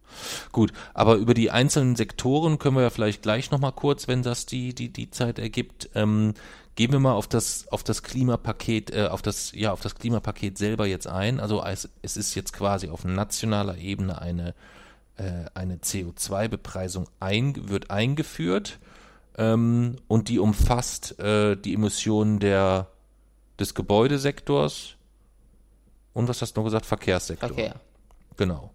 Gut, 0.51 0.71
aber 0.93 1.15
über 1.15 1.33
die 1.33 1.51
einzelnen 1.51 1.95
Sektoren 1.95 2.57
können 2.57 2.75
wir 2.77 2.83
ja 2.83 2.89
vielleicht 2.89 3.21
gleich 3.21 3.51
nochmal 3.51 3.73
kurz, 3.73 4.07
wenn 4.07 4.23
das 4.23 4.45
die, 4.45 4.73
die, 4.73 4.89
die 4.89 5.09
Zeit 5.11 5.39
ergibt, 5.39 5.89
ähm, 5.93 6.33
gehen 6.75 6.91
wir 6.91 6.99
mal 6.99 7.13
auf 7.13 7.27
das, 7.27 7.67
auf 7.67 7.83
das 7.83 8.03
Klimapaket, 8.03 8.91
äh, 8.91 9.07
auf 9.07 9.21
das, 9.21 9.51
ja, 9.53 9.71
auf 9.73 9.81
das 9.81 9.95
Klimapaket 9.95 10.57
selber 10.57 10.85
jetzt 10.85 11.07
ein. 11.07 11.39
Also 11.39 11.63
es, 11.63 11.89
es 12.01 12.17
ist 12.17 12.35
jetzt 12.35 12.53
quasi 12.53 12.89
auf 12.89 13.03
nationaler 13.03 13.77
Ebene 13.77 14.21
eine, 14.21 14.53
eine 15.53 15.77
CO2-Bepreisung 15.77 17.07
ein, 17.19 17.69
wird 17.69 17.91
eingeführt 17.91 18.79
ähm, 19.37 19.97
und 20.07 20.29
die 20.29 20.39
umfasst 20.39 21.19
äh, 21.19 21.55
die 21.55 21.73
Emissionen 21.73 22.39
der, 22.39 22.87
des 23.59 23.73
Gebäudesektors 23.73 24.95
und 26.13 26.27
was 26.27 26.41
hast 26.41 26.53
du 26.53 26.61
noch 26.61 26.65
gesagt? 26.65 26.85
Verkehrssektor. 26.85 27.49
Verkehr. 27.49 27.75
Genau. 28.37 28.71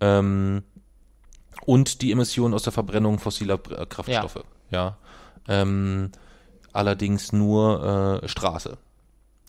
Ähm, 0.00 0.62
und 1.64 2.02
die 2.02 2.12
Emissionen 2.12 2.54
aus 2.54 2.64
der 2.64 2.72
Verbrennung 2.72 3.18
fossiler 3.18 3.58
äh, 3.70 3.86
Kraftstoffe. 3.86 4.44
Ja. 4.70 4.98
Ähm, 5.48 6.10
allerdings 6.72 7.32
nur 7.32 8.20
äh, 8.22 8.28
Straße. 8.28 8.78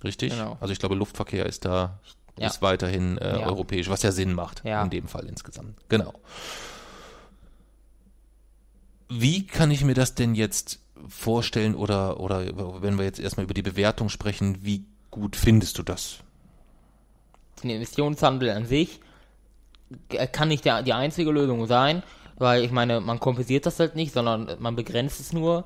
Richtig? 0.04 0.34
Genau. 0.34 0.58
Also 0.60 0.74
ich 0.74 0.80
glaube, 0.80 0.96
Luftverkehr 0.96 1.46
ist 1.46 1.66
da 1.66 2.00
Ja. 2.40 2.48
ist 2.48 2.62
weiterhin 2.62 3.18
äh, 3.18 3.40
Ja. 3.40 3.46
europäisch, 3.48 3.90
was 3.90 4.04
ja 4.04 4.12
Sinn 4.12 4.34
macht 4.34 4.64
Ja. 4.66 4.84
in 4.84 4.90
dem 4.90 5.08
Fall 5.08 5.26
insgesamt. 5.26 5.78
Genau. 5.90 6.14
Wie 9.10 9.46
kann 9.48 9.72
ich 9.72 9.84
mir 9.84 9.94
das 9.94 10.16
denn 10.16 10.36
jetzt 10.36 10.80
vorstellen 11.08 11.76
oder, 11.76 12.20
oder 12.20 12.44
wenn 12.82 12.98
wir 12.98 13.06
jetzt 13.06 13.20
erstmal 13.20 13.46
über 13.46 13.54
die 13.54 13.62
Bewertung 13.62 14.10
sprechen, 14.10 14.60
wie 14.64 14.84
gut 15.12 15.36
findest 15.36 15.78
du 15.78 15.84
das? 15.84 16.18
Den 17.64 17.70
Emissionshandel 17.70 18.50
an 18.52 18.66
sich 18.66 19.00
kann 20.34 20.50
nicht 20.50 20.66
der, 20.66 20.84
die 20.84 20.94
einzige 20.94 21.32
Lösung 21.32 21.66
sein, 21.68 22.04
weil 22.36 22.64
ich 22.64 22.72
meine, 22.72 23.00
man 23.00 23.20
kompensiert 23.20 23.66
das 23.66 23.80
halt 23.80 23.96
nicht, 23.96 24.14
sondern 24.14 24.52
man 24.60 24.76
begrenzt 24.76 25.20
es 25.22 25.32
nur. 25.32 25.64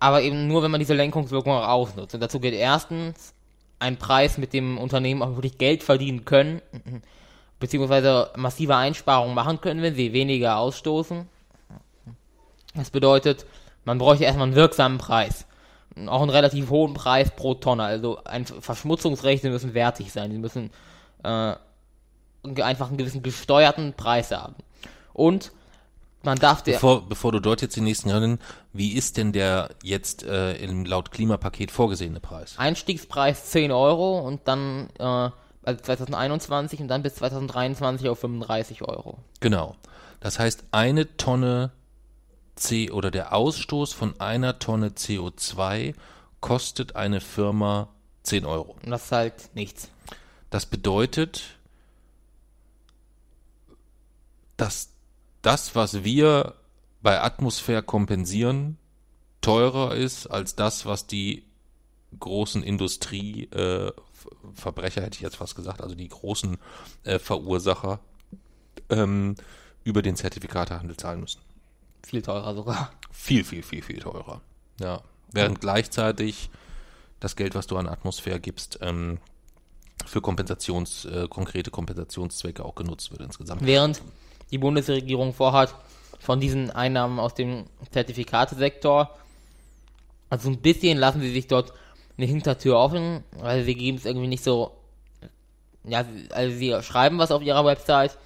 Aber 0.00 0.20
eben 0.22 0.48
nur, 0.48 0.62
wenn 0.62 0.70
man 0.70 0.80
diese 0.80 0.94
Lenkungswirkung 0.94 1.52
auch 1.52 1.68
ausnutzt. 1.68 2.14
Und 2.14 2.20
dazu 2.20 2.40
geht 2.40 2.52
erstens 2.52 3.32
ein 3.78 3.96
Preis, 3.98 4.38
mit 4.38 4.52
dem 4.52 4.78
Unternehmen 4.78 5.22
auch 5.22 5.36
wirklich 5.36 5.58
Geld 5.58 5.82
verdienen 5.82 6.24
können, 6.24 6.62
beziehungsweise 7.58 8.30
massive 8.36 8.76
Einsparungen 8.76 9.34
machen 9.34 9.60
können, 9.60 9.82
wenn 9.82 9.94
sie 9.94 10.12
weniger 10.12 10.58
ausstoßen. 10.58 11.28
Das 12.74 12.90
bedeutet, 12.90 13.46
man 13.84 13.98
bräuchte 13.98 14.24
erstmal 14.24 14.46
einen 14.46 14.56
wirksamen 14.56 14.98
Preis. 14.98 15.46
Auch 16.06 16.20
einen 16.20 16.30
relativ 16.30 16.68
hohen 16.68 16.92
Preis 16.92 17.30
pro 17.30 17.54
Tonne. 17.54 17.84
Also 17.84 18.22
ein 18.24 18.44
Verschmutzungsrechte 18.44 19.48
müssen 19.48 19.72
wertig 19.72 20.12
sein. 20.12 20.30
Sie 20.30 20.38
müssen 20.38 20.70
äh, 21.22 21.54
einfach 22.62 22.88
einen 22.88 22.98
gewissen 22.98 23.22
gesteuerten 23.22 23.94
Preis 23.94 24.30
haben. 24.30 24.56
Und 25.14 25.52
man 26.26 26.38
darf 26.38 26.62
der. 26.62 26.74
Bevor, 26.74 27.08
bevor 27.08 27.32
du 27.32 27.40
dort 27.40 27.62
jetzt 27.62 27.76
die 27.76 27.80
nächsten 27.80 28.10
Rennen, 28.10 28.38
wie 28.72 28.92
ist 28.92 29.16
denn 29.16 29.32
der 29.32 29.70
jetzt 29.82 30.22
äh, 30.24 30.56
im 30.56 30.84
laut 30.84 31.10
Klimapaket 31.10 31.70
vorgesehene 31.70 32.20
Preis? 32.20 32.58
Einstiegspreis 32.58 33.46
10 33.46 33.72
Euro 33.72 34.18
und 34.20 34.46
dann 34.46 34.90
äh, 34.98 35.30
also 35.66 35.82
2021 35.82 36.80
und 36.80 36.88
dann 36.88 37.02
bis 37.02 37.16
2023 37.16 38.08
auf 38.08 38.20
35 38.20 38.82
Euro. 38.82 39.18
Genau. 39.40 39.76
Das 40.20 40.38
heißt, 40.38 40.64
eine 40.70 41.16
Tonne 41.16 41.72
C 42.54 42.90
oder 42.90 43.10
der 43.10 43.34
Ausstoß 43.34 43.92
von 43.92 44.20
einer 44.20 44.58
Tonne 44.58 44.88
CO2 44.88 45.94
kostet 46.40 46.96
eine 46.96 47.20
Firma 47.20 47.88
10 48.22 48.44
Euro. 48.46 48.76
Und 48.82 48.90
das 48.90 49.06
ist 49.06 49.12
halt 49.12 49.54
nichts. 49.54 49.90
Das 50.50 50.66
bedeutet, 50.66 51.42
dass 54.56 54.90
das, 55.46 55.76
was 55.76 56.02
wir 56.02 56.56
bei 57.02 57.22
Atmosphäre 57.22 57.84
kompensieren, 57.84 58.78
teurer 59.40 59.94
ist 59.94 60.26
als 60.26 60.56
das, 60.56 60.86
was 60.86 61.06
die 61.06 61.44
großen 62.18 62.64
Industrieverbrecher, 62.64 65.00
äh, 65.00 65.04
hätte 65.04 65.14
ich 65.14 65.20
jetzt 65.20 65.36
fast 65.36 65.54
gesagt, 65.54 65.82
also 65.82 65.94
die 65.94 66.08
großen 66.08 66.58
äh, 67.04 67.20
Verursacher 67.20 68.00
ähm, 68.90 69.36
über 69.84 70.02
den 70.02 70.16
Zertifikatehandel 70.16 70.96
zahlen 70.96 71.20
müssen. 71.20 71.40
Viel 72.04 72.22
teurer 72.22 72.52
sogar. 72.54 72.90
Viel, 73.12 73.44
viel, 73.44 73.62
viel, 73.62 73.82
viel 73.82 74.00
teurer. 74.00 74.40
Ja. 74.80 75.02
Während 75.30 75.60
gleichzeitig 75.60 76.50
das 77.20 77.36
Geld, 77.36 77.54
was 77.54 77.68
du 77.68 77.76
an 77.76 77.86
Atmosphäre 77.86 78.40
gibst, 78.40 78.80
ähm, 78.82 79.18
für 80.04 80.20
Kompensations, 80.20 81.04
äh, 81.04 81.28
konkrete 81.28 81.70
Kompensationszwecke 81.70 82.64
auch 82.64 82.74
genutzt 82.74 83.12
wird 83.12 83.22
insgesamt. 83.22 83.64
Während 83.64 84.02
die 84.50 84.58
Bundesregierung 84.58 85.32
vorhat, 85.32 85.74
von 86.18 86.40
diesen 86.40 86.70
Einnahmen 86.70 87.18
aus 87.18 87.34
dem 87.34 87.66
Zertifikatesektor, 87.90 89.16
also 90.28 90.48
ein 90.48 90.60
bisschen 90.60 90.98
lassen 90.98 91.20
sie 91.20 91.32
sich 91.32 91.46
dort 91.46 91.72
eine 92.16 92.26
Hintertür 92.26 92.76
offen, 92.76 93.22
weil 93.38 93.64
sie 93.64 93.74
geben 93.74 93.98
es 93.98 94.04
irgendwie 94.04 94.26
nicht 94.26 94.42
so, 94.42 94.72
ja, 95.84 96.04
also 96.30 96.56
sie 96.56 96.82
schreiben 96.82 97.18
was 97.18 97.30
auf 97.30 97.42
ihrer 97.42 97.64
Website, 97.64 98.18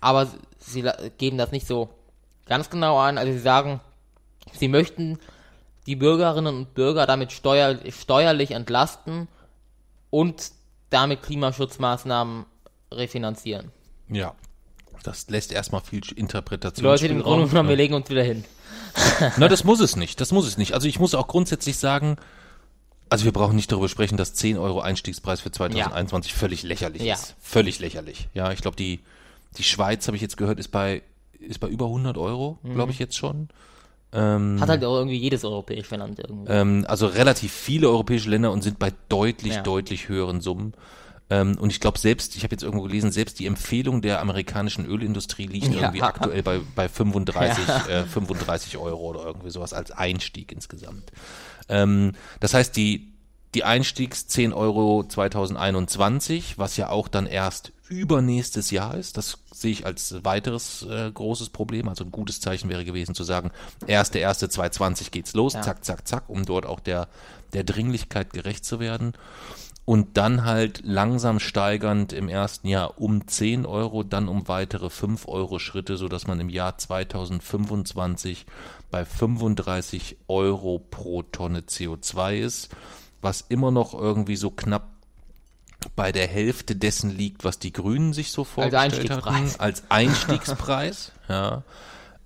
aber 0.00 0.28
sie 0.58 0.88
geben 1.18 1.38
das 1.38 1.50
nicht 1.50 1.66
so 1.66 1.88
ganz 2.46 2.70
genau 2.70 2.98
an. 2.98 3.18
Also 3.18 3.32
sie 3.32 3.38
sagen, 3.38 3.80
sie 4.52 4.68
möchten 4.68 5.18
die 5.86 5.96
Bürgerinnen 5.96 6.54
und 6.54 6.74
Bürger 6.74 7.06
damit 7.06 7.32
steuer, 7.32 7.78
steuerlich 7.90 8.52
entlasten 8.52 9.28
und 10.10 10.52
damit 10.90 11.22
Klimaschutzmaßnahmen 11.22 12.44
refinanzieren. 12.92 13.72
Ja, 14.08 14.34
das 15.02 15.28
lässt 15.28 15.52
erstmal 15.52 15.80
viel 15.80 16.02
Interpretation. 16.14 16.84
Leute, 16.84 17.06
im 17.06 17.22
Grunde 17.22 17.48
genommen, 17.48 17.68
wir 17.68 17.76
legen 17.76 17.94
uns 17.94 18.08
wieder 18.10 18.22
hin. 18.22 18.44
Na, 19.36 19.48
das 19.48 19.64
muss 19.64 19.80
es 19.80 19.96
nicht. 19.96 20.20
Das 20.20 20.32
muss 20.32 20.46
es 20.46 20.58
nicht. 20.58 20.74
Also 20.74 20.88
ich 20.88 20.98
muss 20.98 21.14
auch 21.14 21.26
grundsätzlich 21.26 21.78
sagen, 21.78 22.16
also 23.08 23.24
wir 23.24 23.32
brauchen 23.32 23.56
nicht 23.56 23.70
darüber 23.70 23.88
sprechen, 23.88 24.16
dass 24.16 24.34
10 24.34 24.58
Euro 24.58 24.80
Einstiegspreis 24.80 25.40
für 25.40 25.50
2021 25.50 26.32
ja. 26.32 26.38
völlig 26.38 26.62
lächerlich 26.62 27.02
ja. 27.02 27.14
ist. 27.14 27.34
Völlig 27.40 27.78
lächerlich. 27.78 28.28
Ja, 28.34 28.52
ich 28.52 28.60
glaube, 28.60 28.76
die, 28.76 29.00
die 29.58 29.64
Schweiz, 29.64 30.06
habe 30.06 30.16
ich 30.16 30.22
jetzt 30.22 30.36
gehört, 30.36 30.58
ist 30.58 30.68
bei 30.68 31.02
ist 31.42 31.60
bei 31.60 31.68
über 31.68 31.86
100 31.86 32.16
Euro, 32.18 32.58
mhm. 32.62 32.74
glaube 32.74 32.92
ich 32.92 32.98
jetzt 32.98 33.16
schon. 33.16 33.48
Ähm, 34.12 34.58
Hat 34.60 34.68
halt 34.68 34.84
auch 34.84 34.96
irgendwie 34.96 35.16
jedes 35.16 35.44
europäische 35.44 35.96
Land 35.96 36.18
irgendwie. 36.18 36.52
Ähm, 36.52 36.84
also 36.86 37.06
relativ 37.06 37.52
viele 37.52 37.88
europäische 37.88 38.28
Länder 38.28 38.52
und 38.52 38.62
sind 38.62 38.78
bei 38.78 38.92
deutlich, 39.08 39.54
ja. 39.54 39.62
deutlich 39.62 40.08
höheren 40.08 40.40
Summen. 40.40 40.74
Ähm, 41.30 41.56
und 41.58 41.70
ich 41.70 41.80
glaube 41.80 41.98
selbst, 41.98 42.36
ich 42.36 42.44
habe 42.44 42.52
jetzt 42.52 42.62
irgendwo 42.62 42.84
gelesen, 42.84 43.12
selbst 43.12 43.38
die 43.38 43.46
Empfehlung 43.46 44.02
der 44.02 44.20
amerikanischen 44.20 44.86
Ölindustrie 44.86 45.46
liegt 45.46 45.68
ja. 45.68 45.80
irgendwie 45.82 46.02
aktuell 46.02 46.42
bei, 46.42 46.60
bei 46.74 46.88
35, 46.88 47.66
ja. 47.68 47.86
äh, 47.88 48.04
35 48.04 48.76
Euro 48.76 49.00
oder 49.00 49.24
irgendwie 49.24 49.50
sowas 49.50 49.72
als 49.72 49.90
Einstieg 49.90 50.52
insgesamt. 50.52 51.12
Ähm, 51.68 52.12
das 52.40 52.54
heißt, 52.54 52.76
die, 52.76 53.12
die 53.54 53.64
Einstiegs 53.64 54.26
10 54.28 54.52
Euro 54.52 55.04
2021, 55.06 56.58
was 56.58 56.76
ja 56.76 56.88
auch 56.88 57.08
dann 57.08 57.26
erst 57.26 57.72
übernächstes 57.92 58.70
Jahr 58.70 58.96
ist. 58.96 59.16
Das 59.16 59.38
sehe 59.52 59.70
ich 59.70 59.86
als 59.86 60.24
weiteres 60.24 60.82
äh, 60.82 61.10
großes 61.12 61.50
Problem. 61.50 61.88
Also 61.88 62.04
ein 62.04 62.10
gutes 62.10 62.40
Zeichen 62.40 62.70
wäre 62.70 62.84
gewesen 62.84 63.14
zu 63.14 63.24
sagen, 63.24 63.50
erste, 63.86 64.18
erste 64.18 64.48
2020 64.48 65.10
geht's 65.10 65.34
los, 65.34 65.52
ja. 65.52 65.62
zack, 65.62 65.84
zack, 65.84 66.08
zack, 66.08 66.28
um 66.28 66.44
dort 66.44 66.64
auch 66.66 66.80
der, 66.80 67.08
der 67.52 67.64
Dringlichkeit 67.64 68.32
gerecht 68.32 68.64
zu 68.64 68.80
werden. 68.80 69.12
Und 69.84 70.16
dann 70.16 70.44
halt 70.44 70.82
langsam 70.84 71.40
steigernd 71.40 72.12
im 72.12 72.28
ersten 72.28 72.68
Jahr 72.68 73.00
um 73.00 73.26
10 73.26 73.66
Euro, 73.66 74.04
dann 74.04 74.28
um 74.28 74.46
weitere 74.46 74.90
5 74.90 75.26
Euro 75.26 75.58
Schritte, 75.58 75.96
sodass 75.96 76.26
man 76.28 76.38
im 76.38 76.48
Jahr 76.48 76.78
2025 76.78 78.46
bei 78.92 79.04
35 79.04 80.18
Euro 80.28 80.78
pro 80.78 81.22
Tonne 81.22 81.60
CO2 81.60 82.36
ist 82.36 82.70
was 83.22 83.40
immer 83.48 83.70
noch 83.70 83.94
irgendwie 83.94 84.36
so 84.36 84.50
knapp 84.50 84.88
bei 85.96 86.12
der 86.12 86.26
Hälfte 86.26 86.76
dessen 86.76 87.10
liegt, 87.10 87.44
was 87.44 87.58
die 87.58 87.72
Grünen 87.72 88.12
sich 88.12 88.30
so 88.30 88.44
vorgestellt 88.44 89.10
als 89.10 89.24
hatten, 89.24 89.60
als 89.60 89.82
Einstiegspreis, 89.88 91.12
ja. 91.28 91.62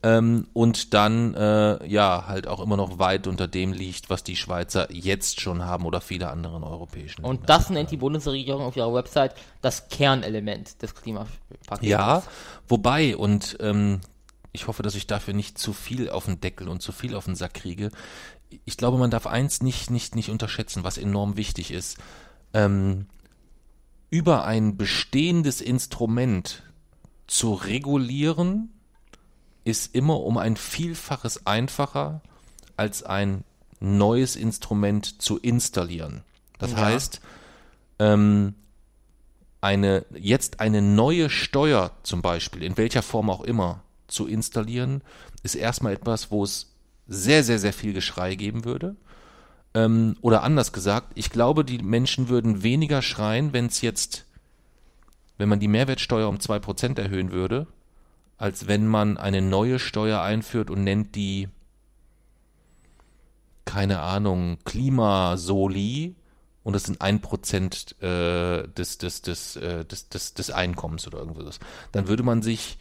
Ähm, 0.06 0.46
und 0.52 0.94
dann 0.94 1.34
äh, 1.34 1.86
ja 1.86 2.26
halt 2.26 2.46
auch 2.46 2.60
immer 2.60 2.76
noch 2.76 2.98
weit 2.98 3.26
unter 3.26 3.48
dem 3.48 3.72
liegt, 3.72 4.10
was 4.10 4.22
die 4.22 4.36
Schweizer 4.36 4.92
jetzt 4.92 5.40
schon 5.40 5.64
haben 5.64 5.84
oder 5.84 6.00
viele 6.00 6.28
andere 6.30 6.62
europäischen 6.62 7.22
Länder. 7.22 7.30
Und 7.30 7.48
das 7.48 7.70
nennt 7.70 7.90
die 7.90 7.96
Bundesregierung 7.96 8.62
auf 8.62 8.76
ihrer 8.76 8.92
Website 8.94 9.34
das 9.62 9.88
Kernelement 9.88 10.80
des 10.82 10.94
Klimapakets. 10.94 11.80
Ja, 11.80 12.22
wobei 12.68 13.16
und 13.16 13.56
ähm, 13.60 14.00
ich 14.52 14.68
hoffe, 14.68 14.82
dass 14.82 14.94
ich 14.94 15.06
dafür 15.06 15.34
nicht 15.34 15.58
zu 15.58 15.72
viel 15.72 16.08
auf 16.08 16.26
den 16.26 16.40
Deckel 16.40 16.68
und 16.68 16.82
zu 16.82 16.92
viel 16.92 17.14
auf 17.14 17.24
den 17.24 17.34
Sack 17.34 17.54
kriege 17.54 17.90
ich 18.64 18.76
glaube, 18.76 18.98
man 18.98 19.10
darf 19.10 19.26
eins 19.26 19.62
nicht, 19.62 19.90
nicht, 19.90 20.14
nicht 20.14 20.30
unterschätzen, 20.30 20.84
was 20.84 20.98
enorm 20.98 21.36
wichtig 21.36 21.70
ist. 21.70 21.98
Ähm, 22.52 23.06
über 24.10 24.44
ein 24.44 24.76
bestehendes 24.76 25.60
Instrument 25.60 26.62
zu 27.26 27.54
regulieren, 27.54 28.72
ist 29.66 29.96
immer 29.96 30.20
um 30.20 30.38
ein 30.38 30.56
Vielfaches 30.56 31.44
einfacher, 31.44 32.22
als 32.76 33.02
ein 33.02 33.42
neues 33.80 34.36
Instrument 34.36 35.20
zu 35.20 35.38
installieren. 35.38 36.22
Das 36.58 36.70
ja. 36.70 36.78
heißt, 36.78 37.20
ähm, 37.98 38.54
eine, 39.60 40.06
jetzt 40.14 40.60
eine 40.60 40.82
neue 40.82 41.28
Steuer 41.30 41.90
zum 42.04 42.22
Beispiel, 42.22 42.62
in 42.62 42.76
welcher 42.76 43.02
Form 43.02 43.28
auch 43.28 43.42
immer, 43.42 43.82
zu 44.06 44.28
installieren, 44.28 45.02
ist 45.42 45.56
erstmal 45.56 45.94
etwas, 45.94 46.30
wo 46.30 46.44
es 46.44 46.72
sehr, 47.08 47.42
sehr, 47.42 47.58
sehr 47.58 47.72
viel 47.72 47.92
Geschrei 47.92 48.36
geben 48.36 48.64
würde. 48.64 48.94
Ähm, 49.74 50.16
oder 50.20 50.44
anders 50.44 50.72
gesagt, 50.72 51.10
ich 51.16 51.30
glaube, 51.30 51.64
die 51.64 51.78
Menschen 51.78 52.28
würden 52.28 52.62
weniger 52.62 53.02
schreien, 53.02 53.52
wenn 53.52 53.66
es 53.66 53.80
jetzt, 53.80 54.26
wenn 55.38 55.48
man 55.48 55.58
die 55.58 55.66
Mehrwertsteuer 55.66 56.28
um 56.28 56.36
2% 56.36 57.00
erhöhen 57.00 57.32
würde, 57.32 57.66
als 58.38 58.66
wenn 58.66 58.86
man 58.86 59.16
eine 59.16 59.42
neue 59.42 59.78
Steuer 59.78 60.20
einführt 60.20 60.70
und 60.70 60.84
nennt 60.84 61.14
die, 61.14 61.48
keine 63.64 64.00
Ahnung, 64.00 64.58
Klimasoli 64.64 66.14
und 66.62 66.72
das 66.72 66.84
sind 66.84 67.00
ein 67.00 67.20
Prozent 67.20 68.00
äh, 68.02 68.66
des, 68.68 68.98
des, 68.98 69.22
des, 69.22 69.56
äh, 69.56 69.84
des, 69.84 70.08
des, 70.08 70.34
des 70.34 70.50
Einkommens 70.50 71.06
oder 71.06 71.18
irgendwas. 71.18 71.60
Dann 71.92 72.08
würde 72.08 72.22
man 72.22 72.42
sich 72.42 72.78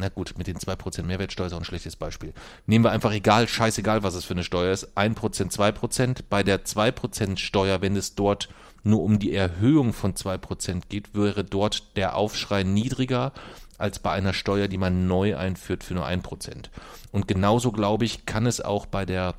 na 0.00 0.08
gut, 0.08 0.34
mit 0.38 0.46
den 0.46 0.56
2% 0.56 1.02
Mehrwertsteuer 1.02 1.48
ist 1.48 1.52
auch 1.52 1.58
ein 1.58 1.64
schlechtes 1.64 1.96
Beispiel. 1.96 2.32
Nehmen 2.66 2.84
wir 2.84 2.92
einfach 2.92 3.12
egal, 3.12 3.48
scheißegal, 3.48 4.04
was 4.04 4.14
es 4.14 4.24
für 4.24 4.34
eine 4.34 4.44
Steuer 4.44 4.72
ist, 4.72 4.96
1%, 4.96 5.52
2%. 5.52 6.20
Bei 6.30 6.44
der 6.44 6.64
2% 6.64 7.36
Steuer, 7.36 7.82
wenn 7.82 7.96
es 7.96 8.14
dort 8.14 8.48
nur 8.84 9.02
um 9.02 9.18
die 9.18 9.34
Erhöhung 9.34 9.92
von 9.92 10.14
2% 10.14 10.82
geht, 10.88 11.14
wäre 11.14 11.42
dort 11.42 11.96
der 11.96 12.14
Aufschrei 12.14 12.62
niedriger 12.62 13.32
als 13.78 14.00
bei 14.00 14.12
einer 14.12 14.34
Steuer, 14.34 14.68
die 14.68 14.78
man 14.78 15.06
neu 15.06 15.36
einführt 15.36 15.84
für 15.84 15.94
nur 15.94 16.06
1%. 16.06 16.66
Und 17.12 17.28
genauso, 17.28 17.72
glaube 17.72 18.04
ich, 18.04 18.26
kann 18.26 18.46
es 18.46 18.60
auch 18.60 18.86
bei 18.86 19.06
der 19.06 19.34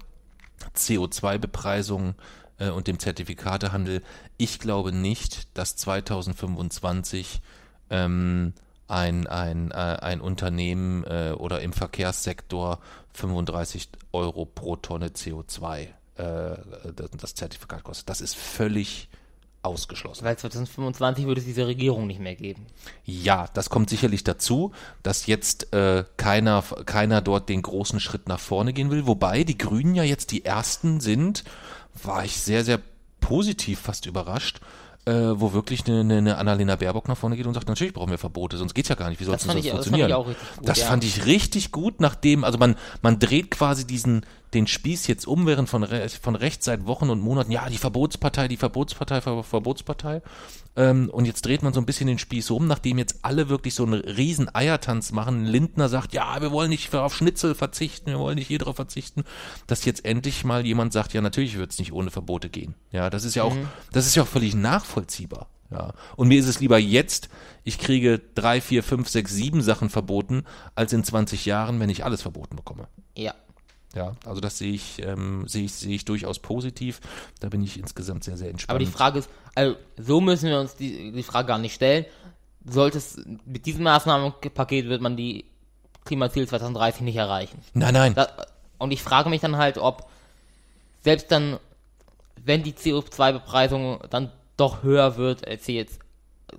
CO2-Bepreisung 0.76 2.16
äh, 2.58 2.70
und 2.70 2.88
dem 2.88 3.00
Zertifikatehandel, 3.00 4.02
ich 4.38 4.60
glaube 4.60 4.92
nicht, 4.92 5.58
dass 5.58 5.76
2025 5.76 7.42
ähm, 7.90 8.54
ein, 8.88 9.28
ein, 9.28 9.72
äh, 9.72 9.76
ein 9.76 10.22
Unternehmen 10.22 11.04
äh, 11.04 11.34
oder 11.38 11.62
im 11.62 11.74
Verkehrssektor 11.74 12.80
35 13.14 13.90
Euro 14.14 14.46
pro 14.46 14.76
Tonne 14.78 15.10
CO2 15.10 15.88
äh, 16.16 16.58
das 17.18 17.36
Zertifikat 17.36 17.84
kostet. 17.84 18.10
Das 18.10 18.22
ist 18.22 18.36
völlig 18.36 19.10
ausgeschlossen. 19.62 20.24
Weil 20.24 20.38
2025 20.38 21.26
würde 21.26 21.40
es 21.42 21.46
diese 21.46 21.68
Regierung 21.68 22.08
nicht 22.08 22.20
mehr 22.20 22.36
geben. 22.36 22.66
Ja, 23.06 23.48
das 23.54 23.70
kommt 23.70 23.90
sicherlich 23.90 24.24
dazu, 24.24 24.72
dass 25.04 25.26
jetzt 25.26 25.74
äh, 25.74 26.06
keiner, 26.18 26.64
keiner 26.86 27.22
dort 27.22 27.50
den 27.50 27.62
großen 27.62 28.00
Schritt 28.00 28.28
nach 28.28 28.40
vorne 28.40 28.74
gehen 28.74 28.90
will. 28.90 29.06
Wobei 29.08 29.44
die 29.44 29.58
Grünen 29.58 29.96
ja 29.96 30.04
jetzt 30.04 30.32
die 30.32 30.46
ersten 30.46 31.02
sind, 31.02 31.44
war 32.04 32.24
ich 32.24 32.40
sehr, 32.40 32.64
sehr 32.64 32.80
positiv 33.20 33.80
fast 33.80 34.06
überrascht, 34.06 34.62
äh, 35.06 35.12
wo 35.12 35.54
wirklich 35.54 35.86
eine, 35.88 36.18
eine 36.18 36.38
Annalena 36.38 36.76
Baerbock 36.76 37.08
nach 37.08 37.18
vorne 37.18 37.36
geht 37.36 37.46
und 37.46 37.54
sagt, 37.54 37.68
natürlich 37.68 37.94
brauchen 37.94 38.12
wir 38.12 38.18
Verbote, 38.18 38.58
sonst 38.58 38.74
geht's 38.74 38.90
ja 38.90 38.96
gar 38.96 39.10
nicht. 39.10 39.20
Wie 39.20 39.26
soll 39.26 39.34
das, 39.34 39.44
das 39.44 39.52
funktionieren? 39.52 39.78
Das 39.78 39.90
fand 39.90 40.10
ich 40.10 40.16
auch 40.16 40.28
richtig 40.28 40.58
gut. 40.58 40.70
Das 40.70 40.80
ja. 40.80 40.86
fand 40.86 41.04
ich 41.04 41.26
richtig 41.26 41.72
gut, 41.72 42.00
nachdem, 42.00 42.44
also 42.44 42.58
man, 42.58 42.76
man 43.02 43.20
dreht 43.20 43.52
quasi 43.52 43.86
diesen, 43.86 44.26
den 44.54 44.68
Spieß 44.68 45.08
jetzt 45.08 45.28
um, 45.28 45.46
während 45.46 45.70
von, 45.70 45.86
von 46.22 46.36
rechts 46.36 46.66
seit 46.66 46.86
Wochen 46.86 47.10
und 47.10 47.22
Monaten, 47.22 47.52
ja, 47.52 47.70
die 47.70 47.78
Verbotspartei, 47.78 48.48
die 48.48 48.58
Verbotspartei, 48.58 49.22
Ver 49.22 49.44
Verbotspartei. 49.44 50.22
Ähm, 50.76 51.10
und 51.12 51.26
jetzt 51.26 51.46
dreht 51.46 51.62
man 51.62 51.74
so 51.74 51.80
ein 51.80 51.86
bisschen 51.86 52.08
den 52.08 52.20
Spieß 52.20 52.52
um, 52.52 52.68
nachdem 52.68 52.98
jetzt 52.98 53.20
alle 53.24 53.50
wirklich 53.50 53.76
so 53.76 53.86
einen 53.86 54.02
riesen 54.02 54.54
Eiertanz 54.54 55.12
machen. 55.12 55.46
Lindner 55.46 55.90
sagt, 55.90 56.14
ja, 56.14 56.42
wir 56.42 56.52
wollen 56.52 56.70
nicht 56.70 56.94
auf 56.96 57.16
Schnitzel 57.16 57.56
verzichten, 57.56 58.12
wir 58.12 58.20
wollen 58.20 58.38
nicht 58.38 58.48
hier 58.48 58.60
drauf 58.60 58.76
verzichten, 58.76 59.24
dass 59.68 59.86
jetzt 59.86 60.06
endlich 60.06 60.44
mal 60.44 60.66
jemand 60.66 60.94
sagt, 60.94 61.14
ja, 61.14 61.22
natürlich 61.22 61.58
wird 61.58 61.72
es 61.72 61.80
nicht 61.80 61.94
ohne 61.94 62.12
Verbote 62.12 62.50
gehen. 62.50 62.76
Ja, 62.92 63.10
das 63.10 63.24
ist 63.24 63.36
ja 63.36 63.44
auch, 63.44 63.54
mhm. 63.54 63.68
das 63.92 64.08
ist 64.08 64.16
ja 64.16 64.24
auch 64.24 64.28
völlig 64.28 64.56
nachvollziehbar. 64.56 65.48
Ja. 65.72 65.94
Und 66.16 66.30
mir 66.30 66.40
ist 66.40 66.48
es 66.48 66.60
lieber 66.60 66.80
jetzt, 66.80 67.30
ich 67.64 67.78
kriege 67.78 68.20
drei, 68.34 68.60
vier, 68.60 68.82
fünf, 68.82 69.08
sechs, 69.10 69.32
sieben 69.32 69.62
Sachen 69.62 69.90
verboten, 69.90 70.46
als 70.76 70.94
in 70.94 71.04
20 71.04 71.46
Jahren, 71.46 71.80
wenn 71.80 71.90
ich 71.90 72.06
alles 72.06 72.24
verboten 72.24 72.56
bekomme. 72.56 72.88
Ja, 73.16 73.36
ja, 73.96 74.16
also 74.26 74.40
das 74.40 74.58
sehe 74.58 74.74
ich, 74.74 75.02
ähm, 75.02 75.48
sehe 75.48 75.66
ich, 75.66 75.74
sehe 75.74 75.96
ich 75.96 76.06
durchaus 76.06 76.40
positiv. 76.40 77.02
Da 77.40 77.50
bin 77.50 77.64
ich 77.64 77.80
insgesamt 77.80 78.24
sehr, 78.24 78.38
sehr 78.38 78.50
entspannt. 78.50 78.70
Aber 78.70 78.80
die 78.80 78.92
Frage 78.92 79.20
ist, 79.20 79.30
also 79.56 79.76
so 79.98 80.22
müssen 80.22 80.50
wir 80.50 80.60
uns 80.60 80.76
die, 80.76 81.12
die 81.12 81.24
Frage 81.24 81.48
gar 81.48 81.58
nicht 81.58 81.74
stellen. 81.74 82.06
Sollte 82.66 83.00
es 83.00 83.20
mit 83.46 83.66
diesem 83.66 83.84
Maßnahmenpaket 83.84 84.88
wird 84.90 85.02
man 85.02 85.18
die 85.18 85.46
Klimaziele 86.06 86.46
2030 86.46 87.02
nicht 87.02 87.16
erreichen. 87.16 87.62
Nein, 87.74 87.94
nein. 87.94 88.14
Das, 88.14 88.30
und 88.78 88.92
ich 88.92 89.02
frage 89.02 89.30
mich 89.30 89.42
dann 89.42 89.58
halt, 89.58 89.78
ob 89.78 90.10
selbst 91.02 91.32
dann, 91.32 91.60
wenn 92.44 92.64
die 92.64 92.74
CO2-Bepreisung 92.74 94.02
dann 94.10 94.32
doch 94.56 94.84
höher 94.84 95.18
wird, 95.18 95.48
als 95.48 95.66
sie 95.66 95.76
jetzt 95.76 96.00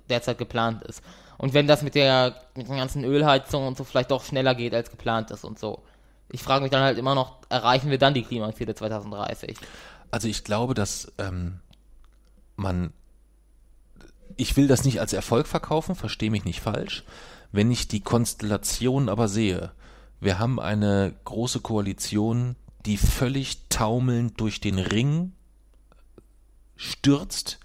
derzeit 0.09 0.37
geplant 0.37 0.83
ist. 0.83 1.01
Und 1.37 1.53
wenn 1.53 1.67
das 1.67 1.81
mit 1.81 1.95
der, 1.95 2.35
mit 2.55 2.67
den 2.67 2.77
ganzen 2.77 3.03
Ölheizungen 3.03 3.67
und 3.67 3.77
so 3.77 3.83
vielleicht 3.83 4.11
doch 4.11 4.23
schneller 4.23 4.53
geht, 4.53 4.73
als 4.73 4.91
geplant 4.91 5.31
ist 5.31 5.43
und 5.43 5.57
so 5.57 5.81
ich 6.31 6.43
frage 6.43 6.63
mich 6.63 6.71
dann 6.71 6.83
halt 6.83 6.97
immer 6.97 7.15
noch, 7.15 7.37
erreichen 7.49 7.89
wir 7.89 7.97
dann 7.97 8.13
die 8.13 8.23
Klimaziele 8.23 8.75
2030? 8.75 9.57
Also 10.11 10.27
ich 10.27 10.43
glaube, 10.43 10.73
dass 10.73 11.11
ähm, 11.17 11.59
man, 12.55 12.93
ich 14.37 14.57
will 14.57 14.67
das 14.67 14.83
nicht 14.83 14.99
als 14.99 15.13
Erfolg 15.13 15.47
verkaufen, 15.47 15.95
verstehe 15.95 16.31
mich 16.31 16.45
nicht 16.45 16.61
falsch. 16.61 17.03
Wenn 17.51 17.71
ich 17.71 17.87
die 17.87 18.01
Konstellation 18.01 19.09
aber 19.09 19.27
sehe, 19.27 19.71
wir 20.19 20.39
haben 20.39 20.59
eine 20.59 21.13
große 21.25 21.59
Koalition, 21.61 22.55
die 22.85 22.97
völlig 22.97 23.67
taumelnd 23.69 24.39
durch 24.39 24.61
den 24.61 24.79
Ring 24.79 25.33
stürzt, 26.75 27.59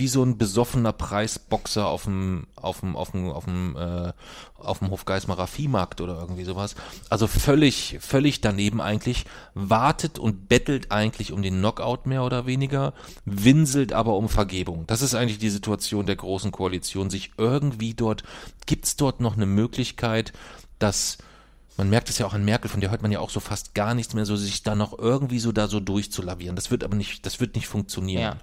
wie 0.00 0.08
so 0.08 0.24
ein 0.24 0.38
besoffener 0.38 0.92
Preisboxer 0.92 1.86
auf 1.86 2.04
dem 2.04 2.48
auf 2.56 2.80
dem 2.80 2.96
auf 2.96 3.12
dem 3.12 3.30
auf 3.30 3.44
dem 3.44 3.76
äh, 3.76 4.12
auf 4.58 4.80
dem 4.80 4.90
Hofgeismarer 4.90 5.46
Viehmarkt 5.46 6.00
oder 6.00 6.18
irgendwie 6.18 6.44
sowas. 6.44 6.74
Also 7.08 7.28
völlig 7.28 7.98
völlig 8.00 8.40
daneben 8.40 8.80
eigentlich, 8.80 9.26
wartet 9.54 10.18
und 10.18 10.48
bettelt 10.48 10.90
eigentlich 10.90 11.32
um 11.32 11.42
den 11.42 11.58
Knockout 11.58 12.06
mehr 12.06 12.24
oder 12.24 12.46
weniger, 12.46 12.94
winselt 13.24 13.92
aber 13.92 14.16
um 14.16 14.28
Vergebung. 14.28 14.86
Das 14.88 15.02
ist 15.02 15.14
eigentlich 15.14 15.38
die 15.38 15.50
Situation 15.50 16.06
der 16.06 16.16
großen 16.16 16.50
Koalition, 16.50 17.10
sich 17.10 17.32
irgendwie 17.36 17.94
dort 17.94 18.24
gibt's 18.66 18.96
dort 18.96 19.20
noch 19.20 19.36
eine 19.36 19.46
Möglichkeit, 19.46 20.32
dass 20.78 21.18
man 21.76 21.88
merkt 21.88 22.10
es 22.10 22.18
ja 22.18 22.26
auch 22.26 22.34
an 22.34 22.44
Merkel, 22.44 22.68
von 22.70 22.80
der 22.80 22.90
hört 22.90 23.00
man 23.00 23.10
ja 23.10 23.20
auch 23.20 23.30
so 23.30 23.40
fast 23.40 23.74
gar 23.74 23.94
nichts 23.94 24.12
mehr, 24.12 24.26
so 24.26 24.36
sich 24.36 24.62
da 24.62 24.74
noch 24.74 24.98
irgendwie 24.98 25.38
so 25.38 25.50
da 25.50 25.66
so 25.66 25.80
durchzulavieren. 25.80 26.56
Das 26.56 26.70
wird 26.70 26.84
aber 26.84 26.94
nicht, 26.94 27.24
das 27.24 27.40
wird 27.40 27.54
nicht 27.54 27.68
funktionieren. 27.68 28.22
Ja. 28.22 28.36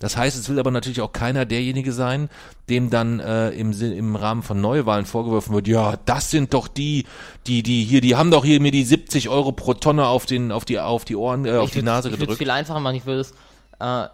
Das 0.00 0.16
heißt, 0.16 0.38
es 0.38 0.48
will 0.48 0.58
aber 0.58 0.70
natürlich 0.70 1.00
auch 1.00 1.12
keiner 1.12 1.44
derjenige 1.44 1.92
sein, 1.92 2.28
dem 2.68 2.90
dann 2.90 3.20
äh, 3.20 3.50
im, 3.50 3.72
im 3.72 4.16
Rahmen 4.16 4.42
von 4.42 4.60
Neuwahlen 4.60 5.06
vorgeworfen 5.06 5.54
wird, 5.54 5.66
ja, 5.66 5.96
das 6.04 6.30
sind 6.30 6.54
doch 6.54 6.68
die, 6.68 7.04
die, 7.46 7.62
die 7.62 7.84
hier, 7.84 8.00
die 8.00 8.16
haben 8.16 8.30
doch 8.30 8.44
hier 8.44 8.60
mir 8.60 8.70
die 8.70 8.84
70 8.84 9.28
Euro 9.28 9.52
pro 9.52 9.74
Tonne 9.74 10.06
auf 10.06 10.26
den, 10.26 10.52
auf 10.52 10.64
die, 10.64 10.78
auf 10.78 11.04
die 11.04 11.16
Ohren, 11.16 11.46
äh, 11.46 11.56
auf 11.56 11.70
die 11.70 11.82
Nase 11.82 12.10
gedrückt. 12.10 12.22
Ich 12.22 12.28
würde 12.28 12.38
viel 12.38 12.50
einfacher 12.50 12.80
machen, 12.80 12.96
ich 12.96 13.06
würde 13.06 13.20
es 13.22 13.34
äh, 13.80 14.08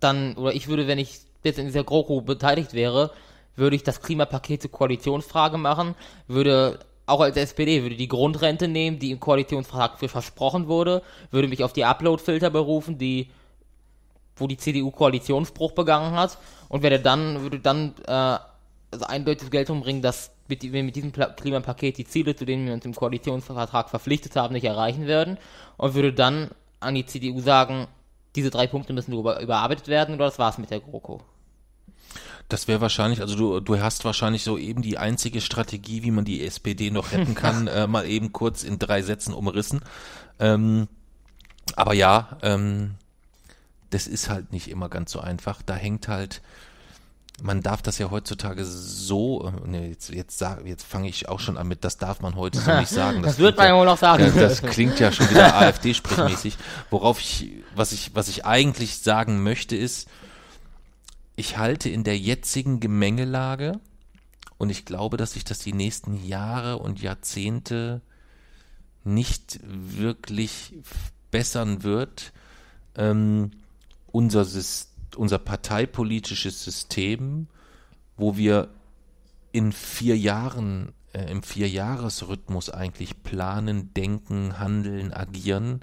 dann, 0.00 0.34
oder 0.36 0.54
ich 0.54 0.68
würde, 0.68 0.86
wenn 0.86 0.98
ich 0.98 1.20
jetzt 1.44 1.58
in 1.58 1.66
dieser 1.66 1.84
GroKo 1.84 2.20
beteiligt 2.20 2.72
wäre, 2.72 3.10
würde 3.56 3.76
ich 3.76 3.82
das 3.82 4.00
Klimapaket 4.00 4.62
zur 4.62 4.70
Koalitionsfrage 4.70 5.58
machen, 5.58 5.94
würde 6.28 6.78
auch 7.06 7.20
als 7.20 7.36
SPD 7.36 7.82
würde 7.82 7.96
die 7.96 8.08
Grundrente 8.08 8.68
nehmen, 8.68 8.98
die 8.98 9.10
im 9.10 9.20
Koalitionsvertrag 9.20 9.98
für 9.98 10.08
versprochen 10.08 10.68
wurde, 10.68 11.02
würde 11.30 11.48
mich 11.48 11.64
auf 11.64 11.72
die 11.72 11.84
Upload-Filter 11.84 12.50
berufen, 12.50 12.98
die, 12.98 13.28
wo 14.36 14.46
die 14.46 14.56
CDU 14.56 14.90
Koalitionsbruch 14.90 15.72
begangen 15.72 16.12
hat 16.12 16.38
und 16.68 16.82
werde 16.82 17.00
dann, 17.00 17.42
würde 17.42 17.58
dann 17.58 17.94
äh, 18.06 18.38
also 18.92 19.06
eindeutig 19.06 19.50
Geltung 19.50 19.80
bringen, 19.80 20.02
dass 20.02 20.30
mit, 20.48 20.62
wir 20.62 20.82
mit 20.82 20.96
diesem 20.96 21.12
Klimapaket 21.12 21.98
die 21.98 22.04
Ziele, 22.04 22.36
zu 22.36 22.44
denen 22.44 22.66
wir 22.66 22.74
uns 22.74 22.84
im 22.84 22.94
Koalitionsvertrag 22.94 23.88
verpflichtet 23.88 24.36
haben, 24.36 24.52
nicht 24.52 24.64
erreichen 24.64 25.06
werden 25.06 25.38
und 25.78 25.94
würde 25.94 26.12
dann 26.12 26.50
an 26.80 26.94
die 26.94 27.06
CDU 27.06 27.40
sagen, 27.40 27.86
diese 28.36 28.50
drei 28.50 28.66
Punkte 28.66 28.92
müssen 28.92 29.12
über, 29.12 29.40
überarbeitet 29.40 29.88
werden 29.88 30.14
oder 30.14 30.26
das 30.26 30.38
war's 30.38 30.58
mit 30.58 30.70
der 30.70 30.80
GroKo. 30.80 31.20
Das 32.48 32.68
wäre 32.68 32.80
wahrscheinlich, 32.80 33.20
also 33.20 33.36
du, 33.36 33.60
du 33.60 33.80
hast 33.80 34.04
wahrscheinlich 34.04 34.44
so 34.44 34.58
eben 34.58 34.82
die 34.82 34.98
einzige 34.98 35.40
Strategie, 35.40 36.02
wie 36.02 36.10
man 36.10 36.24
die 36.24 36.44
SPD 36.44 36.90
noch 36.90 37.12
retten 37.12 37.34
kann, 37.36 37.66
äh, 37.66 37.86
mal 37.86 38.06
eben 38.06 38.32
kurz 38.32 38.62
in 38.62 38.78
drei 38.78 39.02
Sätzen 39.02 39.34
umrissen. 39.34 39.80
Ähm, 40.38 40.88
aber 41.76 41.94
ja, 41.94 42.36
ähm, 42.42 42.94
das 43.90 44.06
ist 44.06 44.28
halt 44.28 44.52
nicht 44.52 44.68
immer 44.68 44.88
ganz 44.88 45.12
so 45.12 45.20
einfach. 45.20 45.62
Da 45.62 45.74
hängt 45.74 46.08
halt, 46.08 46.42
man 47.40 47.62
darf 47.62 47.82
das 47.82 47.98
ja 47.98 48.10
heutzutage 48.10 48.64
so, 48.64 49.46
äh, 49.46 49.68
ne, 49.68 49.88
jetzt, 49.88 50.10
jetzt, 50.10 50.38
sag, 50.38 50.66
jetzt 50.66 50.84
fange 50.84 51.08
ich 51.08 51.28
auch 51.28 51.40
schon 51.40 51.56
an 51.56 51.68
mit, 51.68 51.84
das 51.84 51.98
darf 51.98 52.20
man 52.20 52.36
heute 52.36 52.60
so 52.60 52.72
nicht 52.78 52.88
sagen. 52.88 53.22
Das, 53.22 53.32
das 53.32 53.38
wird 53.38 53.56
man 53.56 53.66
ja 53.66 53.76
wohl 53.76 53.86
noch 53.86 53.98
sagen. 53.98 54.24
Das, 54.34 54.60
das 54.60 54.62
klingt 54.62 55.00
ja 55.00 55.12
schon 55.12 55.30
wieder 55.30 55.56
AfD-sprechmäßig. 55.60 56.56
Worauf 56.90 57.20
ich, 57.20 57.50
was 57.74 57.92
ich, 57.92 58.14
was 58.14 58.28
ich 58.28 58.44
eigentlich 58.44 58.98
sagen 58.98 59.42
möchte 59.42 59.76
ist, 59.76 60.08
ich 61.42 61.58
halte 61.58 61.88
in 61.88 62.04
der 62.04 62.16
jetzigen 62.16 62.78
Gemengelage 62.78 63.80
und 64.58 64.70
ich 64.70 64.84
glaube, 64.84 65.16
dass 65.16 65.32
sich 65.32 65.42
das 65.42 65.58
die 65.58 65.72
nächsten 65.72 66.24
Jahre 66.24 66.78
und 66.78 67.02
Jahrzehnte 67.02 68.00
nicht 69.02 69.58
wirklich 69.64 70.72
bessern 71.32 71.82
wird, 71.82 72.32
ähm, 72.94 73.50
unser, 74.12 74.46
unser 75.16 75.38
parteipolitisches 75.40 76.62
System, 76.62 77.48
wo 78.16 78.36
wir 78.36 78.68
in 79.50 79.72
vier 79.72 80.16
Jahren, 80.16 80.92
äh, 81.12 81.28
im 81.28 81.42
Vierjahresrhythmus 81.42 82.70
eigentlich 82.70 83.24
planen, 83.24 83.92
denken, 83.94 84.60
handeln, 84.60 85.12
agieren, 85.12 85.80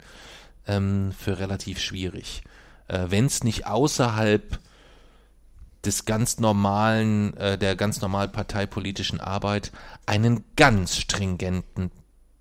ähm, 0.68 1.12
für 1.12 1.38
relativ 1.38 1.82
schwierig. 1.82 2.44
Äh, 2.88 3.08
Wenn 3.10 3.26
es 3.26 3.44
nicht 3.44 3.66
außerhalb 3.66 4.58
des 5.86 6.06
ganz 6.06 6.40
normalen, 6.40 7.36
äh, 7.38 7.58
der 7.58 7.76
ganz 7.76 8.02
normal 8.02 8.28
parteipolitischen 8.28 9.20
Arbeit 9.20 9.72
einen 10.06 10.44
ganz 10.56 10.98
stringenten 10.98 11.92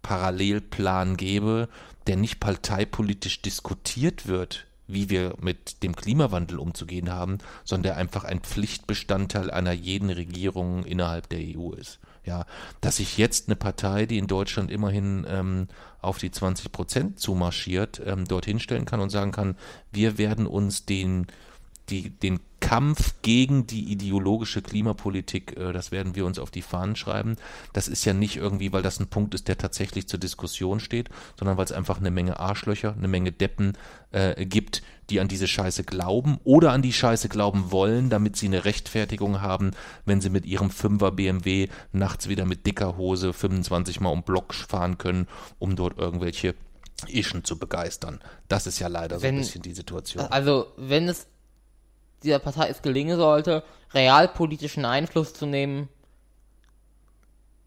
Parallelplan 0.02 1.16
gebe, 1.16 1.68
der 2.06 2.16
nicht 2.16 2.40
parteipolitisch 2.40 3.42
diskutiert 3.42 4.26
wird, 4.26 4.66
wie 4.86 5.10
wir 5.10 5.34
mit 5.40 5.82
dem 5.82 5.94
Klimawandel 5.94 6.58
umzugehen 6.58 7.10
haben, 7.12 7.38
sondern 7.64 7.82
der 7.82 7.96
einfach 7.98 8.24
ein 8.24 8.40
Pflichtbestandteil 8.40 9.50
einer 9.50 9.72
jeden 9.72 10.10
Regierung 10.10 10.84
innerhalb 10.84 11.28
der 11.28 11.40
EU 11.40 11.72
ist. 11.72 12.00
Ja, 12.24 12.46
dass 12.80 12.96
sich 12.96 13.16
jetzt 13.16 13.48
eine 13.48 13.56
Partei, 13.56 14.06
die 14.06 14.18
in 14.18 14.26
Deutschland 14.26 14.70
immerhin 14.70 15.26
ähm, 15.28 15.68
auf 16.00 16.18
die 16.18 16.30
20 16.30 16.72
Prozent 16.72 17.20
zumarschiert, 17.20 18.02
ähm, 18.04 18.26
dorthin 18.26 18.60
stellen 18.60 18.84
kann 18.84 19.00
und 19.00 19.10
sagen 19.10 19.32
kann, 19.32 19.56
wir 19.92 20.18
werden 20.18 20.46
uns 20.46 20.84
den 20.84 21.26
die, 21.90 22.10
den 22.10 22.40
Kampf 22.60 23.14
gegen 23.22 23.66
die 23.66 23.90
ideologische 23.92 24.62
Klimapolitik, 24.62 25.56
äh, 25.56 25.72
das 25.72 25.90
werden 25.92 26.14
wir 26.16 26.26
uns 26.26 26.38
auf 26.38 26.50
die 26.50 26.62
Fahnen 26.62 26.96
schreiben. 26.96 27.36
Das 27.72 27.88
ist 27.88 28.04
ja 28.04 28.12
nicht 28.12 28.36
irgendwie, 28.36 28.72
weil 28.72 28.82
das 28.82 29.00
ein 29.00 29.06
Punkt 29.08 29.34
ist, 29.34 29.48
der 29.48 29.56
tatsächlich 29.58 30.08
zur 30.08 30.18
Diskussion 30.20 30.80
steht, 30.80 31.08
sondern 31.38 31.56
weil 31.56 31.64
es 31.64 31.72
einfach 31.72 31.98
eine 31.98 32.10
Menge 32.10 32.38
Arschlöcher, 32.40 32.94
eine 32.96 33.08
Menge 33.08 33.32
Deppen 33.32 33.76
äh, 34.10 34.44
gibt, 34.44 34.82
die 35.08 35.20
an 35.20 35.28
diese 35.28 35.48
Scheiße 35.48 35.84
glauben 35.84 36.38
oder 36.44 36.72
an 36.72 36.82
die 36.82 36.92
Scheiße 36.92 37.28
glauben 37.28 37.70
wollen, 37.70 38.10
damit 38.10 38.36
sie 38.36 38.46
eine 38.46 38.64
Rechtfertigung 38.64 39.40
haben, 39.40 39.70
wenn 40.04 40.20
sie 40.20 40.28
mit 40.28 40.44
ihrem 40.44 40.70
Fünfer 40.70 41.12
BMW 41.12 41.68
nachts 41.92 42.28
wieder 42.28 42.44
mit 42.44 42.66
dicker 42.66 42.96
Hose 42.98 43.32
25 43.32 44.00
Mal 44.00 44.10
um 44.10 44.22
Block 44.24 44.52
fahren 44.52 44.98
können, 44.98 45.26
um 45.58 45.76
dort 45.76 45.96
irgendwelche 45.98 46.54
Ischen 47.06 47.44
zu 47.44 47.58
begeistern. 47.58 48.18
Das 48.48 48.66
ist 48.66 48.80
ja 48.80 48.88
leider 48.88 49.18
so 49.18 49.22
Wenn- 49.22 49.36
ein 49.36 49.40
bisschen 49.42 49.62
die 49.62 49.72
Situation. 49.72 50.24
Also, 50.26 50.66
wenn 50.76 51.08
es 51.08 51.26
dieser 52.22 52.38
Partei 52.38 52.68
es 52.68 52.82
gelingen 52.82 53.16
sollte, 53.16 53.62
realpolitischen 53.92 54.84
Einfluss 54.84 55.34
zu 55.34 55.46
nehmen, 55.46 55.88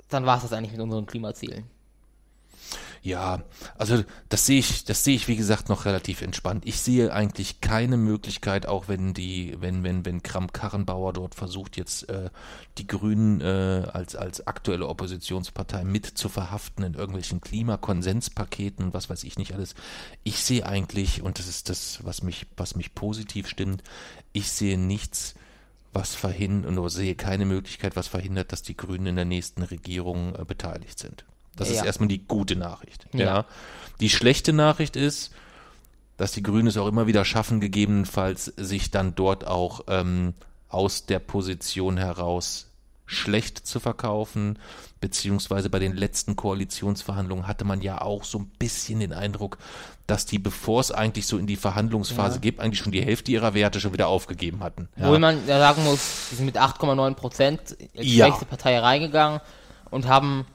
dann 0.09 0.25
war 0.25 0.37
es 0.37 0.43
das 0.43 0.53
eigentlich 0.53 0.73
mit 0.73 0.81
unseren 0.81 1.05
Klimazielen. 1.05 1.65
Ja, 3.03 3.41
also 3.79 4.03
das 4.29 4.45
sehe 4.45 4.59
ich, 4.59 4.85
das 4.85 5.03
sehe 5.03 5.15
ich 5.15 5.27
wie 5.27 5.35
gesagt 5.35 5.69
noch 5.69 5.85
relativ 5.85 6.21
entspannt. 6.21 6.67
Ich 6.67 6.81
sehe 6.81 7.11
eigentlich 7.11 7.59
keine 7.59 7.97
Möglichkeit, 7.97 8.67
auch 8.67 8.87
wenn 8.89 9.15
die, 9.15 9.57
wenn 9.59 9.83
wenn 9.83 10.05
wenn 10.05 10.21
Kram 10.21 10.53
Karrenbauer 10.53 11.11
dort 11.13 11.33
versucht 11.33 11.77
jetzt 11.77 12.07
äh, 12.09 12.29
die 12.77 12.85
Grünen 12.85 13.41
äh, 13.41 13.87
als 13.91 14.15
als 14.15 14.45
aktuelle 14.45 14.87
Oppositionspartei 14.87 15.83
mit 15.83 16.05
zu 16.05 16.29
verhaften 16.29 16.83
in 16.83 16.93
irgendwelchen 16.93 17.41
Klimakonsenspaketen 17.41 18.85
und 18.85 18.93
was 18.93 19.09
weiß 19.09 19.23
ich 19.23 19.35
nicht 19.39 19.55
alles. 19.55 19.73
Ich 20.23 20.37
sehe 20.43 20.63
eigentlich 20.67 21.23
und 21.23 21.39
das 21.39 21.47
ist 21.47 21.69
das, 21.69 22.01
was 22.03 22.21
mich 22.21 22.45
was 22.55 22.75
mich 22.75 22.93
positiv 22.93 23.47
stimmt. 23.47 23.81
Ich 24.31 24.51
sehe 24.51 24.77
nichts 24.77 25.33
was 25.91 26.13
verhindert, 26.13 26.77
oder 26.77 26.89
sehe 26.89 27.15
keine 27.15 27.45
Möglichkeit, 27.45 27.95
was 27.95 28.07
verhindert, 28.07 28.51
dass 28.51 28.61
die 28.61 28.77
Grünen 28.77 29.07
in 29.07 29.15
der 29.15 29.25
nächsten 29.25 29.63
Regierung 29.63 30.35
äh, 30.35 30.45
beteiligt 30.45 30.99
sind. 30.99 31.25
Das 31.55 31.69
ist 31.69 31.77
Ja. 31.77 31.85
erstmal 31.85 32.07
die 32.09 32.25
gute 32.27 32.55
Nachricht. 32.55 33.07
Ja. 33.13 33.25
Ja. 33.25 33.45
Die 33.99 34.09
schlechte 34.09 34.53
Nachricht 34.53 34.95
ist, 34.95 35.31
dass 36.17 36.31
die 36.31 36.43
Grünen 36.43 36.67
es 36.67 36.77
auch 36.77 36.87
immer 36.87 37.07
wieder 37.07 37.25
schaffen, 37.25 37.59
gegebenenfalls 37.59 38.45
sich 38.45 38.91
dann 38.91 39.15
dort 39.15 39.45
auch 39.45 39.81
ähm, 39.87 40.33
aus 40.69 41.05
der 41.05 41.19
Position 41.19 41.97
heraus 41.97 42.67
schlecht 43.05 43.67
zu 43.67 43.79
verkaufen, 43.81 44.57
beziehungsweise 45.01 45.69
bei 45.69 45.79
den 45.79 45.93
letzten 45.95 46.37
Koalitionsverhandlungen 46.37 47.45
hatte 47.47 47.65
man 47.65 47.81
ja 47.81 47.99
auch 48.01 48.23
so 48.23 48.37
ein 48.39 48.51
bisschen 48.57 49.01
den 49.01 49.11
Eindruck, 49.11 49.57
dass 50.07 50.25
die, 50.25 50.39
bevor 50.39 50.79
es 50.79 50.91
eigentlich 50.91 51.27
so 51.27 51.37
in 51.37 51.47
die 51.47 51.57
Verhandlungsphase 51.57 52.35
Ja. 52.35 52.41
geht, 52.41 52.59
eigentlich 52.61 52.79
schon 52.79 52.91
die 52.93 53.03
Hälfte 53.03 53.31
ihrer 53.31 53.53
Werte 53.53 53.81
schon 53.81 53.91
wieder 53.91 54.07
aufgegeben 54.07 54.61
hatten. 54.63 54.87
Ja. 54.95 55.05
Obwohl 55.07 55.19
man 55.19 55.45
ja 55.47 55.59
sagen 55.59 55.83
muss, 55.83 56.27
die 56.31 56.35
sind 56.35 56.45
mit 56.45 56.57
8,9 56.57 57.15
Prozent 57.15 57.61
als 57.61 58.05
Ja. 58.07 58.27
schwächste 58.27 58.45
Partei 58.45 58.79
reingegangen 58.79 59.41
und 59.89 60.07
haben, 60.07 60.45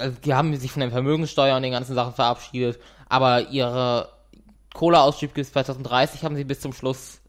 also 0.00 0.16
die 0.24 0.34
haben 0.34 0.54
sich 0.56 0.72
von 0.72 0.80
der 0.80 0.90
Vermögenssteuer 0.90 1.56
und 1.56 1.62
den 1.62 1.72
ganzen 1.72 1.94
Sachen 1.94 2.14
verabschiedet, 2.14 2.78
aber 3.08 3.48
ihre 3.50 4.08
Kohleausstieg 4.74 5.34
bis 5.34 5.52
2030 5.52 6.24
haben 6.24 6.36
sie 6.36 6.44
bis 6.44 6.60
zum 6.60 6.72
Schluss 6.72 7.20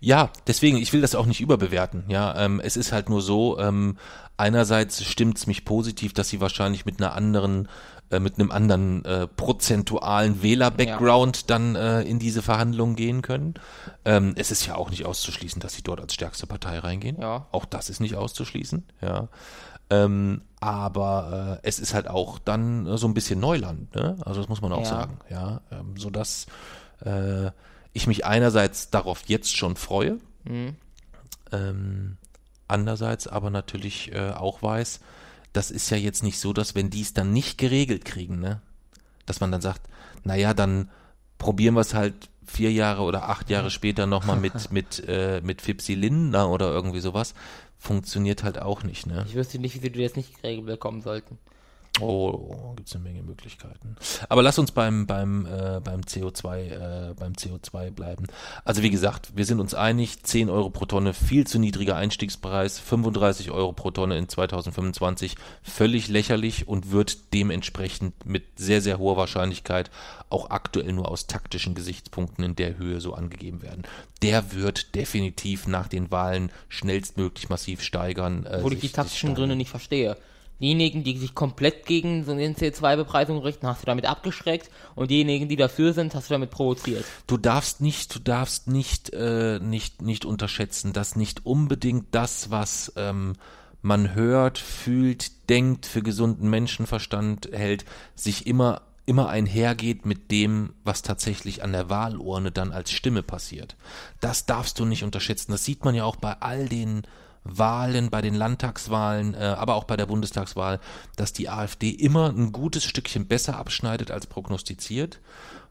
Ja, 0.00 0.30
deswegen, 0.46 0.76
ich 0.76 0.92
will 0.92 1.00
das 1.00 1.14
auch 1.14 1.26
nicht 1.26 1.40
überbewerten. 1.40 2.04
Ja, 2.08 2.36
ähm, 2.36 2.60
es 2.62 2.76
ist 2.76 2.92
halt 2.92 3.08
nur 3.08 3.22
so, 3.22 3.58
ähm, 3.58 3.96
einerseits 4.36 5.04
stimmt's 5.04 5.46
mich 5.46 5.64
positiv, 5.64 6.12
dass 6.12 6.28
sie 6.28 6.40
wahrscheinlich 6.40 6.84
mit 6.84 7.00
einer 7.00 7.14
anderen, 7.14 7.68
äh, 8.10 8.18
mit 8.18 8.38
einem 8.38 8.50
anderen 8.50 9.04
äh, 9.04 9.26
prozentualen 9.28 10.42
Wähler-Background 10.42 11.50
dann 11.50 11.76
äh, 11.76 12.02
in 12.02 12.18
diese 12.18 12.42
Verhandlungen 12.42 12.96
gehen 12.96 13.22
können. 13.22 13.54
Ähm, 14.04 14.34
es 14.36 14.50
ist 14.50 14.66
ja 14.66 14.74
auch 14.74 14.90
nicht 14.90 15.06
auszuschließen, 15.06 15.60
dass 15.60 15.74
sie 15.74 15.82
dort 15.82 16.00
als 16.00 16.14
stärkste 16.14 16.46
Partei 16.46 16.78
reingehen. 16.78 17.20
Ja. 17.20 17.46
Auch 17.52 17.64
das 17.64 17.88
ist 17.88 18.00
nicht 18.00 18.16
auszuschließen, 18.16 18.84
ja. 19.00 19.28
Ähm, 19.92 20.42
aber 20.60 21.58
äh, 21.62 21.66
es 21.68 21.78
ist 21.80 21.92
halt 21.92 22.08
auch 22.08 22.38
dann 22.38 22.86
äh, 22.86 22.96
so 22.96 23.06
ein 23.08 23.14
bisschen 23.14 23.40
Neuland, 23.40 23.94
ne? 23.94 24.16
Also 24.24 24.40
das 24.40 24.48
muss 24.48 24.62
man 24.62 24.72
auch 24.72 24.80
Ja. 24.82 24.88
sagen, 24.88 25.18
ja. 25.28 25.60
Ähm, 25.70 25.96
so 25.96 26.08
dass 26.10 26.46
äh, 27.04 27.50
ich 27.92 28.06
mich 28.06 28.24
einerseits 28.24 28.90
darauf 28.90 29.22
jetzt 29.26 29.54
schon 29.56 29.76
freue, 29.76 30.18
ähm, 31.52 32.16
andererseits 32.68 33.26
aber 33.26 33.50
natürlich 33.50 34.12
äh, 34.12 34.30
auch 34.30 34.62
weiß, 34.62 35.00
das 35.52 35.70
ist 35.70 35.90
ja 35.90 35.96
jetzt 35.98 36.22
nicht 36.22 36.38
so, 36.38 36.52
dass 36.52 36.74
wenn 36.74 36.90
die 36.90 37.02
es 37.02 37.12
dann 37.12 37.32
nicht 37.32 37.58
geregelt 37.58 38.04
kriegen, 38.04 38.40
ne, 38.40 38.60
dass 39.26 39.40
man 39.40 39.52
dann 39.52 39.60
sagt, 39.60 39.82
naja, 40.24 40.54
dann 40.54 40.88
probieren 41.38 41.74
wir 41.74 41.80
es 41.82 41.92
halt 41.94 42.30
vier 42.46 42.72
Jahre 42.72 43.02
oder 43.02 43.28
acht 43.28 43.50
Jahre 43.50 43.70
später 43.70 44.06
nochmal 44.06 44.36
mit, 44.36 44.70
mit, 44.72 45.02
äh, 45.06 45.40
mit 45.42 45.60
Fipsi 45.60 45.94
Lindner 45.94 46.48
oder 46.48 46.70
irgendwie 46.70 47.00
sowas. 47.00 47.34
Funktioniert 47.82 48.44
halt 48.44 48.62
auch 48.62 48.84
nicht, 48.84 49.08
ne? 49.08 49.24
Ich 49.26 49.34
wüsste 49.34 49.58
nicht, 49.58 49.74
wie 49.74 49.80
sie 49.80 49.90
das 49.90 50.14
nicht 50.14 50.40
geregelt 50.40 50.66
bekommen 50.66 51.02
sollten. 51.02 51.36
Oh, 52.00 52.72
gibt's 52.74 52.94
eine 52.94 53.04
Menge 53.04 53.22
Möglichkeiten. 53.22 53.96
Aber 54.28 54.42
lass 54.42 54.58
uns 54.58 54.72
beim 54.72 55.06
beim 55.06 55.44
äh, 55.44 55.78
beim 55.80 56.00
CO2 56.00 57.10
äh, 57.10 57.14
beim 57.14 57.34
CO2 57.34 57.90
bleiben. 57.90 58.26
Also 58.64 58.82
wie 58.82 58.90
gesagt, 58.90 59.36
wir 59.36 59.44
sind 59.44 59.60
uns 59.60 59.74
einig, 59.74 60.22
10 60.22 60.48
Euro 60.48 60.70
pro 60.70 60.86
Tonne, 60.86 61.12
viel 61.12 61.46
zu 61.46 61.58
niedriger 61.58 61.96
Einstiegspreis, 61.96 62.78
35 62.78 63.50
Euro 63.50 63.72
pro 63.72 63.90
Tonne 63.90 64.16
in 64.16 64.28
2025, 64.28 65.36
völlig 65.62 66.08
lächerlich 66.08 66.66
und 66.66 66.92
wird 66.92 67.34
dementsprechend 67.34 68.24
mit 68.24 68.44
sehr 68.56 68.80
sehr 68.80 68.98
hoher 68.98 69.18
Wahrscheinlichkeit 69.18 69.90
auch 70.30 70.48
aktuell 70.48 70.94
nur 70.94 71.10
aus 71.10 71.26
taktischen 71.26 71.74
Gesichtspunkten 71.74 72.42
in 72.42 72.56
der 72.56 72.78
Höhe 72.78 73.02
so 73.02 73.12
angegeben 73.12 73.60
werden. 73.60 73.82
Der 74.22 74.52
wird 74.52 74.94
definitiv 74.94 75.66
nach 75.66 75.88
den 75.88 76.10
Wahlen 76.10 76.50
schnellstmöglich 76.70 77.50
massiv 77.50 77.82
steigern. 77.82 78.46
Äh, 78.46 78.56
Obwohl 78.56 78.72
ich 78.72 78.80
die 78.80 78.88
taktischen. 78.88 79.34
Gründe 79.34 79.56
nicht 79.56 79.68
verstehe. 79.68 80.16
Diejenigen, 80.62 81.02
die 81.02 81.18
sich 81.18 81.34
komplett 81.34 81.86
gegen 81.86 82.24
so 82.24 82.30
eine 82.30 82.46
CO2-Bepreisung 82.46 83.38
richten, 83.38 83.66
hast 83.66 83.82
du 83.82 83.86
damit 83.86 84.06
abgeschreckt 84.06 84.70
und 84.94 85.10
diejenigen, 85.10 85.48
die 85.48 85.56
dafür 85.56 85.92
sind, 85.92 86.14
hast 86.14 86.30
du 86.30 86.34
damit 86.34 86.50
provoziert. 86.50 87.04
du 87.26 87.36
darfst 87.36 87.80
nicht, 87.80 88.14
du 88.14 88.20
darfst 88.20 88.68
nicht, 88.68 89.12
äh, 89.12 89.58
nicht, 89.58 90.02
nicht 90.02 90.24
unterschätzen, 90.24 90.92
dass 90.92 91.16
nicht 91.16 91.44
unbedingt 91.44 92.06
das, 92.12 92.50
was 92.50 92.92
ähm, 92.96 93.32
man 93.82 94.14
hört, 94.14 94.58
fühlt, 94.58 95.50
denkt, 95.50 95.84
für 95.84 96.02
gesunden 96.02 96.48
Menschenverstand 96.48 97.50
hält, 97.52 97.84
sich 98.14 98.46
immer 98.46 98.82
immer 99.04 99.28
einhergeht 99.28 100.06
mit 100.06 100.30
dem, 100.30 100.74
was 100.84 101.02
tatsächlich 101.02 101.64
an 101.64 101.72
der 101.72 101.90
Wahlurne 101.90 102.52
dann 102.52 102.70
als 102.70 102.92
Stimme 102.92 103.24
passiert. 103.24 103.76
Das 104.20 104.46
darfst 104.46 104.78
du 104.78 104.84
nicht 104.84 105.02
unterschätzen. 105.02 105.50
Das 105.50 105.64
sieht 105.64 105.84
man 105.84 105.96
ja 105.96 106.04
auch 106.04 106.16
bei 106.16 106.34
all 106.40 106.68
den 106.68 107.02
Wahlen, 107.44 108.10
bei 108.10 108.22
den 108.22 108.34
Landtagswahlen, 108.34 109.34
äh, 109.34 109.38
aber 109.58 109.74
auch 109.74 109.84
bei 109.84 109.96
der 109.96 110.06
Bundestagswahl, 110.06 110.80
dass 111.16 111.32
die 111.32 111.48
AfD 111.48 111.90
immer 111.90 112.28
ein 112.28 112.52
gutes 112.52 112.84
Stückchen 112.84 113.26
besser 113.26 113.56
abschneidet 113.56 114.10
als 114.10 114.26
prognostiziert, 114.26 115.20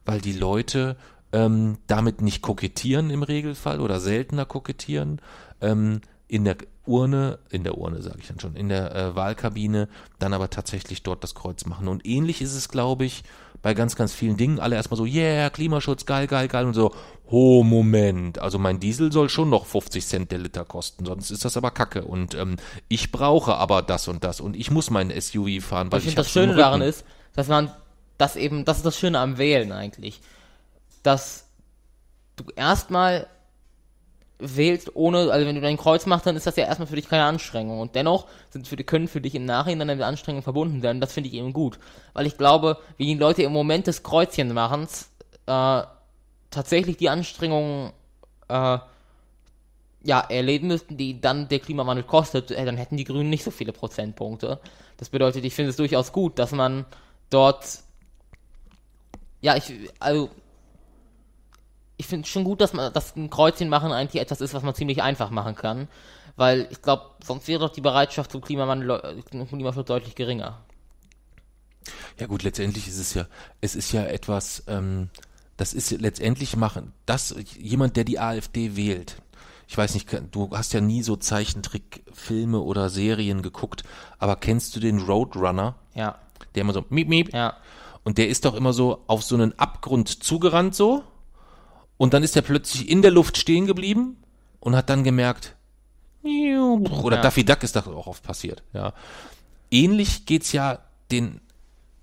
weil 0.05 0.19
die 0.19 0.33
Leute 0.33 0.97
ähm, 1.31 1.77
damit 1.87 2.21
nicht 2.21 2.41
kokettieren 2.41 3.09
im 3.09 3.23
Regelfall 3.23 3.79
oder 3.79 3.99
seltener 3.99 4.45
kokettieren, 4.45 5.21
ähm, 5.61 6.01
in 6.27 6.43
der 6.45 6.57
Urne, 6.85 7.39
in 7.49 7.63
der 7.63 7.77
Urne 7.77 8.01
sage 8.01 8.19
ich 8.19 8.27
dann 8.27 8.39
schon, 8.39 8.55
in 8.55 8.69
der 8.69 8.95
äh, 8.95 9.15
Wahlkabine 9.15 9.87
dann 10.17 10.33
aber 10.33 10.49
tatsächlich 10.49 11.03
dort 11.03 11.23
das 11.23 11.35
Kreuz 11.35 11.65
machen. 11.65 11.87
Und 11.87 12.05
ähnlich 12.05 12.41
ist 12.41 12.55
es, 12.55 12.69
glaube 12.69 13.05
ich, 13.05 13.23
bei 13.61 13.73
ganz, 13.73 13.95
ganz 13.95 14.13
vielen 14.13 14.37
Dingen. 14.37 14.59
Alle 14.59 14.75
erstmal 14.75 14.97
so, 14.97 15.05
yeah, 15.05 15.49
Klimaschutz, 15.49 16.05
geil, 16.05 16.27
geil, 16.27 16.47
geil 16.47 16.65
und 16.65 16.73
so, 16.73 16.93
oh, 17.25 17.63
Moment, 17.63 18.39
also 18.39 18.59
mein 18.59 18.79
Diesel 18.79 19.11
soll 19.11 19.29
schon 19.29 19.49
noch 19.49 19.65
50 19.65 20.05
Cent 20.05 20.31
der 20.31 20.39
Liter 20.39 20.65
kosten, 20.65 21.05
sonst 21.05 21.31
ist 21.31 21.45
das 21.45 21.57
aber 21.57 21.71
kacke. 21.71 22.03
Und 22.03 22.33
ähm, 22.33 22.57
ich 22.87 23.11
brauche 23.11 23.55
aber 23.55 23.81
das 23.81 24.07
und 24.07 24.23
das 24.23 24.41
und 24.41 24.55
ich 24.55 24.71
muss 24.71 24.89
mein 24.89 25.09
SUV 25.09 25.63
fahren, 25.63 25.91
weil 25.91 25.99
ich 25.99 26.07
ich, 26.07 26.15
das 26.15 26.31
Schöne 26.31 26.55
daran 26.55 26.81
ist, 26.81 27.05
dass 27.33 27.47
man 27.47 27.71
das 28.17 28.35
eben, 28.35 28.65
das 28.65 28.77
ist 28.77 28.85
das 28.85 28.99
Schöne 28.99 29.19
am 29.19 29.37
Wählen 29.37 29.71
eigentlich, 29.71 30.21
dass 31.03 31.45
du 32.35 32.45
erstmal 32.55 33.27
wählst 34.41 34.95
ohne, 34.95 35.31
also 35.31 35.47
wenn 35.47 35.55
du 35.55 35.61
dein 35.61 35.77
Kreuz 35.77 36.05
machst, 36.05 36.25
dann 36.25 36.35
ist 36.35 36.47
das 36.47 36.55
ja 36.55 36.65
erstmal 36.65 36.87
für 36.87 36.95
dich 36.95 37.07
keine 37.07 37.23
Anstrengung 37.23 37.79
und 37.79 37.95
dennoch 37.95 38.27
sind 38.49 38.67
für 38.67 38.75
können 38.77 39.07
für 39.07 39.21
dich 39.21 39.35
im 39.35 39.45
Nachhinein 39.45 39.87
dann 39.87 39.97
mit 39.97 40.05
Anstrengungen 40.05 40.43
verbunden 40.43 40.81
werden. 40.81 40.99
Das 40.99 41.13
finde 41.13 41.29
ich 41.29 41.35
eben 41.35 41.53
gut, 41.53 41.79
weil 42.13 42.25
ich 42.25 42.37
glaube, 42.37 42.77
wie 42.97 43.05
die 43.05 43.15
Leute 43.15 43.43
im 43.43 43.53
Moment 43.53 43.87
des 43.87 44.03
Kreuzchenmachens 44.03 45.09
äh, 45.45 45.83
tatsächlich 46.49 46.97
die 46.97 47.09
Anstrengungen 47.09 47.91
äh, 48.49 48.79
ja, 50.03 50.19
erleben 50.19 50.67
müssten, 50.67 50.97
die 50.97 51.21
dann 51.21 51.47
der 51.47 51.59
Klimawandel 51.59 52.03
kostet, 52.03 52.51
äh, 52.51 52.65
dann 52.65 52.77
hätten 52.77 52.97
die 52.97 53.03
Grünen 53.03 53.29
nicht 53.29 53.43
so 53.43 53.51
viele 53.51 53.71
Prozentpunkte. 53.71 54.59
Das 54.97 55.09
bedeutet, 55.09 55.45
ich 55.45 55.53
finde 55.53 55.69
es 55.69 55.77
durchaus 55.77 56.11
gut, 56.11 56.39
dass 56.39 56.51
man 56.51 56.85
dort, 57.29 57.79
ja, 59.41 59.55
ich, 59.55 59.73
also, 59.99 60.29
ich 62.01 62.07
finde 62.07 62.27
schon 62.27 62.43
gut, 62.43 62.61
dass 62.61 62.73
man, 62.73 62.91
dass 62.91 63.15
ein 63.15 63.29
Kreuzchen 63.29 63.69
machen 63.69 63.91
eigentlich 63.91 64.19
etwas 64.19 64.41
ist, 64.41 64.55
was 64.55 64.63
man 64.63 64.73
ziemlich 64.73 65.03
einfach 65.03 65.29
machen 65.29 65.53
kann, 65.53 65.87
weil 66.35 66.67
ich 66.71 66.81
glaube, 66.81 67.11
sonst 67.23 67.47
wäre 67.47 67.59
doch 67.59 67.69
die 67.69 67.81
Bereitschaft 67.81 68.31
zum 68.31 68.41
Klimawandel, 68.41 68.89
äh, 68.89 69.29
zum 69.29 69.47
Klimaschutz 69.47 69.87
deutlich 69.87 70.15
geringer. 70.15 70.63
Ja 72.19 72.25
gut, 72.25 72.41
letztendlich 72.41 72.87
ist 72.87 72.97
es 72.97 73.13
ja, 73.13 73.27
es 73.61 73.75
ist 73.75 73.91
ja 73.91 74.03
etwas, 74.03 74.63
ähm, 74.65 75.09
das 75.57 75.75
ist 75.75 75.91
letztendlich 75.91 76.55
machen, 76.55 76.91
das, 77.05 77.35
jemand, 77.55 77.97
der 77.97 78.03
die 78.03 78.19
AfD 78.19 78.75
wählt, 78.75 79.17
ich 79.67 79.77
weiß 79.77 79.93
nicht, 79.93 80.09
du 80.31 80.49
hast 80.51 80.73
ja 80.73 80.81
nie 80.81 81.03
so 81.03 81.17
Zeichentrickfilme 81.17 82.59
oder 82.59 82.89
Serien 82.89 83.43
geguckt, 83.43 83.83
aber 84.17 84.37
kennst 84.37 84.75
du 84.75 84.79
den 84.79 84.97
Roadrunner? 84.97 85.75
Ja. 85.93 86.17
Der 86.55 86.61
immer 86.61 86.73
so, 86.73 86.83
miep, 86.89 87.07
miep. 87.07 87.31
Ja. 87.31 87.57
Und 88.03 88.17
der 88.17 88.27
ist 88.27 88.43
doch 88.45 88.55
immer 88.55 88.73
so 88.73 89.03
auf 89.05 89.21
so 89.23 89.35
einen 89.35 89.57
Abgrund 89.59 90.09
zugerannt 90.23 90.73
so. 90.73 91.03
Und 92.01 92.15
dann 92.15 92.23
ist 92.23 92.35
er 92.35 92.41
plötzlich 92.41 92.89
in 92.89 93.03
der 93.03 93.11
Luft 93.11 93.37
stehen 93.37 93.67
geblieben 93.67 94.17
und 94.59 94.75
hat 94.75 94.89
dann 94.89 95.03
gemerkt, 95.03 95.55
oder 96.23 97.17
Ja. 97.17 97.21
Daffy 97.21 97.45
Duck 97.45 97.61
ist 97.61 97.75
das 97.75 97.85
auch 97.85 98.07
oft 98.07 98.23
passiert, 98.23 98.63
ja. 98.73 98.93
Ähnlich 99.69 100.25
geht's 100.25 100.51
ja 100.51 100.79
den 101.11 101.41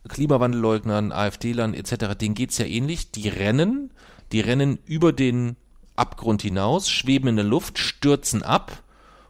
Klimawandelleugnern, 0.06 1.10
AfD-Lern 1.10 1.74
etc., 1.74 2.14
denen 2.14 2.36
geht's 2.36 2.58
ja 2.58 2.64
ähnlich. 2.64 3.10
Die 3.10 3.28
rennen, 3.28 3.90
die 4.30 4.38
rennen 4.38 4.78
über 4.86 5.12
den 5.12 5.56
Abgrund 5.96 6.42
hinaus, 6.42 6.88
schweben 6.88 7.30
in 7.30 7.34
der 7.34 7.44
Luft, 7.44 7.80
stürzen 7.80 8.44
ab 8.44 8.84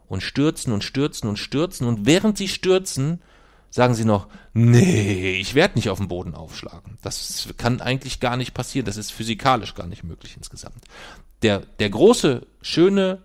und 0.07 0.23
stürzen 0.23 0.75
und 0.75 0.85
stürzen 0.85 1.31
und 1.31 1.39
stürzen 1.39 1.87
und 1.87 2.05
während 2.05 2.37
sie 2.37 2.49
stürzen, 2.49 3.23
sagen 3.71 3.95
sie 3.95 4.05
noch, 4.05 4.29
nee, 4.55 5.33
ich 5.41 5.55
werde 5.55 5.75
nicht 5.77 5.91
auf 5.91 5.99
den 5.99 6.09
Boden 6.09 6.35
aufschlagen. 6.35 6.99
Das 7.03 7.49
kann 7.57 7.81
eigentlich 7.81 8.21
gar 8.21 8.37
nicht 8.37 8.55
passieren. 8.55 8.87
Das 8.87 8.97
ist 8.97 9.11
physikalisch 9.13 9.75
gar 9.75 9.87
nicht 9.87 10.05
möglich 10.05 10.37
insgesamt. 10.37 10.85
Der, 11.43 11.61
der 11.79 11.91
große, 11.91 12.47
schöne 12.63 13.23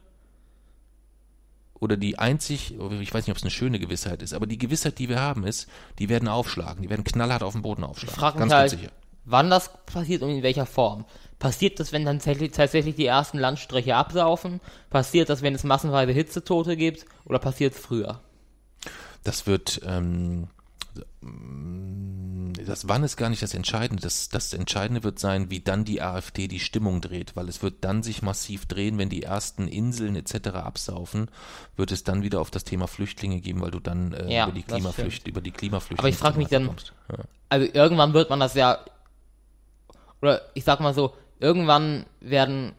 oder 1.79 1.97
die 1.97 2.17
einzig, 2.19 2.75
ich 3.01 3.13
weiß 3.13 3.25
nicht, 3.25 3.31
ob 3.31 3.37
es 3.37 3.43
eine 3.43 3.51
schöne 3.51 3.79
Gewissheit 3.79 4.21
ist, 4.21 4.33
aber 4.33 4.45
die 4.47 4.57
Gewissheit, 4.57 4.99
die 4.99 5.09
wir 5.09 5.19
haben, 5.19 5.45
ist, 5.45 5.67
die 5.99 6.07
werden 6.09 6.27
aufschlagen, 6.29 6.81
die 6.81 6.89
werden 6.89 7.03
knallhart 7.03 7.43
auf 7.43 7.53
den 7.53 7.61
Boden 7.61 7.83
Ich 7.83 7.89
aufschlagen. 7.89 8.19
frage 8.19 8.37
mich 8.37 8.39
ganz, 8.39 8.53
halt, 8.53 8.71
ganz 8.71 8.81
sicher. 8.81 8.91
wann 9.25 9.49
das 9.49 9.71
passiert 9.85 10.21
und 10.21 10.29
in 10.29 10.43
welcher 10.43 10.65
Form. 10.65 11.05
Passiert 11.39 11.79
das, 11.79 11.91
wenn 11.91 12.05
dann 12.05 12.19
tatsächlich, 12.19 12.51
tatsächlich 12.51 12.95
die 12.95 13.05
ersten 13.05 13.37
Landstriche 13.37 13.95
absaufen? 13.95 14.61
Passiert 14.89 15.27
das, 15.29 15.41
wenn 15.41 15.55
es 15.55 15.63
massenweise 15.65 16.13
Hitzetote 16.13 16.77
gibt? 16.77 17.05
Oder 17.25 17.39
passiert 17.39 17.73
es 17.73 17.79
früher? 17.81 18.21
Das 19.23 19.47
wird, 19.47 19.81
ähm, 19.85 20.47
das 22.65 22.87
wann 22.87 23.03
ist 23.03 23.17
gar 23.17 23.29
nicht 23.29 23.41
das 23.41 23.53
Entscheidende. 23.53 24.01
Das, 24.01 24.29
das 24.29 24.53
Entscheidende 24.53 25.03
wird 25.03 25.19
sein, 25.19 25.49
wie 25.49 25.59
dann 25.59 25.85
die 25.85 26.01
AfD 26.01 26.47
die 26.47 26.59
Stimmung 26.59 27.01
dreht, 27.01 27.35
weil 27.35 27.49
es 27.49 27.63
wird 27.63 27.83
dann 27.83 28.03
sich 28.03 28.21
massiv 28.21 28.65
drehen, 28.65 28.97
wenn 28.97 29.09
die 29.09 29.23
ersten 29.23 29.67
Inseln 29.67 30.15
etc. 30.15 30.49
absaufen, 30.49 31.29
wird 31.75 31.91
es 31.91 32.03
dann 32.03 32.21
wieder 32.23 32.41
auf 32.41 32.51
das 32.51 32.63
Thema 32.63 32.87
Flüchtlinge 32.87 33.39
geben, 33.39 33.61
weil 33.61 33.71
du 33.71 33.79
dann 33.79 34.13
äh, 34.13 34.33
Ja, 34.33 34.45
über 34.45 34.53
die 34.53 34.63
Klimaflücht, 34.63 35.27
über 35.27 35.41
die 35.41 35.51
Klimaflüchtlinge. 35.51 35.99
Aber 35.99 36.09
ich 36.09 36.17
frag 36.17 36.37
mich 36.37 36.47
dann-. 36.49 36.67
Ja. 36.67 37.23
Also 37.49 37.67
irgendwann 37.71 38.13
wird 38.13 38.29
man 38.29 38.39
das 38.39 38.53
ja, 38.55 38.79
oder 40.21 40.41
ich 40.53 40.63
sag 40.63 40.79
mal 40.79 40.93
so, 40.93 41.13
irgendwann 41.39 42.05
werden 42.21 42.73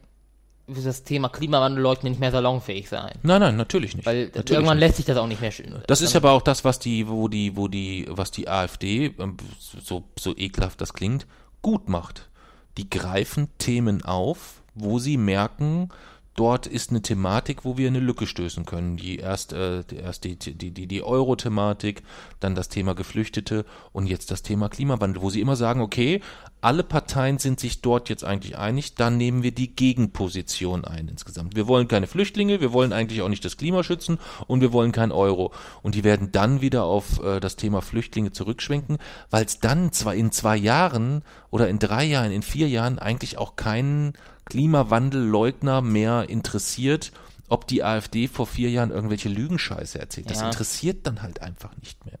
wird 0.67 0.85
das 0.85 1.03
Thema 1.03 1.29
Klimawandel 1.29 1.81
leugnen 1.81 2.11
nicht 2.11 2.19
mehr 2.19 2.31
salonfähig 2.31 2.89
sein. 2.89 3.13
Nein, 3.23 3.39
nein, 3.39 3.55
natürlich 3.55 3.95
nicht. 3.95 4.05
Weil 4.05 4.25
natürlich 4.25 4.51
irgendwann 4.51 4.77
nicht. 4.77 4.87
lässt 4.87 4.97
sich 4.97 5.05
das 5.05 5.17
auch 5.17 5.27
nicht 5.27 5.41
mehr 5.41 5.51
schön. 5.51 5.75
Das 5.87 6.01
ist 6.01 6.15
aber 6.15 6.31
auch 6.31 6.41
das, 6.41 6.63
was 6.63 6.79
die, 6.79 7.07
wo 7.07 7.27
die, 7.27 7.55
wo 7.55 7.67
die, 7.67 8.05
was 8.09 8.31
die 8.31 8.47
AfD, 8.47 9.13
ähm, 9.19 9.37
so, 9.59 10.03
so 10.17 10.35
ekelhaft 10.35 10.81
das 10.81 10.93
klingt, 10.93 11.27
gut 11.61 11.89
macht. 11.89 12.29
Die 12.77 12.89
greifen 12.89 13.49
Themen 13.57 14.03
auf, 14.03 14.61
wo 14.73 14.99
sie 14.99 15.17
merken, 15.17 15.89
dort 16.35 16.67
ist 16.67 16.91
eine 16.91 17.01
Thematik, 17.01 17.63
wo 17.63 17.77
wir 17.77 17.87
eine 17.87 17.99
Lücke 17.99 18.27
stößen 18.27 18.65
können. 18.65 18.97
Die 18.97 19.17
erst, 19.17 19.53
äh, 19.53 19.83
erst 19.95 20.25
die, 20.25 20.35
die, 20.35 20.71
die, 20.71 20.87
die 20.87 21.03
Euro-Thematik, 21.03 22.03
dann 22.39 22.55
das 22.55 22.69
Thema 22.69 22.93
Geflüchtete 22.93 23.65
und 23.93 24.05
jetzt 24.05 24.31
das 24.31 24.43
Thema 24.43 24.69
Klimawandel, 24.69 25.21
wo 25.21 25.29
sie 25.29 25.41
immer 25.41 25.55
sagen, 25.55 25.81
okay, 25.81 26.21
alle 26.61 26.83
Parteien 26.83 27.37
sind 27.37 27.59
sich 27.59 27.81
dort 27.81 28.09
jetzt 28.09 28.23
eigentlich 28.23 28.57
einig, 28.57 28.95
dann 28.95 29.17
nehmen 29.17 29.43
wir 29.43 29.53
die 29.53 29.75
Gegenposition 29.75 30.83
ein 30.83 31.07
insgesamt. 31.07 31.55
Wir 31.55 31.67
wollen 31.67 31.87
keine 31.87 32.07
Flüchtlinge, 32.07 32.59
wir 32.59 32.73
wollen 32.73 32.91
eigentlich 32.91 33.21
auch 33.21 33.29
nicht 33.29 33.45
das 33.45 33.57
Klima 33.57 33.83
schützen 33.83 34.19
und 34.47 34.61
wir 34.61 34.73
wollen 34.73 34.91
kein 34.91 35.11
Euro. 35.11 35.53
Und 35.83 35.95
die 35.95 36.03
werden 36.03 36.31
dann 36.31 36.61
wieder 36.61 36.83
auf 36.83 37.23
äh, 37.23 37.39
das 37.39 37.55
Thema 37.55 37.81
Flüchtlinge 37.81 38.31
zurückschwenken, 38.31 38.97
weil 39.29 39.45
es 39.45 39.59
dann 39.59 39.91
zwar 39.93 40.15
in 40.15 40.31
zwei 40.31 40.57
Jahren 40.57 41.23
oder 41.49 41.69
in 41.69 41.79
drei 41.79 42.03
Jahren, 42.03 42.31
in 42.31 42.41
vier 42.41 42.67
Jahren 42.67 42.99
eigentlich 42.99 43.37
auch 43.37 43.55
keinen 43.55 44.13
Klimawandelleugner 44.45 45.81
mehr 45.81 46.29
interessiert, 46.29 47.11
ob 47.47 47.67
die 47.67 47.83
AfD 47.83 48.27
vor 48.27 48.47
vier 48.47 48.69
Jahren 48.69 48.91
irgendwelche 48.91 49.29
Lügenscheiße 49.29 49.99
erzählt. 49.99 50.29
Das 50.29 50.39
Ja. 50.39 50.47
interessiert 50.47 51.05
dann 51.05 51.21
halt 51.21 51.41
einfach 51.41 51.75
nicht 51.77 52.05
mehr. 52.05 52.17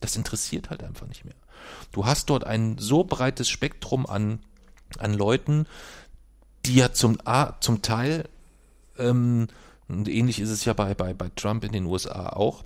Das 0.00 0.16
interessiert 0.16 0.70
halt 0.70 0.82
einfach 0.82 1.06
nicht 1.06 1.24
mehr. 1.24 1.34
Du 1.92 2.06
hast 2.06 2.30
dort 2.30 2.44
ein 2.44 2.78
so 2.78 3.04
breites 3.04 3.48
Spektrum 3.48 4.06
an, 4.06 4.40
an 4.98 5.14
Leuten, 5.14 5.66
die 6.66 6.74
ja 6.76 6.92
zum, 6.92 7.18
A, 7.24 7.60
zum 7.60 7.82
Teil, 7.82 8.28
ähm, 8.98 9.48
und 9.88 10.08
ähnlich 10.08 10.40
ist 10.40 10.50
es 10.50 10.64
ja 10.64 10.72
bei, 10.72 10.94
bei, 10.94 11.14
bei 11.14 11.28
Trump 11.34 11.64
in 11.64 11.72
den 11.72 11.84
USA 11.86 12.28
auch, 12.30 12.64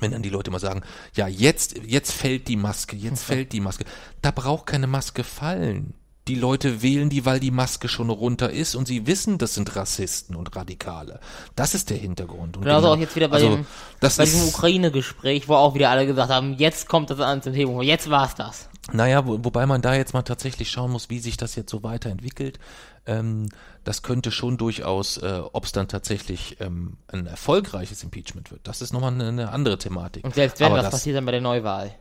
wenn 0.00 0.10
dann 0.10 0.22
die 0.22 0.28
Leute 0.30 0.50
immer 0.50 0.58
sagen, 0.58 0.82
ja, 1.14 1.28
jetzt, 1.28 1.76
jetzt 1.86 2.12
fällt 2.12 2.48
die 2.48 2.56
Maske, 2.56 2.96
jetzt 2.96 3.22
fällt 3.24 3.52
die 3.52 3.60
Maske. 3.60 3.84
Da 4.22 4.30
braucht 4.30 4.66
keine 4.66 4.86
Maske 4.86 5.22
fallen. 5.24 5.94
Die 6.28 6.34
Leute 6.34 6.82
wählen 6.82 7.08
die, 7.08 7.24
weil 7.24 7.38
die 7.38 7.52
Maske 7.52 7.88
schon 7.88 8.10
runter 8.10 8.50
ist 8.50 8.74
und 8.74 8.86
sie 8.86 9.06
wissen, 9.06 9.38
das 9.38 9.54
sind 9.54 9.76
Rassisten 9.76 10.34
und 10.34 10.56
Radikale. 10.56 11.20
Das 11.54 11.74
ist 11.74 11.90
der 11.90 11.96
Hintergrund. 11.98 12.56
Und 12.56 12.64
Genauso 12.64 12.88
auch 12.88 12.96
jetzt 12.96 13.14
wieder 13.14 13.28
bei 13.28 13.36
also, 13.36 13.56
dem, 13.56 13.66
bei 14.00 14.24
diesem 14.24 14.48
Ukraine-Gespräch, 14.48 15.48
wo 15.48 15.54
auch 15.54 15.74
wieder 15.74 15.90
alle 15.90 16.04
gesagt 16.06 16.30
haben, 16.30 16.54
jetzt 16.54 16.88
kommt 16.88 17.10
das 17.10 17.20
an 17.20 17.42
zum 17.42 17.52
Thema, 17.52 17.80
jetzt 17.82 18.10
war's 18.10 18.34
das. 18.34 18.68
Naja, 18.92 19.26
wo, 19.26 19.44
wobei 19.44 19.66
man 19.66 19.82
da 19.82 19.94
jetzt 19.94 20.14
mal 20.14 20.22
tatsächlich 20.22 20.70
schauen 20.70 20.90
muss, 20.90 21.10
wie 21.10 21.18
sich 21.18 21.36
das 21.36 21.54
jetzt 21.54 21.70
so 21.70 21.82
weiterentwickelt. 21.82 22.58
Ähm, 23.06 23.48
das 23.84 24.02
könnte 24.02 24.32
schon 24.32 24.56
durchaus, 24.56 25.18
äh, 25.18 25.40
ob 25.52 25.64
es 25.64 25.72
dann 25.72 25.86
tatsächlich 25.86 26.56
ähm, 26.60 26.96
ein 27.08 27.26
erfolgreiches 27.26 28.02
Impeachment 28.02 28.50
wird. 28.50 28.60
Das 28.64 28.82
ist 28.82 28.92
nochmal 28.92 29.12
eine, 29.12 29.28
eine 29.28 29.52
andere 29.52 29.78
Thematik. 29.78 30.24
Und 30.24 30.34
selbst 30.34 30.58
wenn, 30.58 30.66
Aber 30.66 30.78
was 30.78 30.86
das, 30.86 30.92
passiert 30.92 31.16
dann 31.16 31.24
bei 31.24 31.32
der 31.32 31.40
Neuwahl? 31.40 31.94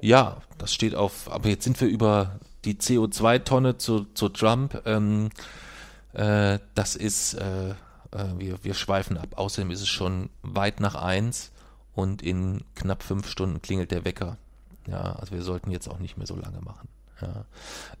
Ja, 0.00 0.36
das 0.58 0.72
steht 0.72 0.94
auf, 0.94 1.30
aber 1.30 1.48
jetzt 1.48 1.64
sind 1.64 1.80
wir 1.80 1.88
über 1.88 2.38
die 2.64 2.74
CO2-Tonne 2.74 3.78
zu, 3.78 4.06
zu 4.14 4.28
Trump. 4.28 4.82
Ähm, 4.86 5.30
äh, 6.12 6.58
das 6.74 6.96
ist, 6.96 7.34
äh, 7.34 7.70
äh, 7.70 7.74
wir, 8.36 8.62
wir 8.64 8.74
schweifen 8.74 9.16
ab. 9.16 9.28
Außerdem 9.36 9.70
ist 9.70 9.80
es 9.80 9.88
schon 9.88 10.30
weit 10.42 10.80
nach 10.80 10.94
eins 10.94 11.52
und 11.94 12.22
in 12.22 12.62
knapp 12.74 13.02
fünf 13.02 13.28
Stunden 13.28 13.62
klingelt 13.62 13.90
der 13.90 14.04
Wecker. 14.04 14.36
Ja, 14.86 15.12
also 15.14 15.32
wir 15.32 15.42
sollten 15.42 15.70
jetzt 15.70 15.88
auch 15.88 15.98
nicht 15.98 16.16
mehr 16.16 16.26
so 16.26 16.36
lange 16.36 16.60
machen. 16.60 16.88
Ja. 17.20 17.44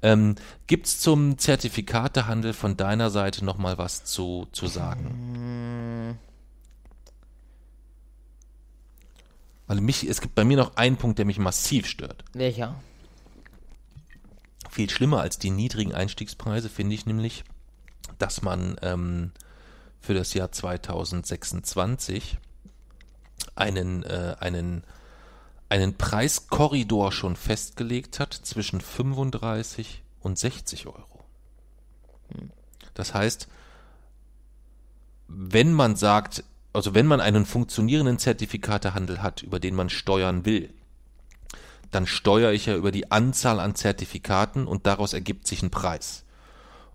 Ähm, 0.02 0.34
Gibt 0.66 0.86
es 0.86 1.00
zum 1.00 1.38
Zertifikatehandel 1.38 2.52
von 2.52 2.76
deiner 2.76 3.10
Seite 3.10 3.44
nochmal 3.44 3.78
was 3.78 4.04
zu, 4.04 4.48
zu 4.52 4.66
sagen? 4.66 6.18
Weil 9.68 9.80
mich, 9.80 10.08
es 10.08 10.20
gibt 10.20 10.34
bei 10.34 10.44
mir 10.44 10.56
noch 10.56 10.76
einen 10.76 10.96
Punkt, 10.96 11.18
der 11.18 11.24
mich 11.24 11.38
massiv 11.38 11.86
stört. 11.86 12.24
Welcher? 12.32 12.74
Viel 14.72 14.88
schlimmer 14.88 15.20
als 15.20 15.38
die 15.38 15.50
niedrigen 15.50 15.94
Einstiegspreise 15.94 16.70
finde 16.70 16.94
ich 16.94 17.04
nämlich, 17.04 17.44
dass 18.18 18.40
man 18.40 18.76
ähm, 18.80 19.32
für 20.00 20.14
das 20.14 20.32
Jahr 20.32 20.50
2026 20.50 22.38
einen, 23.54 24.02
äh, 24.04 24.34
einen, 24.40 24.82
einen 25.68 25.98
Preiskorridor 25.98 27.12
schon 27.12 27.36
festgelegt 27.36 28.18
hat 28.18 28.32
zwischen 28.32 28.80
35 28.80 30.02
und 30.20 30.38
60 30.38 30.86
Euro. 30.86 31.22
Das 32.94 33.12
heißt, 33.12 33.48
wenn 35.28 35.74
man 35.74 35.96
sagt, 35.96 36.44
also 36.72 36.94
wenn 36.94 37.04
man 37.04 37.20
einen 37.20 37.44
funktionierenden 37.44 38.18
Zertifikatehandel 38.18 39.20
hat, 39.20 39.42
über 39.42 39.60
den 39.60 39.74
man 39.74 39.90
steuern 39.90 40.46
will, 40.46 40.72
dann 41.92 42.06
steuere 42.06 42.52
ich 42.52 42.66
ja 42.66 42.74
über 42.74 42.90
die 42.90 43.10
Anzahl 43.12 43.60
an 43.60 43.74
Zertifikaten 43.76 44.66
und 44.66 44.86
daraus 44.86 45.12
ergibt 45.12 45.46
sich 45.46 45.62
ein 45.62 45.70
Preis. 45.70 46.24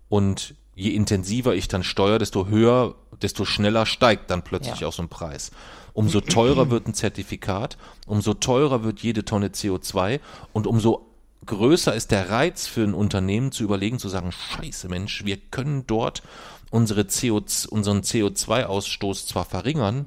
Und 0.08 0.54
je 0.74 0.90
intensiver 0.90 1.54
ich 1.54 1.68
dann 1.68 1.82
steuere, 1.82 2.18
desto 2.18 2.46
höher, 2.46 2.94
desto 3.22 3.44
schneller 3.44 3.86
steigt 3.86 4.30
dann 4.30 4.42
plötzlich 4.42 4.80
Ja. 4.80 4.88
auch 4.88 4.92
so 4.92 5.02
ein 5.02 5.08
Preis. 5.08 5.50
Umso 5.94 6.20
teurer 6.20 6.70
wird 6.70 6.86
ein 6.86 6.94
Zertifikat, 6.94 7.76
umso 8.06 8.34
teurer 8.34 8.84
wird 8.84 9.00
jede 9.00 9.24
Tonne 9.24 9.48
CO2 9.48 10.20
und 10.52 10.66
umso 10.66 11.06
größer 11.46 11.94
ist 11.94 12.10
der 12.10 12.30
Reiz 12.30 12.66
für 12.66 12.82
ein 12.84 12.94
Unternehmen 12.94 13.50
zu 13.52 13.64
überlegen, 13.64 13.98
zu 13.98 14.08
sagen, 14.08 14.30
scheiße 14.32 14.88
Mensch, 14.88 15.24
wir 15.24 15.36
können 15.38 15.86
dort 15.86 16.22
unsere 16.70 17.06
CO, 17.06 17.42
unseren 17.70 18.02
CO2-Ausstoß 18.02 19.26
zwar 19.26 19.44
verringern, 19.44 20.06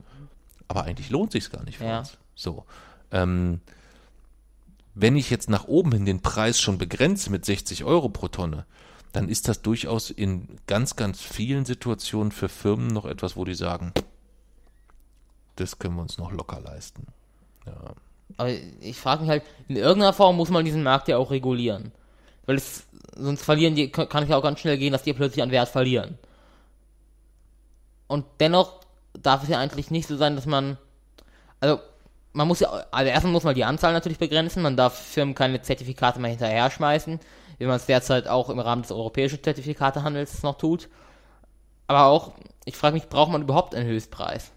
aber 0.67 0.83
eigentlich 0.83 1.09
lohnt 1.09 1.31
sich 1.31 1.49
gar 1.51 1.63
nicht 1.63 1.77
für 1.79 1.85
Ja. 1.85 1.99
uns. 1.99 2.17
So. 2.35 2.65
Ähm, 3.11 3.59
wenn 4.93 5.15
ich 5.15 5.29
jetzt 5.29 5.49
nach 5.49 5.67
oben 5.67 5.91
hin 5.91 6.05
den 6.05 6.21
Preis 6.21 6.59
schon 6.59 6.77
begrenze 6.77 7.29
mit 7.29 7.45
60 7.45 7.83
Euro 7.83 8.09
pro 8.09 8.27
Tonne, 8.27 8.65
dann 9.13 9.29
ist 9.29 9.47
das 9.47 9.61
durchaus 9.61 10.09
in 10.09 10.47
ganz, 10.67 10.95
ganz 10.95 11.21
vielen 11.21 11.65
Situationen 11.65 12.31
für 12.31 12.49
Firmen 12.49 12.87
noch 12.87 13.05
etwas, 13.05 13.35
wo 13.35 13.45
die 13.45 13.55
sagen, 13.55 13.93
das 15.55 15.79
können 15.79 15.95
wir 15.95 16.01
uns 16.01 16.17
noch 16.17 16.31
locker 16.31 16.59
leisten. 16.59 17.07
Ja. 17.65 17.93
Aber 18.37 18.49
ich 18.49 18.97
frage 18.97 19.21
mich 19.21 19.29
halt, 19.29 19.43
in 19.67 19.75
irgendeiner 19.75 20.13
Form 20.13 20.37
muss 20.37 20.49
man 20.49 20.63
diesen 20.63 20.83
Markt 20.83 21.07
ja 21.07 21.17
auch 21.17 21.31
regulieren. 21.31 21.91
Weil 22.45 22.55
es 22.55 22.85
sonst 23.15 23.43
verlieren 23.43 23.75
die, 23.75 23.91
kann 23.91 24.23
es 24.23 24.29
ja 24.29 24.37
auch 24.37 24.43
ganz 24.43 24.59
schnell 24.59 24.77
gehen, 24.77 24.93
dass 24.93 25.03
die 25.03 25.13
plötzlich 25.13 25.43
an 25.43 25.51
Wert 25.51 25.69
verlieren. 25.69 26.17
Und 28.07 28.25
dennoch 28.39 28.81
darf 29.13 29.43
es 29.43 29.49
ja 29.49 29.59
eigentlich 29.59 29.91
nicht 29.91 30.07
so 30.07 30.17
sein, 30.17 30.35
dass 30.35 30.45
man, 30.45 30.77
also 31.59 31.79
man 32.33 32.47
muss 32.47 32.59
ja, 32.59 32.69
also 32.91 33.09
erstmal 33.09 33.33
muss 33.33 33.43
man 33.43 33.55
die 33.55 33.63
Anzahl 33.63 33.93
natürlich 33.93 34.19
begrenzen, 34.19 34.63
man 34.63 34.77
darf 34.77 34.97
Firmen 34.97 35.35
keine 35.35 35.61
Zertifikate 35.61 36.19
mehr 36.19 36.29
hinterher 36.29 36.69
schmeißen, 36.69 37.19
wie 37.57 37.65
man 37.65 37.75
es 37.75 37.85
derzeit 37.85 38.27
auch 38.27 38.49
im 38.49 38.59
Rahmen 38.59 38.81
des 38.83 38.91
europäischen 38.91 39.43
Zertifikatehandels 39.43 40.43
noch 40.43 40.57
tut. 40.57 40.89
Aber 41.87 42.05
auch, 42.05 42.33
ich 42.65 42.77
frage 42.77 42.93
mich, 42.93 43.09
braucht 43.09 43.31
man 43.31 43.41
überhaupt 43.41 43.75
einen 43.75 43.87
Höchstpreis? 43.87 44.51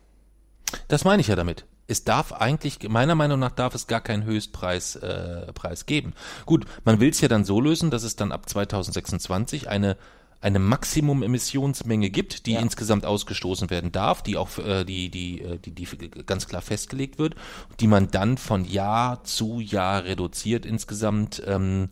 Das 0.89 1.05
meine 1.05 1.20
ich 1.20 1.29
ja 1.29 1.37
damit. 1.37 1.64
Es 1.87 2.05
darf 2.05 2.33
eigentlich, 2.33 2.79
meiner 2.89 3.14
Meinung 3.14 3.39
nach, 3.39 3.51
darf 3.51 3.75
es 3.75 3.87
gar 3.87 4.01
keinen 4.01 4.25
Höchstpreis 4.25 4.97
äh, 4.97 5.53
Preis 5.53 5.85
geben. 5.85 6.14
Gut, 6.47 6.64
man 6.85 7.01
will 7.01 7.11
es 7.11 7.20
ja 7.20 7.29
dann 7.29 7.45
so 7.45 7.61
lösen, 7.61 7.91
dass 7.91 8.05
es 8.05 8.16
dann 8.16 8.33
ab 8.33 8.49
2026 8.49 9.68
eine 9.68 9.99
eine 10.45 10.59
Maximum-Emissionsmenge 10.59 12.11
gibt, 12.11 12.45
die 12.45 12.53
ja. 12.53 12.61
insgesamt 12.61 13.07
ausgestoßen 13.07 13.70
werden 13.70 13.92
darf, 13.92 14.22
die 14.22 14.36
auch 14.36 14.59
äh, 14.59 14.84
die, 14.84 15.09
die, 15.09 15.40
äh, 15.40 15.59
die, 15.59 15.70
die 15.70 15.86
ganz 16.26 16.47
klar 16.47 16.61
festgelegt 16.61 17.18
wird, 17.18 17.34
die 17.80 17.86
man 17.86 18.11
dann 18.11 18.36
von 18.36 18.66
Jahr 18.66 19.24
zu 19.24 19.59
Jahr 19.61 20.05
reduziert 20.05 20.66
insgesamt 20.66 21.42
ähm, 21.47 21.88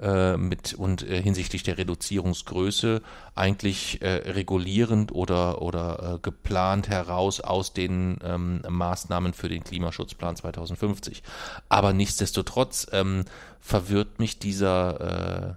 äh, 0.00 0.36
mit 0.36 0.74
und 0.74 1.08
äh, 1.08 1.22
hinsichtlich 1.22 1.62
der 1.62 1.78
Reduzierungsgröße 1.78 3.00
eigentlich 3.34 4.02
äh, 4.02 4.32
regulierend 4.32 5.12
oder 5.12 5.62
oder 5.62 6.16
äh, 6.16 6.18
geplant 6.20 6.90
heraus 6.90 7.40
aus 7.40 7.72
den 7.72 8.18
ähm, 8.22 8.60
Maßnahmen 8.68 9.32
für 9.32 9.48
den 9.48 9.64
Klimaschutzplan 9.64 10.36
2050. 10.36 11.22
Aber 11.70 11.94
nichtsdestotrotz 11.94 12.86
ähm, 12.92 13.24
verwirrt 13.60 14.18
mich 14.18 14.38
dieser 14.38 15.56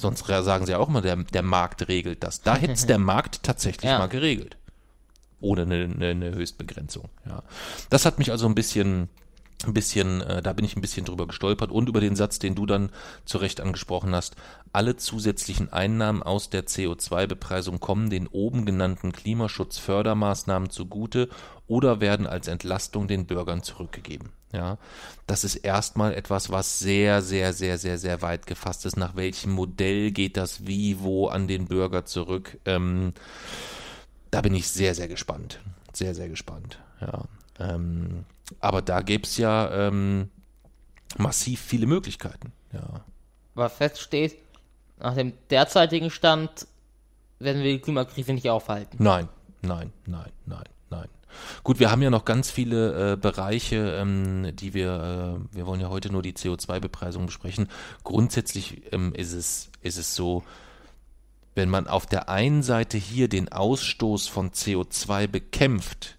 Sonst 0.00 0.24
sagen 0.26 0.64
sie 0.64 0.76
auch 0.76 0.88
immer, 0.88 1.02
der, 1.02 1.16
der 1.16 1.42
Markt 1.42 1.88
regelt 1.88 2.22
das. 2.22 2.40
Da 2.40 2.54
hätte 2.54 2.72
es 2.72 2.86
der 2.86 2.98
Markt 2.98 3.42
tatsächlich 3.42 3.90
ja. 3.90 3.98
mal 3.98 4.06
geregelt. 4.06 4.56
Ohne 5.40 5.62
eine, 5.62 5.74
eine, 5.92 6.06
eine 6.10 6.30
Höchstbegrenzung. 6.30 7.08
Ja. 7.26 7.42
Das 7.90 8.04
hat 8.04 8.20
mich 8.20 8.30
also 8.30 8.46
ein 8.46 8.54
bisschen, 8.54 9.08
ein 9.64 9.74
bisschen, 9.74 10.20
äh, 10.22 10.42
da 10.42 10.52
bin 10.52 10.64
ich 10.64 10.76
ein 10.76 10.80
bisschen 10.80 11.04
drüber 11.04 11.26
gestolpert 11.26 11.70
und 11.70 11.88
über 11.88 12.00
den 12.00 12.16
Satz, 12.16 12.38
den 12.38 12.54
du 12.54 12.66
dann 12.66 12.90
zu 13.24 13.38
Recht 13.38 13.60
angesprochen 13.60 14.14
hast. 14.14 14.36
Alle 14.72 14.96
zusätzlichen 14.96 15.72
Einnahmen 15.72 16.22
aus 16.22 16.50
der 16.50 16.66
CO2-Bepreisung 16.66 17.80
kommen 17.80 18.10
den 18.10 18.28
oben 18.28 18.66
genannten 18.66 19.12
Klimaschutzfördermaßnahmen 19.12 20.70
zugute 20.70 21.28
oder 21.66 22.00
werden 22.00 22.26
als 22.26 22.48
Entlastung 22.48 23.08
den 23.08 23.26
Bürgern 23.26 23.62
zurückgegeben. 23.62 24.30
Ja, 24.52 24.78
das 25.26 25.44
ist 25.44 25.56
erstmal 25.56 26.14
etwas, 26.14 26.50
was 26.50 26.78
sehr, 26.78 27.20
sehr, 27.20 27.52
sehr, 27.52 27.76
sehr, 27.76 27.98
sehr 27.98 28.22
weit 28.22 28.46
gefasst 28.46 28.86
ist. 28.86 28.96
Nach 28.96 29.14
welchem 29.14 29.52
Modell 29.52 30.10
geht 30.10 30.38
das 30.38 30.66
wie, 30.66 31.00
wo 31.00 31.28
an 31.28 31.48
den 31.48 31.66
Bürger 31.66 32.06
zurück? 32.06 32.58
Ähm, 32.64 33.12
da 34.30 34.40
bin 34.40 34.54
ich 34.54 34.68
sehr, 34.68 34.94
sehr 34.94 35.08
gespannt. 35.08 35.60
Sehr, 35.92 36.14
sehr 36.14 36.30
gespannt. 36.30 36.78
Ja, 37.00 37.24
ähm, 37.58 38.24
aber 38.60 38.82
da 38.82 39.00
gäbe 39.00 39.24
es 39.24 39.36
ja 39.36 39.70
ähm, 39.88 40.30
massiv 41.16 41.60
viele 41.60 41.86
Möglichkeiten. 41.86 42.52
Ja. 42.72 43.04
Was 43.54 43.74
feststeht, 43.74 44.36
nach 44.98 45.14
dem 45.14 45.32
derzeitigen 45.50 46.10
Stand 46.10 46.66
werden 47.38 47.62
wir 47.62 47.72
die 47.72 47.80
Klimakrise 47.80 48.32
nicht 48.32 48.48
aufhalten. 48.50 48.96
Nein, 49.02 49.28
nein, 49.62 49.92
nein, 50.06 50.30
nein, 50.46 50.64
nein. 50.90 51.08
Gut, 51.62 51.78
wir 51.78 51.90
haben 51.90 52.02
ja 52.02 52.10
noch 52.10 52.24
ganz 52.24 52.50
viele 52.50 53.12
äh, 53.12 53.16
Bereiche, 53.16 53.96
ähm, 54.00 54.54
die 54.56 54.74
wir, 54.74 55.38
äh, 55.52 55.56
wir 55.56 55.66
wollen 55.66 55.80
ja 55.80 55.88
heute 55.88 56.10
nur 56.10 56.22
die 56.22 56.32
CO2-Bepreisung 56.32 57.26
besprechen. 57.26 57.68
Grundsätzlich 58.02 58.92
ähm, 58.92 59.12
ist 59.14 59.32
es, 59.32 59.70
ist 59.82 59.98
es 59.98 60.14
so, 60.14 60.42
wenn 61.54 61.68
man 61.68 61.86
auf 61.86 62.06
der 62.06 62.28
einen 62.28 62.62
Seite 62.62 62.98
hier 62.98 63.28
den 63.28 63.50
Ausstoß 63.50 64.28
von 64.28 64.50
CO2 64.50 65.26
bekämpft, 65.26 66.17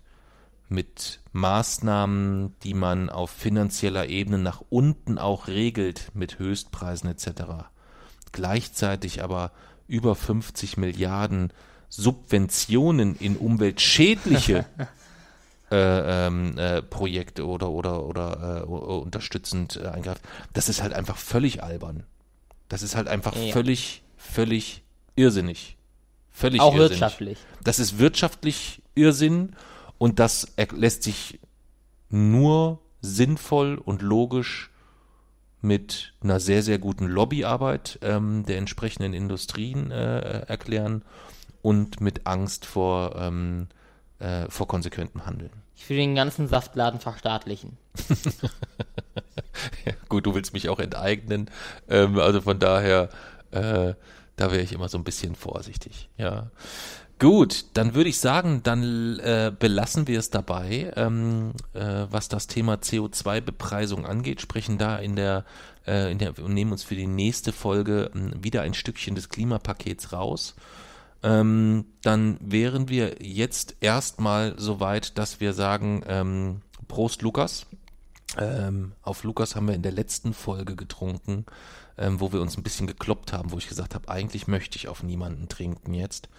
mit 0.69 1.19
Maßnahmen, 1.31 2.55
die 2.63 2.75
man 2.75 3.09
auf 3.09 3.31
finanzieller 3.31 4.07
Ebene 4.07 4.37
nach 4.37 4.61
unten 4.69 5.17
auch 5.17 5.47
regelt, 5.47 6.11
mit 6.13 6.39
Höchstpreisen 6.39 7.09
etc. 7.09 7.67
Gleichzeitig 8.31 9.23
aber 9.23 9.51
über 9.87 10.15
50 10.15 10.77
Milliarden 10.77 11.51
Subventionen 11.89 13.15
in 13.15 13.35
umweltschädliche 13.35 14.65
äh, 15.71 16.27
ähm, 16.27 16.55
äh, 16.57 16.83
Projekte 16.83 17.47
oder 17.47 17.71
oder 17.71 18.03
oder 18.03 18.61
äh, 18.61 18.65
unterstützend 18.65 19.77
äh, 19.77 19.87
eingreift. 19.87 20.21
Das 20.53 20.69
ist 20.69 20.83
halt 20.83 20.93
einfach 20.93 21.17
völlig 21.17 21.63
albern. 21.63 22.03
Das 22.69 22.83
ist 22.83 22.95
halt 22.95 23.07
einfach 23.07 23.35
ja. 23.35 23.51
völlig 23.51 24.03
völlig 24.17 24.83
irrsinnig. 25.15 25.77
Völlig 26.29 26.61
Auch 26.61 26.75
irrsinnig. 26.75 26.91
wirtschaftlich. 26.91 27.37
Das 27.63 27.79
ist 27.79 27.97
wirtschaftlich 27.97 28.83
Irrsinn 28.93 29.55
und 29.99 30.17
das 30.17 30.47
lässt 30.71 31.03
sich 31.03 31.39
nur 32.09 32.79
sinnvoll 33.01 33.77
und 33.77 34.01
logisch 34.01 34.71
mit 35.61 36.13
einer 36.21 36.39
sehr, 36.39 36.63
sehr 36.63 36.79
guten 36.79 37.05
Lobbyarbeit 37.05 37.99
ähm, 38.01 38.45
der 38.47 38.57
entsprechenden 38.57 39.13
Industrien 39.13 39.91
äh, 39.91 40.41
erklären 40.47 41.03
und 41.61 42.01
mit 42.01 42.25
Angst 42.25 42.65
vor 42.65 43.15
ähm, 43.17 43.67
äh, 44.19 44.49
vor 44.49 44.67
konsequentem 44.67 45.25
Handeln. 45.25 45.51
Ich 45.75 45.89
will 45.89 45.97
den 45.97 46.15
ganzen 46.15 46.47
Saftladen 46.47 46.99
verstaatlichen. 46.99 47.77
ja, 49.85 49.93
gut, 50.09 50.25
du 50.25 50.35
willst 50.35 50.53
mich 50.53 50.69
auch 50.69 50.79
enteignen. 50.79 51.49
Ähm, 51.87 52.19
also 52.19 52.41
von 52.41 52.59
daher, 52.59 53.09
äh, 53.51 53.93
da 54.35 54.51
wäre 54.51 54.61
ich 54.61 54.73
immer 54.73 54.89
so 54.89 54.97
ein 54.97 55.03
bisschen 55.03 55.35
vorsichtig. 55.35 56.09
Ja. 56.17 56.51
Gut, 57.19 57.65
dann 57.73 57.95
würde 57.95 58.09
ich 58.09 58.19
sagen, 58.19 58.61
dann 58.63 59.19
äh, 59.19 59.51
belassen 59.57 60.07
wir 60.07 60.19
es 60.19 60.29
dabei, 60.29 60.93
ähm, 60.95 61.51
äh, 61.73 62.05
was 62.09 62.29
das 62.29 62.47
Thema 62.47 62.75
CO2-Bepreisung 62.75 64.05
angeht, 64.05 64.39
sprechen 64.39 64.77
da 64.77 64.97
in 64.97 65.17
der, 65.17 65.43
äh, 65.85 66.11
in 66.11 66.17
der 66.17 66.39
und 66.39 66.53
nehmen 66.53 66.71
uns 66.71 66.83
für 66.83 66.95
die 66.95 67.07
nächste 67.07 67.51
Folge 67.51 68.11
äh, 68.15 68.43
wieder 68.43 68.61
ein 68.61 68.73
Stückchen 68.73 69.15
des 69.15 69.27
Klimapakets 69.27 70.13
raus 70.13 70.55
ähm, 71.21 71.85
dann 72.01 72.37
wären 72.39 72.87
wir 72.89 73.17
jetzt 73.21 73.75
erstmal 73.81 74.57
so 74.57 74.79
weit, 74.79 75.17
dass 75.17 75.39
wir 75.39 75.53
sagen, 75.53 76.03
ähm, 76.07 76.61
Prost 76.87 77.21
Lukas. 77.21 77.65
Ähm, 78.37 78.93
auf 79.01 79.23
Lukas 79.23 79.55
haben 79.55 79.67
wir 79.67 79.75
in 79.75 79.81
der 79.81 79.91
letzten 79.91 80.33
Folge 80.33 80.75
getrunken, 80.75 81.45
ähm, 81.97 82.19
wo 82.19 82.31
wir 82.31 82.41
uns 82.41 82.57
ein 82.57 82.63
bisschen 82.63 82.87
gekloppt 82.87 83.33
haben, 83.33 83.51
wo 83.51 83.57
ich 83.57 83.67
gesagt 83.67 83.95
habe, 83.95 84.07
eigentlich 84.07 84.47
möchte 84.47 84.77
ich 84.77 84.87
auf 84.87 85.03
niemanden 85.03 85.49
trinken 85.49 85.93
jetzt. 85.93 86.29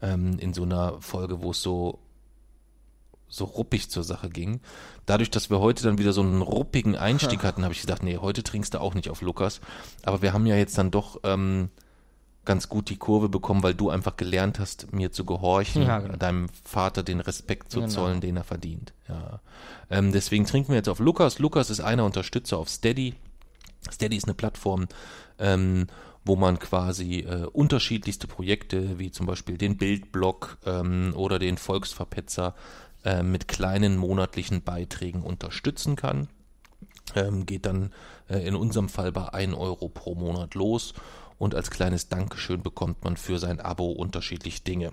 Ähm, 0.00 0.38
in 0.38 0.54
so 0.54 0.62
einer 0.62 1.00
Folge, 1.00 1.42
wo 1.42 1.50
es 1.50 1.62
so 1.62 1.98
so 3.28 3.44
ruppig 3.44 3.90
zur 3.90 4.04
Sache 4.04 4.30
ging. 4.30 4.60
Dadurch, 5.06 5.30
dass 5.30 5.50
wir 5.50 5.60
heute 5.60 5.84
dann 5.84 5.98
wieder 5.98 6.12
so 6.12 6.22
einen 6.22 6.42
ruppigen 6.42 6.96
Einstieg 6.96 7.42
hatten, 7.44 7.62
habe 7.62 7.74
ich 7.74 7.82
gedacht, 7.82 8.02
nee, 8.02 8.16
heute 8.16 8.42
trinkst 8.42 8.74
du 8.74 8.80
auch 8.80 8.94
nicht 8.94 9.10
auf 9.10 9.20
Lukas. 9.20 9.60
Aber 10.02 10.22
wir 10.22 10.32
haben 10.32 10.46
ja 10.46 10.56
jetzt 10.56 10.78
dann 10.78 10.90
doch 10.90 11.20
ähm, 11.24 11.68
ganz 12.44 12.70
gut 12.70 12.88
die 12.88 12.96
Kurve 12.96 13.28
bekommen, 13.28 13.62
weil 13.62 13.74
du 13.74 13.90
einfach 13.90 14.16
gelernt 14.16 14.58
hast, 14.58 14.92
mir 14.92 15.12
zu 15.12 15.26
gehorchen, 15.26 15.82
ja, 15.82 15.98
genau. 15.98 16.16
deinem 16.16 16.48
Vater 16.64 17.02
den 17.02 17.20
Respekt 17.20 17.70
zu 17.70 17.80
genau. 17.80 17.92
zollen, 17.92 18.20
den 18.22 18.38
er 18.38 18.44
verdient. 18.44 18.94
Ja. 19.08 19.40
Ähm, 19.90 20.12
deswegen 20.12 20.46
trinken 20.46 20.70
wir 20.70 20.76
jetzt 20.76 20.88
auf 20.88 20.98
Lukas. 20.98 21.38
Lukas 21.38 21.68
ist 21.68 21.80
einer 21.80 22.06
Unterstützer 22.06 22.56
auf 22.56 22.70
Steady. 22.70 23.14
Steady 23.92 24.16
ist 24.16 24.24
eine 24.24 24.34
Plattform, 24.34 24.88
ähm, 25.38 25.86
wo 26.28 26.36
man 26.36 26.58
quasi 26.58 27.20
äh, 27.20 27.46
unterschiedlichste 27.46 28.26
Projekte, 28.26 28.98
wie 28.98 29.10
zum 29.10 29.26
Beispiel 29.26 29.56
den 29.56 29.78
Bildblog 29.78 30.58
ähm, 30.66 31.14
oder 31.16 31.38
den 31.38 31.56
Volksverpetzer, 31.56 32.54
äh, 33.04 33.22
mit 33.22 33.48
kleinen 33.48 33.96
monatlichen 33.96 34.62
Beiträgen 34.62 35.22
unterstützen 35.22 35.96
kann. 35.96 36.28
Ähm, 37.14 37.46
geht 37.46 37.64
dann 37.64 37.94
äh, 38.28 38.46
in 38.46 38.54
unserem 38.54 38.90
Fall 38.90 39.10
bei 39.10 39.32
1 39.32 39.54
Euro 39.54 39.88
pro 39.88 40.14
Monat 40.14 40.54
los 40.54 40.92
und 41.38 41.54
als 41.54 41.70
kleines 41.70 42.08
Dankeschön 42.08 42.62
bekommt 42.62 43.02
man 43.02 43.16
für 43.16 43.38
sein 43.38 43.60
Abo 43.60 43.90
unterschiedlich 43.90 44.62
Dinge. 44.62 44.92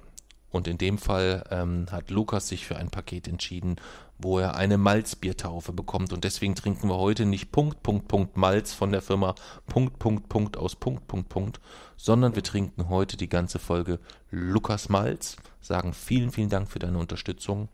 Und 0.52 0.70
in 0.70 0.78
dem 0.78 0.98
Fall 0.98 1.44
ähm, 1.52 1.88
hat 1.92 2.12
Lukas 2.12 2.48
sich 2.48 2.66
für 2.66 2.78
ein 2.78 2.90
Paket 2.90 3.28
entschieden, 3.28 3.76
wo 4.18 4.39
er 4.39 4.55
eine 4.55 4.78
Malzbiertaufe 4.78 5.74
bekommt. 5.74 6.13
Und 6.13 6.24
deswegen 6.24 6.55
trinken 6.55 6.89
wir 6.89 6.97
heute 6.97 7.26
nicht 7.26 7.51
Punkt, 7.51 7.84
Punkt, 7.84 8.07
Punkt 8.07 8.38
Malz 8.38 8.74
von 8.74 8.91
der 8.91 9.01
Firma 9.01 9.36
Punkt, 9.68 9.99
Punkt, 9.99 10.30
Punkt 10.30 10.57
aus 10.57 10.76
Punkt, 10.76 11.07
Punkt, 11.07 11.30
Punkt, 11.30 11.59
sondern 11.97 12.36
wir 12.36 12.43
trinken 12.43 12.89
heute 12.89 13.18
die 13.18 13.30
ganze 13.30 13.59
Folge 13.59 13.99
Lukas 14.32 14.89
Malz, 14.89 15.38
sagen 15.61 15.93
vielen, 15.93 16.32
vielen 16.32 16.49
Dank 16.49 16.70
für 16.70 16.80
deine 16.80 16.97
Unterstützung 16.97 17.70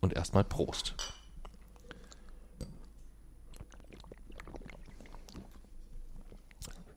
und 0.00 0.12
erstmal 0.12 0.44
Prost. 0.44 0.94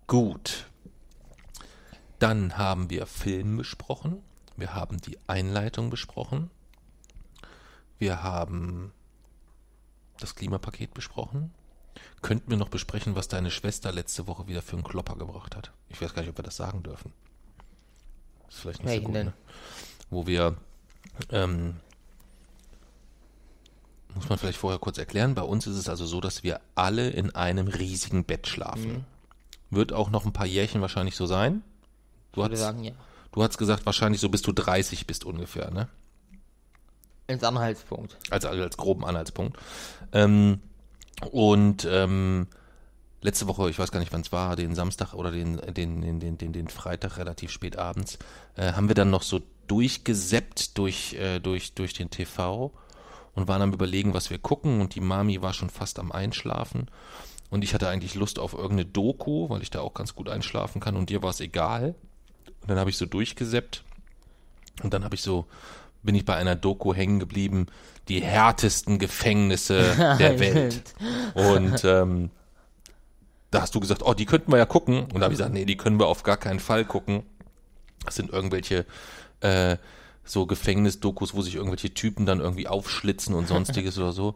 Gut, 0.07 0.65
dann 2.17 2.57
haben 2.57 2.89
wir 2.89 3.05
Film 3.05 3.57
besprochen. 3.57 4.23
Wir 4.57 4.73
haben 4.73 4.99
die 4.99 5.17
Einleitung 5.27 5.89
besprochen. 5.89 6.49
Wir 7.99 8.23
haben 8.23 8.93
das 10.19 10.35
Klimapaket 10.35 10.93
besprochen. 10.93 11.51
könnten 12.21 12.49
wir 12.49 12.57
noch 12.57 12.69
besprechen, 12.69 13.15
was 13.15 13.27
deine 13.27 13.51
Schwester 13.51 13.91
letzte 13.91 14.27
Woche 14.27 14.47
wieder 14.47 14.61
für 14.61 14.77
einen 14.77 14.83
Klopper 14.83 15.15
gebracht 15.15 15.55
hat. 15.55 15.71
Ich 15.89 16.01
weiß 16.01 16.13
gar 16.13 16.21
nicht, 16.21 16.29
ob 16.29 16.37
wir 16.37 16.43
das 16.43 16.55
sagen 16.55 16.81
dürfen. 16.83 17.13
Das 18.45 18.55
ist 18.55 18.61
vielleicht 18.61 18.83
nicht 18.83 18.91
Welchen 18.91 19.05
so 19.05 19.11
gut, 19.11 19.23
ne? 19.25 19.33
Wo 20.09 20.27
wir, 20.27 20.57
ähm, 21.29 21.75
muss 24.15 24.29
man 24.29 24.37
vielleicht 24.37 24.57
vorher 24.57 24.79
kurz 24.79 24.97
erklären, 24.97 25.35
bei 25.35 25.41
uns 25.41 25.67
ist 25.67 25.75
es 25.75 25.89
also 25.89 26.05
so, 26.05 26.21
dass 26.21 26.43
wir 26.43 26.61
alle 26.75 27.09
in 27.09 27.35
einem 27.35 27.67
riesigen 27.67 28.23
Bett 28.23 28.47
schlafen. 28.47 28.93
Mhm. 28.93 29.05
Wird 29.71 29.93
auch 29.93 30.09
noch 30.09 30.25
ein 30.25 30.33
paar 30.33 30.47
Jährchen 30.47 30.81
wahrscheinlich 30.81 31.15
so 31.15 31.25
sein. 31.25 31.63
Du 32.31 32.43
hast, 32.43 32.57
sagen, 32.57 32.83
ja. 32.83 32.93
du 33.31 33.43
hast 33.43 33.57
gesagt, 33.57 33.85
wahrscheinlich 33.85 34.21
so 34.21 34.29
bis 34.29 34.41
du 34.41 34.51
30 34.51 35.05
bist 35.05 35.25
ungefähr, 35.25 35.69
ne? 35.71 35.89
Ins 37.29 37.43
Anhaltspunkt. 37.43 38.17
als, 38.29 38.43
also 38.45 38.61
als 38.61 38.75
groben 38.75 39.05
Anhaltspunkt. 39.05 39.57
Ähm, 40.11 40.59
und 41.31 41.87
ähm, 41.89 42.47
letzte 43.21 43.47
Woche, 43.47 43.69
ich 43.69 43.79
weiß 43.79 43.91
gar 43.91 43.99
nicht, 43.99 44.11
wann 44.11 44.21
es 44.21 44.31
war, 44.31 44.55
den 44.55 44.75
Samstag 44.75 45.13
oder 45.13 45.31
den, 45.31 45.57
den, 45.57 46.01
den, 46.01 46.19
den, 46.19 46.37
den, 46.37 46.53
den 46.53 46.67
Freitag 46.67 47.17
relativ 47.17 47.51
spät 47.51 47.77
abends, 47.77 48.17
äh, 48.55 48.73
haben 48.73 48.87
wir 48.87 48.95
dann 48.95 49.09
noch 49.09 49.23
so 49.23 49.41
durchgeseppt 49.67 50.77
durch, 50.77 51.13
äh, 51.13 51.39
durch, 51.39 51.73
durch 51.73 51.93
den 51.93 52.09
TV 52.09 52.71
und 53.35 53.47
waren 53.47 53.61
am 53.61 53.73
überlegen, 53.73 54.13
was 54.13 54.29
wir 54.29 54.39
gucken 54.39 54.81
und 54.81 54.95
die 54.95 55.01
Mami 55.01 55.41
war 55.41 55.53
schon 55.53 55.69
fast 55.69 55.99
am 55.99 56.11
Einschlafen 56.11 56.89
und 57.49 57.63
ich 57.63 57.73
hatte 57.73 57.89
eigentlich 57.89 58.15
Lust 58.15 58.39
auf 58.39 58.53
irgendeine 58.53 58.85
Doku, 58.85 59.49
weil 59.49 59.61
ich 59.61 59.69
da 59.69 59.81
auch 59.81 59.93
ganz 59.93 60.15
gut 60.15 60.29
einschlafen 60.29 60.79
kann 60.79 60.95
und 60.95 61.09
dir 61.09 61.23
war 61.23 61.31
es 61.31 61.39
egal. 61.39 61.95
Und 62.61 62.69
dann 62.69 62.79
habe 62.79 62.89
ich 62.89 62.97
so 62.97 63.05
durchgeseppt 63.05 63.83
und 64.83 64.93
dann 64.93 65.03
habe 65.03 65.15
ich 65.15 65.21
so, 65.21 65.45
bin 66.03 66.15
ich 66.15 66.25
bei 66.25 66.35
einer 66.35 66.55
Doku 66.55 66.93
hängen 66.93 67.19
geblieben, 67.19 67.67
die 68.07 68.21
härtesten 68.21 68.99
Gefängnisse 68.99 70.17
der 70.19 70.39
Welt. 70.39 70.95
Und 71.33 71.83
ähm, 71.83 72.31
da 73.51 73.61
hast 73.61 73.75
du 73.75 73.79
gesagt, 73.79 74.03
oh, 74.03 74.13
die 74.13 74.25
könnten 74.25 74.51
wir 74.51 74.57
ja 74.57 74.65
gucken. 74.65 75.03
Und 75.03 75.15
da 75.15 75.21
habe 75.21 75.33
ich 75.33 75.39
gesagt, 75.39 75.53
nee, 75.53 75.65
die 75.65 75.77
können 75.77 75.99
wir 75.99 76.07
auf 76.07 76.23
gar 76.23 76.37
keinen 76.37 76.59
Fall 76.59 76.85
gucken. 76.85 77.23
Das 78.05 78.15
sind 78.15 78.31
irgendwelche 78.31 78.85
äh, 79.41 79.77
so 80.23 80.45
Gefängnisdokus, 80.45 81.33
wo 81.33 81.41
sich 81.41 81.55
irgendwelche 81.55 81.93
Typen 81.93 82.25
dann 82.25 82.39
irgendwie 82.39 82.67
aufschlitzen 82.67 83.33
und 83.35 83.47
sonstiges 83.47 83.97
oder 83.97 84.11
so. 84.11 84.35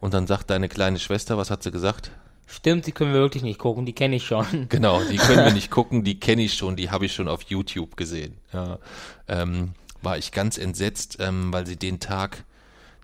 Und 0.00 0.14
dann 0.14 0.26
sagt 0.26 0.50
deine 0.50 0.68
kleine 0.68 0.98
Schwester, 0.98 1.38
was 1.38 1.50
hat 1.50 1.62
sie 1.62 1.70
gesagt? 1.70 2.10
Stimmt, 2.46 2.86
die 2.86 2.92
können 2.92 3.12
wir 3.12 3.20
wirklich 3.20 3.42
nicht 3.42 3.58
gucken, 3.58 3.86
die 3.86 3.94
kenne 3.94 4.16
ich 4.16 4.24
schon. 4.24 4.46
Genau, 4.68 5.02
die 5.02 5.16
können 5.16 5.44
wir 5.44 5.52
nicht 5.54 5.70
gucken, 5.70 6.04
die 6.04 6.20
kenne 6.20 6.42
ich 6.42 6.54
schon, 6.54 6.76
die 6.76 6.90
habe 6.90 7.06
ich 7.06 7.14
schon 7.14 7.28
auf 7.28 7.42
YouTube 7.42 7.96
gesehen. 7.96 8.36
Ja, 8.52 8.78
ähm, 9.28 9.72
war 10.04 10.18
ich 10.18 10.32
ganz 10.32 10.58
entsetzt, 10.58 11.16
ähm, 11.20 11.52
weil 11.52 11.66
sie 11.66 11.76
den 11.76 12.00
Tag, 12.00 12.44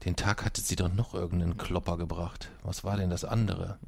den 0.05 0.17
Tag 0.17 0.45
hatte 0.45 0.61
sie 0.61 0.77
doch 0.77 0.93
noch 0.93 1.15
irgendeinen 1.15 1.57
Klopper 1.57 1.97
gebracht. 1.97 2.51
Was 2.63 2.85
war 2.85 2.97
denn 2.97 3.11
das 3.11 3.25
andere? 3.25 3.79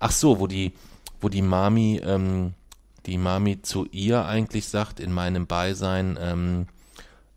Ach 0.00 0.10
so, 0.10 0.40
wo 0.40 0.46
die, 0.46 0.72
wo 1.20 1.28
die 1.28 1.42
Mami, 1.42 2.00
ähm, 2.04 2.54
die 3.06 3.18
Mami 3.18 3.62
zu 3.62 3.86
ihr 3.86 4.24
eigentlich 4.26 4.68
sagt, 4.68 5.00
in 5.00 5.12
meinem 5.12 5.46
Beisein, 5.46 6.18
ähm, 6.20 6.66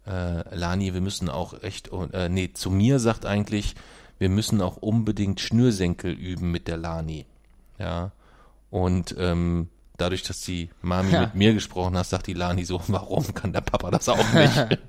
äh, 0.05 0.55
Lani, 0.55 0.93
wir 0.93 1.01
müssen 1.01 1.30
auch 1.30 1.61
echt, 1.61 1.91
äh, 2.13 2.30
nee, 2.30 2.51
zu 2.53 2.71
mir 2.71 2.99
sagt 2.99 3.25
eigentlich, 3.25 3.75
wir 4.17 4.30
müssen 4.30 4.61
auch 4.61 4.77
unbedingt 4.77 5.39
Schnürsenkel 5.39 6.11
üben 6.11 6.51
mit 6.51 6.67
der 6.67 6.77
Lani. 6.77 7.25
Ja. 7.77 8.11
Und 8.69 9.15
ähm, 9.17 9.69
dadurch, 10.01 10.23
dass 10.23 10.41
die 10.41 10.69
Mami 10.81 11.11
Ja. 11.11 11.21
mit 11.21 11.35
mir 11.35 11.53
gesprochen 11.53 11.97
hat, 11.97 12.07
sagt 12.07 12.27
die 12.27 12.33
Lani 12.33 12.65
so, 12.65 12.81
warum 12.87 13.33
kann 13.33 13.53
der 13.53 13.61
Papa 13.61 13.91
das 13.91 14.09
auch 14.09 14.33
nicht? 14.33 14.55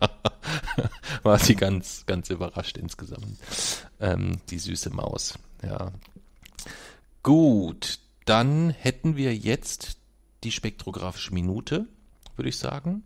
War 1.22 1.38
sie 1.38 1.54
ganz, 1.54 2.04
ganz 2.06 2.30
überrascht 2.30 2.76
insgesamt. 2.78 3.38
Ähm, 4.00 4.40
die 4.50 4.58
süße 4.58 4.90
Maus. 4.90 5.38
Ja. 5.62 5.92
Gut, 7.22 7.98
dann 8.24 8.70
hätten 8.70 9.16
wir 9.16 9.34
jetzt 9.36 9.98
die 10.44 10.52
spektrographische 10.52 11.34
Minute, 11.34 11.86
würde 12.36 12.48
ich 12.48 12.58
sagen. 12.58 13.02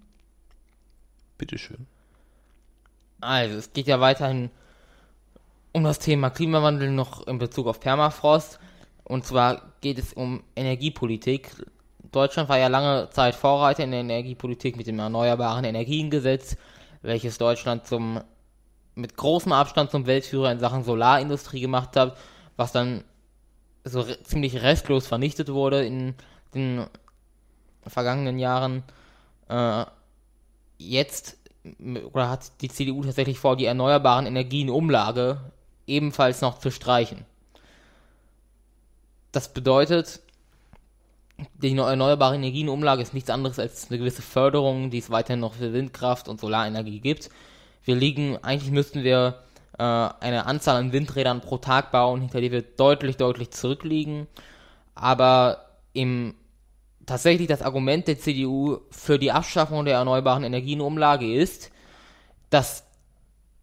Bitteschön. 1.39 1.87
Also, 3.21 3.57
es 3.59 3.73
geht 3.73 3.87
ja 3.87 4.01
weiterhin 4.01 4.51
um 5.73 5.83
das 5.83 5.99
Thema 5.99 6.31
Klimawandel 6.31 6.91
noch 6.93 7.27
in 7.27 7.39
Bezug 7.39 7.67
auf 7.67 7.81
Permafrost. 7.81 8.61
Und 9.03 9.27
zwar 9.27 9.73
geht 9.81 9.99
es 9.99 10.13
um 10.13 10.45
Energiepolitik. 10.55 11.51
Deutschland 12.15 12.49
war 12.49 12.59
ja 12.59 12.69
lange 12.69 13.11
Zeit 13.11 13.35
Vorreiter 13.35 13.83
in 13.83 13.91
der 13.91 14.01
Energiepolitik 14.01 14.77
mit 14.77 14.87
dem 14.87 14.99
Erneuerbaren 14.99 15.65
Energiengesetz, 15.65 16.57
welches 17.03 17.39
Deutschland 17.39 17.87
zum, 17.87 18.21
mit 18.95 19.17
großem 19.17 19.53
Abstand 19.53 19.91
zum 19.91 20.07
Weltführer 20.07 20.53
in 20.53 20.61
Sachen 20.61 20.85
Solarindustrie 20.85 21.61
gemacht 21.61 21.97
hat, 21.97 22.17
was 22.57 22.73
dann 22.73 23.05
so 23.85 24.01
re 24.01 24.23
ziemlich 24.23 24.63
restlos 24.63 25.07
vernichtet 25.07 25.49
wurde 25.53 25.85
in 25.85 26.15
den 26.55 26.87
vergangenen 27.87 28.39
Jahren. 28.39 28.85
Äh, 29.49 29.85
jetzt 30.79 31.37
oder 32.13 32.29
hat 32.29 32.61
die 32.61 32.69
CDU 32.69 33.03
tatsächlich 33.03 33.39
vor, 33.39 33.57
die 33.57 33.65
erneuerbaren 33.65 34.27
Energienumlage 34.27 35.41
ebenfalls 35.87 36.41
noch 36.41 36.59
zu 36.59 36.71
streichen. 36.71 37.25
Das 39.33 39.53
bedeutet, 39.53 40.21
die 41.55 41.75
neu- 41.75 41.89
erneuerbare 41.89 42.37
Energienumlage 42.37 43.03
ist 43.03 43.15
nichts 43.15 43.31
anderes 43.31 43.59
als 43.59 43.91
eine 43.91 43.99
gewisse 43.99 44.23
Förderung, 44.23 44.91
die 44.91 44.99
es 44.99 45.11
weiterhin 45.11 45.41
noch 45.41 45.55
für 45.55 45.73
Windkraft 45.73 46.29
und 46.29 46.41
Solarenergie 46.41 47.01
gibt. 47.01 47.31
Wir 47.85 47.97
liegen, 47.97 48.39
eigentlich 48.43 48.71
müssten 48.71 49.03
wir 49.05 49.43
äh, 49.79 49.83
eine 49.83 50.47
Anzahl 50.47 50.77
an 50.77 50.93
Windrädern 50.93 51.41
pro 51.41 51.59
Tag 51.59 51.91
bauen, 51.91 52.21
hinter 52.21 52.41
die 52.41 52.53
wir 52.53 52.63
deutlich, 52.63 53.17
deutlich 53.17 53.51
zurückliegen. 53.51 54.27
Aber 54.95 55.67
im 55.93 56.35
tatsächlich 57.07 57.49
das 57.49 57.63
Argument 57.63 58.09
der 58.09 58.19
CDU 58.19 58.79
für 58.91 59.19
die 59.19 59.33
Abschaffung 59.33 59.85
der 59.85 59.97
erneuerbaren 59.97 60.45
Energienumlage 60.45 61.35
ist, 61.35 61.71
dass 62.51 62.85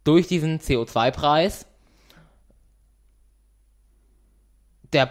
durch 0.04 0.26
diesen 0.26 0.60
CO2-Preis 0.60 1.66
der 4.92 5.10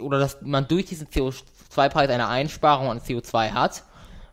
oder 0.00 0.18
dass 0.18 0.40
man 0.42 0.66
durch 0.68 0.86
diesen 0.86 1.08
CO2-Preis 1.08 2.08
eine 2.08 2.28
Einsparung 2.28 2.90
an 2.90 3.00
CO2 3.00 3.50
hat 3.50 3.84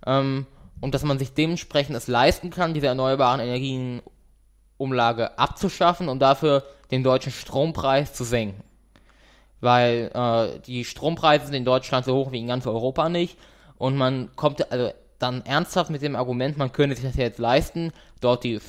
ähm, 0.06 0.46
und 0.82 0.94
dass 0.94 1.04
man 1.04 1.20
sich 1.20 1.34
dementsprechend 1.34 1.96
es 1.96 2.08
leisten 2.08 2.50
kann, 2.50 2.74
diese 2.74 2.88
erneuerbaren 2.88 3.40
Energienumlage 3.40 5.38
abzuschaffen 5.38 6.10
und 6.10 6.20
dafür 6.20 6.64
den 6.92 7.04
deutschen 7.04 7.32
Strompreis 7.32 8.14
zu 8.14 8.24
senken. 8.24 8.64
Weil 9.60 10.12
äh, 10.14 10.60
die 10.62 10.86
Strompreise 10.86 11.46
sind 11.46 11.56
in 11.56 11.66
Deutschland 11.66 12.06
so 12.06 12.16
hoch 12.16 12.32
wie 12.32 12.40
in 12.40 12.48
ganz 12.48 12.66
Europa 12.66 13.10
nicht 13.10 13.38
und 13.78 13.98
man 13.98 14.36
kommt 14.36 14.72
also 14.72 14.92
dann 15.20 15.46
ernsthaft 15.46 15.90
mit 15.90 16.02
dem 16.02 16.16
Argument, 16.16 16.58
man 16.58 16.72
könnte 16.72 16.96
sich 16.96 17.06
das 17.06 17.16
jetzt 17.16 17.40
leisten, 17.40 17.92
dort 18.20 18.44
die 18.44 18.60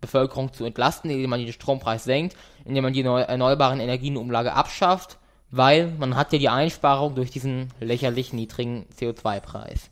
Bevölkerung 0.00 0.52
zu 0.52 0.64
entlasten, 0.64 1.10
indem 1.10 1.30
man 1.30 1.40
den 1.40 1.52
Strompreis 1.52 2.04
senkt, 2.04 2.36
indem 2.64 2.84
man 2.84 2.92
die 2.92 3.02
neu 3.02 3.20
erneuerbaren 3.20 3.80
Energienumlage 3.80 4.52
abschafft, 4.52 5.17
weil 5.50 5.90
man 5.98 6.16
hat 6.16 6.32
ja 6.32 6.38
die 6.38 6.48
Einsparung 6.48 7.14
durch 7.14 7.30
diesen 7.30 7.72
lächerlich 7.80 8.32
niedrigen 8.32 8.86
CO2-Preis. 8.98 9.90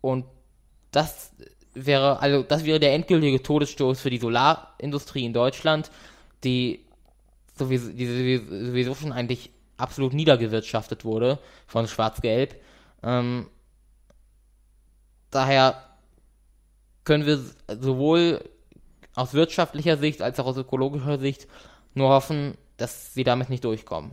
Und 0.00 0.24
das 0.90 1.32
wäre, 1.74 2.20
also 2.20 2.42
das 2.42 2.64
wäre 2.64 2.80
der 2.80 2.94
endgültige 2.94 3.42
Todesstoß 3.42 4.00
für 4.00 4.10
die 4.10 4.18
Solarindustrie 4.18 5.24
in 5.24 5.32
Deutschland, 5.32 5.90
die 6.44 6.84
sowieso, 7.56 7.92
die 7.92 8.38
sowieso 8.38 8.94
schon 8.94 9.12
eigentlich 9.12 9.50
absolut 9.76 10.12
niedergewirtschaftet 10.12 11.04
wurde 11.04 11.38
von 11.66 11.86
Schwarz-Gelb. 11.86 12.60
Ähm, 13.02 13.48
daher 15.30 15.82
können 17.04 17.26
wir 17.26 17.40
sowohl 17.80 18.48
aus 19.14 19.34
wirtschaftlicher 19.34 19.96
Sicht 19.96 20.22
als 20.22 20.38
auch 20.40 20.46
aus 20.46 20.56
ökologischer 20.56 21.18
Sicht 21.18 21.46
nur 21.94 22.10
hoffen, 22.10 22.56
dass 22.76 23.14
sie 23.14 23.24
damit 23.24 23.50
nicht 23.50 23.64
durchkommen. 23.64 24.12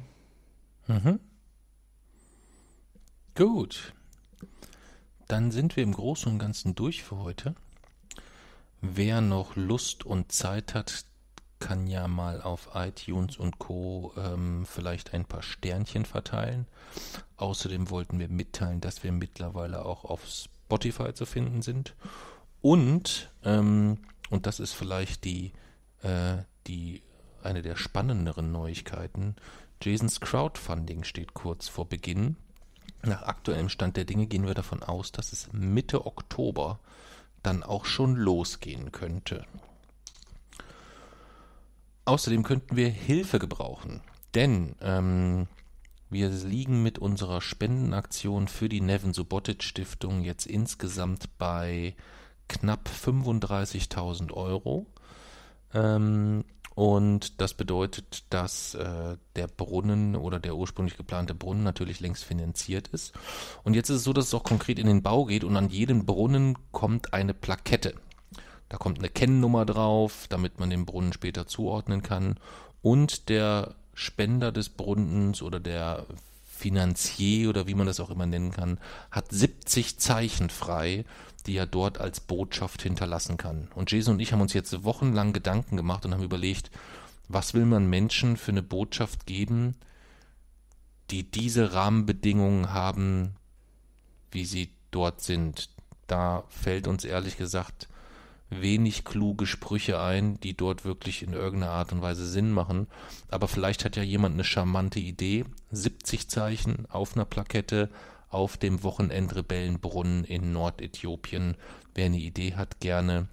Gut. 3.35 3.93
Dann 5.27 5.51
sind 5.51 5.75
wir 5.75 5.83
im 5.83 5.93
Großen 5.93 6.31
und 6.31 6.39
Ganzen 6.39 6.75
durch 6.75 7.03
für 7.03 7.17
heute. 7.17 7.55
Wer 8.81 9.21
noch 9.21 9.55
Lust 9.55 10.05
und 10.05 10.31
Zeit 10.31 10.73
hat, 10.73 11.05
kann 11.59 11.87
ja 11.87 12.07
mal 12.07 12.41
auf 12.41 12.69
iTunes 12.73 13.37
und 13.37 13.59
Co. 13.59 14.13
Ähm, 14.17 14.65
vielleicht 14.65 15.13
ein 15.13 15.25
paar 15.25 15.43
Sternchen 15.43 16.05
verteilen. 16.05 16.65
Außerdem 17.37 17.89
wollten 17.89 18.19
wir 18.19 18.29
mitteilen, 18.29 18.81
dass 18.81 19.03
wir 19.03 19.11
mittlerweile 19.11 19.85
auch 19.85 20.05
auf 20.05 20.25
Spotify 20.25 21.13
zu 21.13 21.25
finden 21.25 21.61
sind. 21.61 21.95
Und, 22.61 23.31
ähm, 23.43 23.99
und 24.29 24.45
das 24.45 24.59
ist 24.59 24.73
vielleicht 24.73 25.23
die, 25.25 25.51
äh, 26.01 26.37
die 26.67 27.01
eine 27.45 27.61
der 27.61 27.75
spannenderen 27.75 28.51
Neuigkeiten. 28.51 29.35
Jasons 29.81 30.19
Crowdfunding 30.19 31.03
steht 31.03 31.33
kurz 31.33 31.67
vor 31.67 31.87
Beginn. 31.87 32.35
Nach 33.01 33.23
aktuellem 33.23 33.69
Stand 33.69 33.95
der 33.97 34.05
Dinge 34.05 34.27
gehen 34.27 34.45
wir 34.45 34.53
davon 34.53 34.83
aus, 34.83 35.11
dass 35.11 35.31
es 35.31 35.49
Mitte 35.53 36.05
Oktober 36.05 36.79
dann 37.43 37.63
auch 37.63 37.85
schon 37.85 38.15
losgehen 38.15 38.91
könnte. 38.91 39.45
Außerdem 42.05 42.43
könnten 42.43 42.75
wir 42.75 42.89
Hilfe 42.89 43.39
gebrauchen. 43.39 44.01
Denn 44.35 44.75
ähm, 44.81 45.47
wir 46.09 46.29
liegen 46.29 46.83
mit 46.83 46.99
unserer 46.99 47.39
Spendenaktion 47.39 48.47
für 48.47 48.67
die 48.67 48.81
Nevin 48.81 49.13
Subotic 49.13 49.63
Stiftung 49.63 50.21
jetzt 50.21 50.47
insgesamt 50.47 51.37
bei 51.37 51.95
knapp 52.47 52.89
35.000 52.89 54.33
Euro. 54.33 54.87
Ähm, 55.73 56.45
und 56.79 57.41
das 57.41 57.55
bedeutet, 57.55 58.23
dass 58.29 58.73
äh, 58.73 59.17
der 59.35 59.47
Brunnen 59.47 60.15
oder 60.15 60.39
der 60.39 60.55
ursprünglich 60.55 60.95
geplante 60.95 61.35
Brunnen 61.35 61.61
natürlich 61.61 61.99
längst 61.99 62.23
finanziert 62.23 62.87
ist. 62.87 63.11
Und 63.65 63.73
jetzt 63.73 63.89
ist 63.89 63.97
es 63.97 64.03
so, 64.05 64.13
dass 64.13 64.27
es 64.27 64.33
auch 64.33 64.45
konkret 64.45 64.79
in 64.79 64.87
den 64.87 65.03
Bau 65.03 65.25
geht 65.25 65.43
und 65.43 65.57
an 65.57 65.67
jedem 65.67 66.05
Brunnen 66.05 66.57
kommt 66.71 67.13
eine 67.13 67.33
Plakette. 67.33 67.95
Da 68.69 68.77
kommt 68.77 68.99
eine 68.99 69.09
Kennnummer 69.09 69.65
drauf, 69.65 70.27
damit 70.29 70.61
man 70.61 70.69
den 70.69 70.85
Brunnen 70.85 71.11
später 71.11 71.47
zuordnen 71.47 72.01
kann. 72.01 72.37
Und 72.81 73.27
der 73.27 73.75
Spender 73.93 74.53
des 74.53 74.69
Brunnens 74.69 75.41
oder 75.41 75.59
der 75.59 76.05
Finanzier 76.45 77.49
oder 77.49 77.67
wie 77.67 77.75
man 77.75 77.87
das 77.87 77.99
auch 77.99 78.09
immer 78.09 78.25
nennen 78.25 78.51
kann, 78.51 78.79
hat 79.11 79.33
70 79.33 79.99
Zeichen 79.99 80.49
frei, 80.49 81.03
die 81.43 81.57
er 81.57 81.65
dort 81.65 81.99
als 81.99 82.19
Botschaft 82.19 82.81
hinterlassen 82.81 83.37
kann. 83.37 83.69
Und 83.75 83.91
Jason 83.91 84.15
und 84.15 84.19
ich 84.19 84.31
haben 84.33 84.41
uns 84.41 84.53
jetzt 84.53 84.83
wochenlang 84.83 85.33
Gedanken 85.33 85.77
gemacht 85.77 86.05
und 86.05 86.13
haben 86.13 86.23
überlegt, 86.23 86.71
was 87.27 87.53
will 87.53 87.65
man 87.65 87.89
Menschen 87.89 88.37
für 88.37 88.51
eine 88.51 88.63
Botschaft 88.63 89.25
geben, 89.25 89.75
die 91.11 91.29
diese 91.29 91.73
Rahmenbedingungen 91.73 92.73
haben, 92.73 93.35
wie 94.31 94.45
sie 94.45 94.71
dort 94.91 95.21
sind. 95.21 95.69
Da 96.07 96.43
fällt 96.49 96.87
uns 96.87 97.05
ehrlich 97.05 97.37
gesagt 97.37 97.87
wenig 98.49 99.05
kluge 99.05 99.45
Sprüche 99.45 100.01
ein, 100.01 100.39
die 100.39 100.57
dort 100.57 100.83
wirklich 100.83 101.21
in 101.21 101.33
irgendeiner 101.33 101.73
Art 101.73 101.91
und 101.91 102.01
Weise 102.01 102.25
Sinn 102.25 102.51
machen. 102.51 102.87
Aber 103.29 103.47
vielleicht 103.47 103.85
hat 103.85 103.95
ja 103.95 104.03
jemand 104.03 104.33
eine 104.33 104.43
charmante 104.43 104.99
Idee. 104.99 105.45
70 105.71 106.29
Zeichen 106.29 106.87
auf 106.89 107.15
einer 107.15 107.25
Plakette 107.25 107.89
auf 108.29 108.57
dem 108.57 108.83
Wochenendrebellenbrunnen 108.83 110.23
in 110.23 110.53
Nordäthiopien. 110.53 111.57
Wer 111.95 112.05
eine 112.05 112.17
Idee 112.17 112.53
hat, 112.55 112.79
gerne 112.79 113.27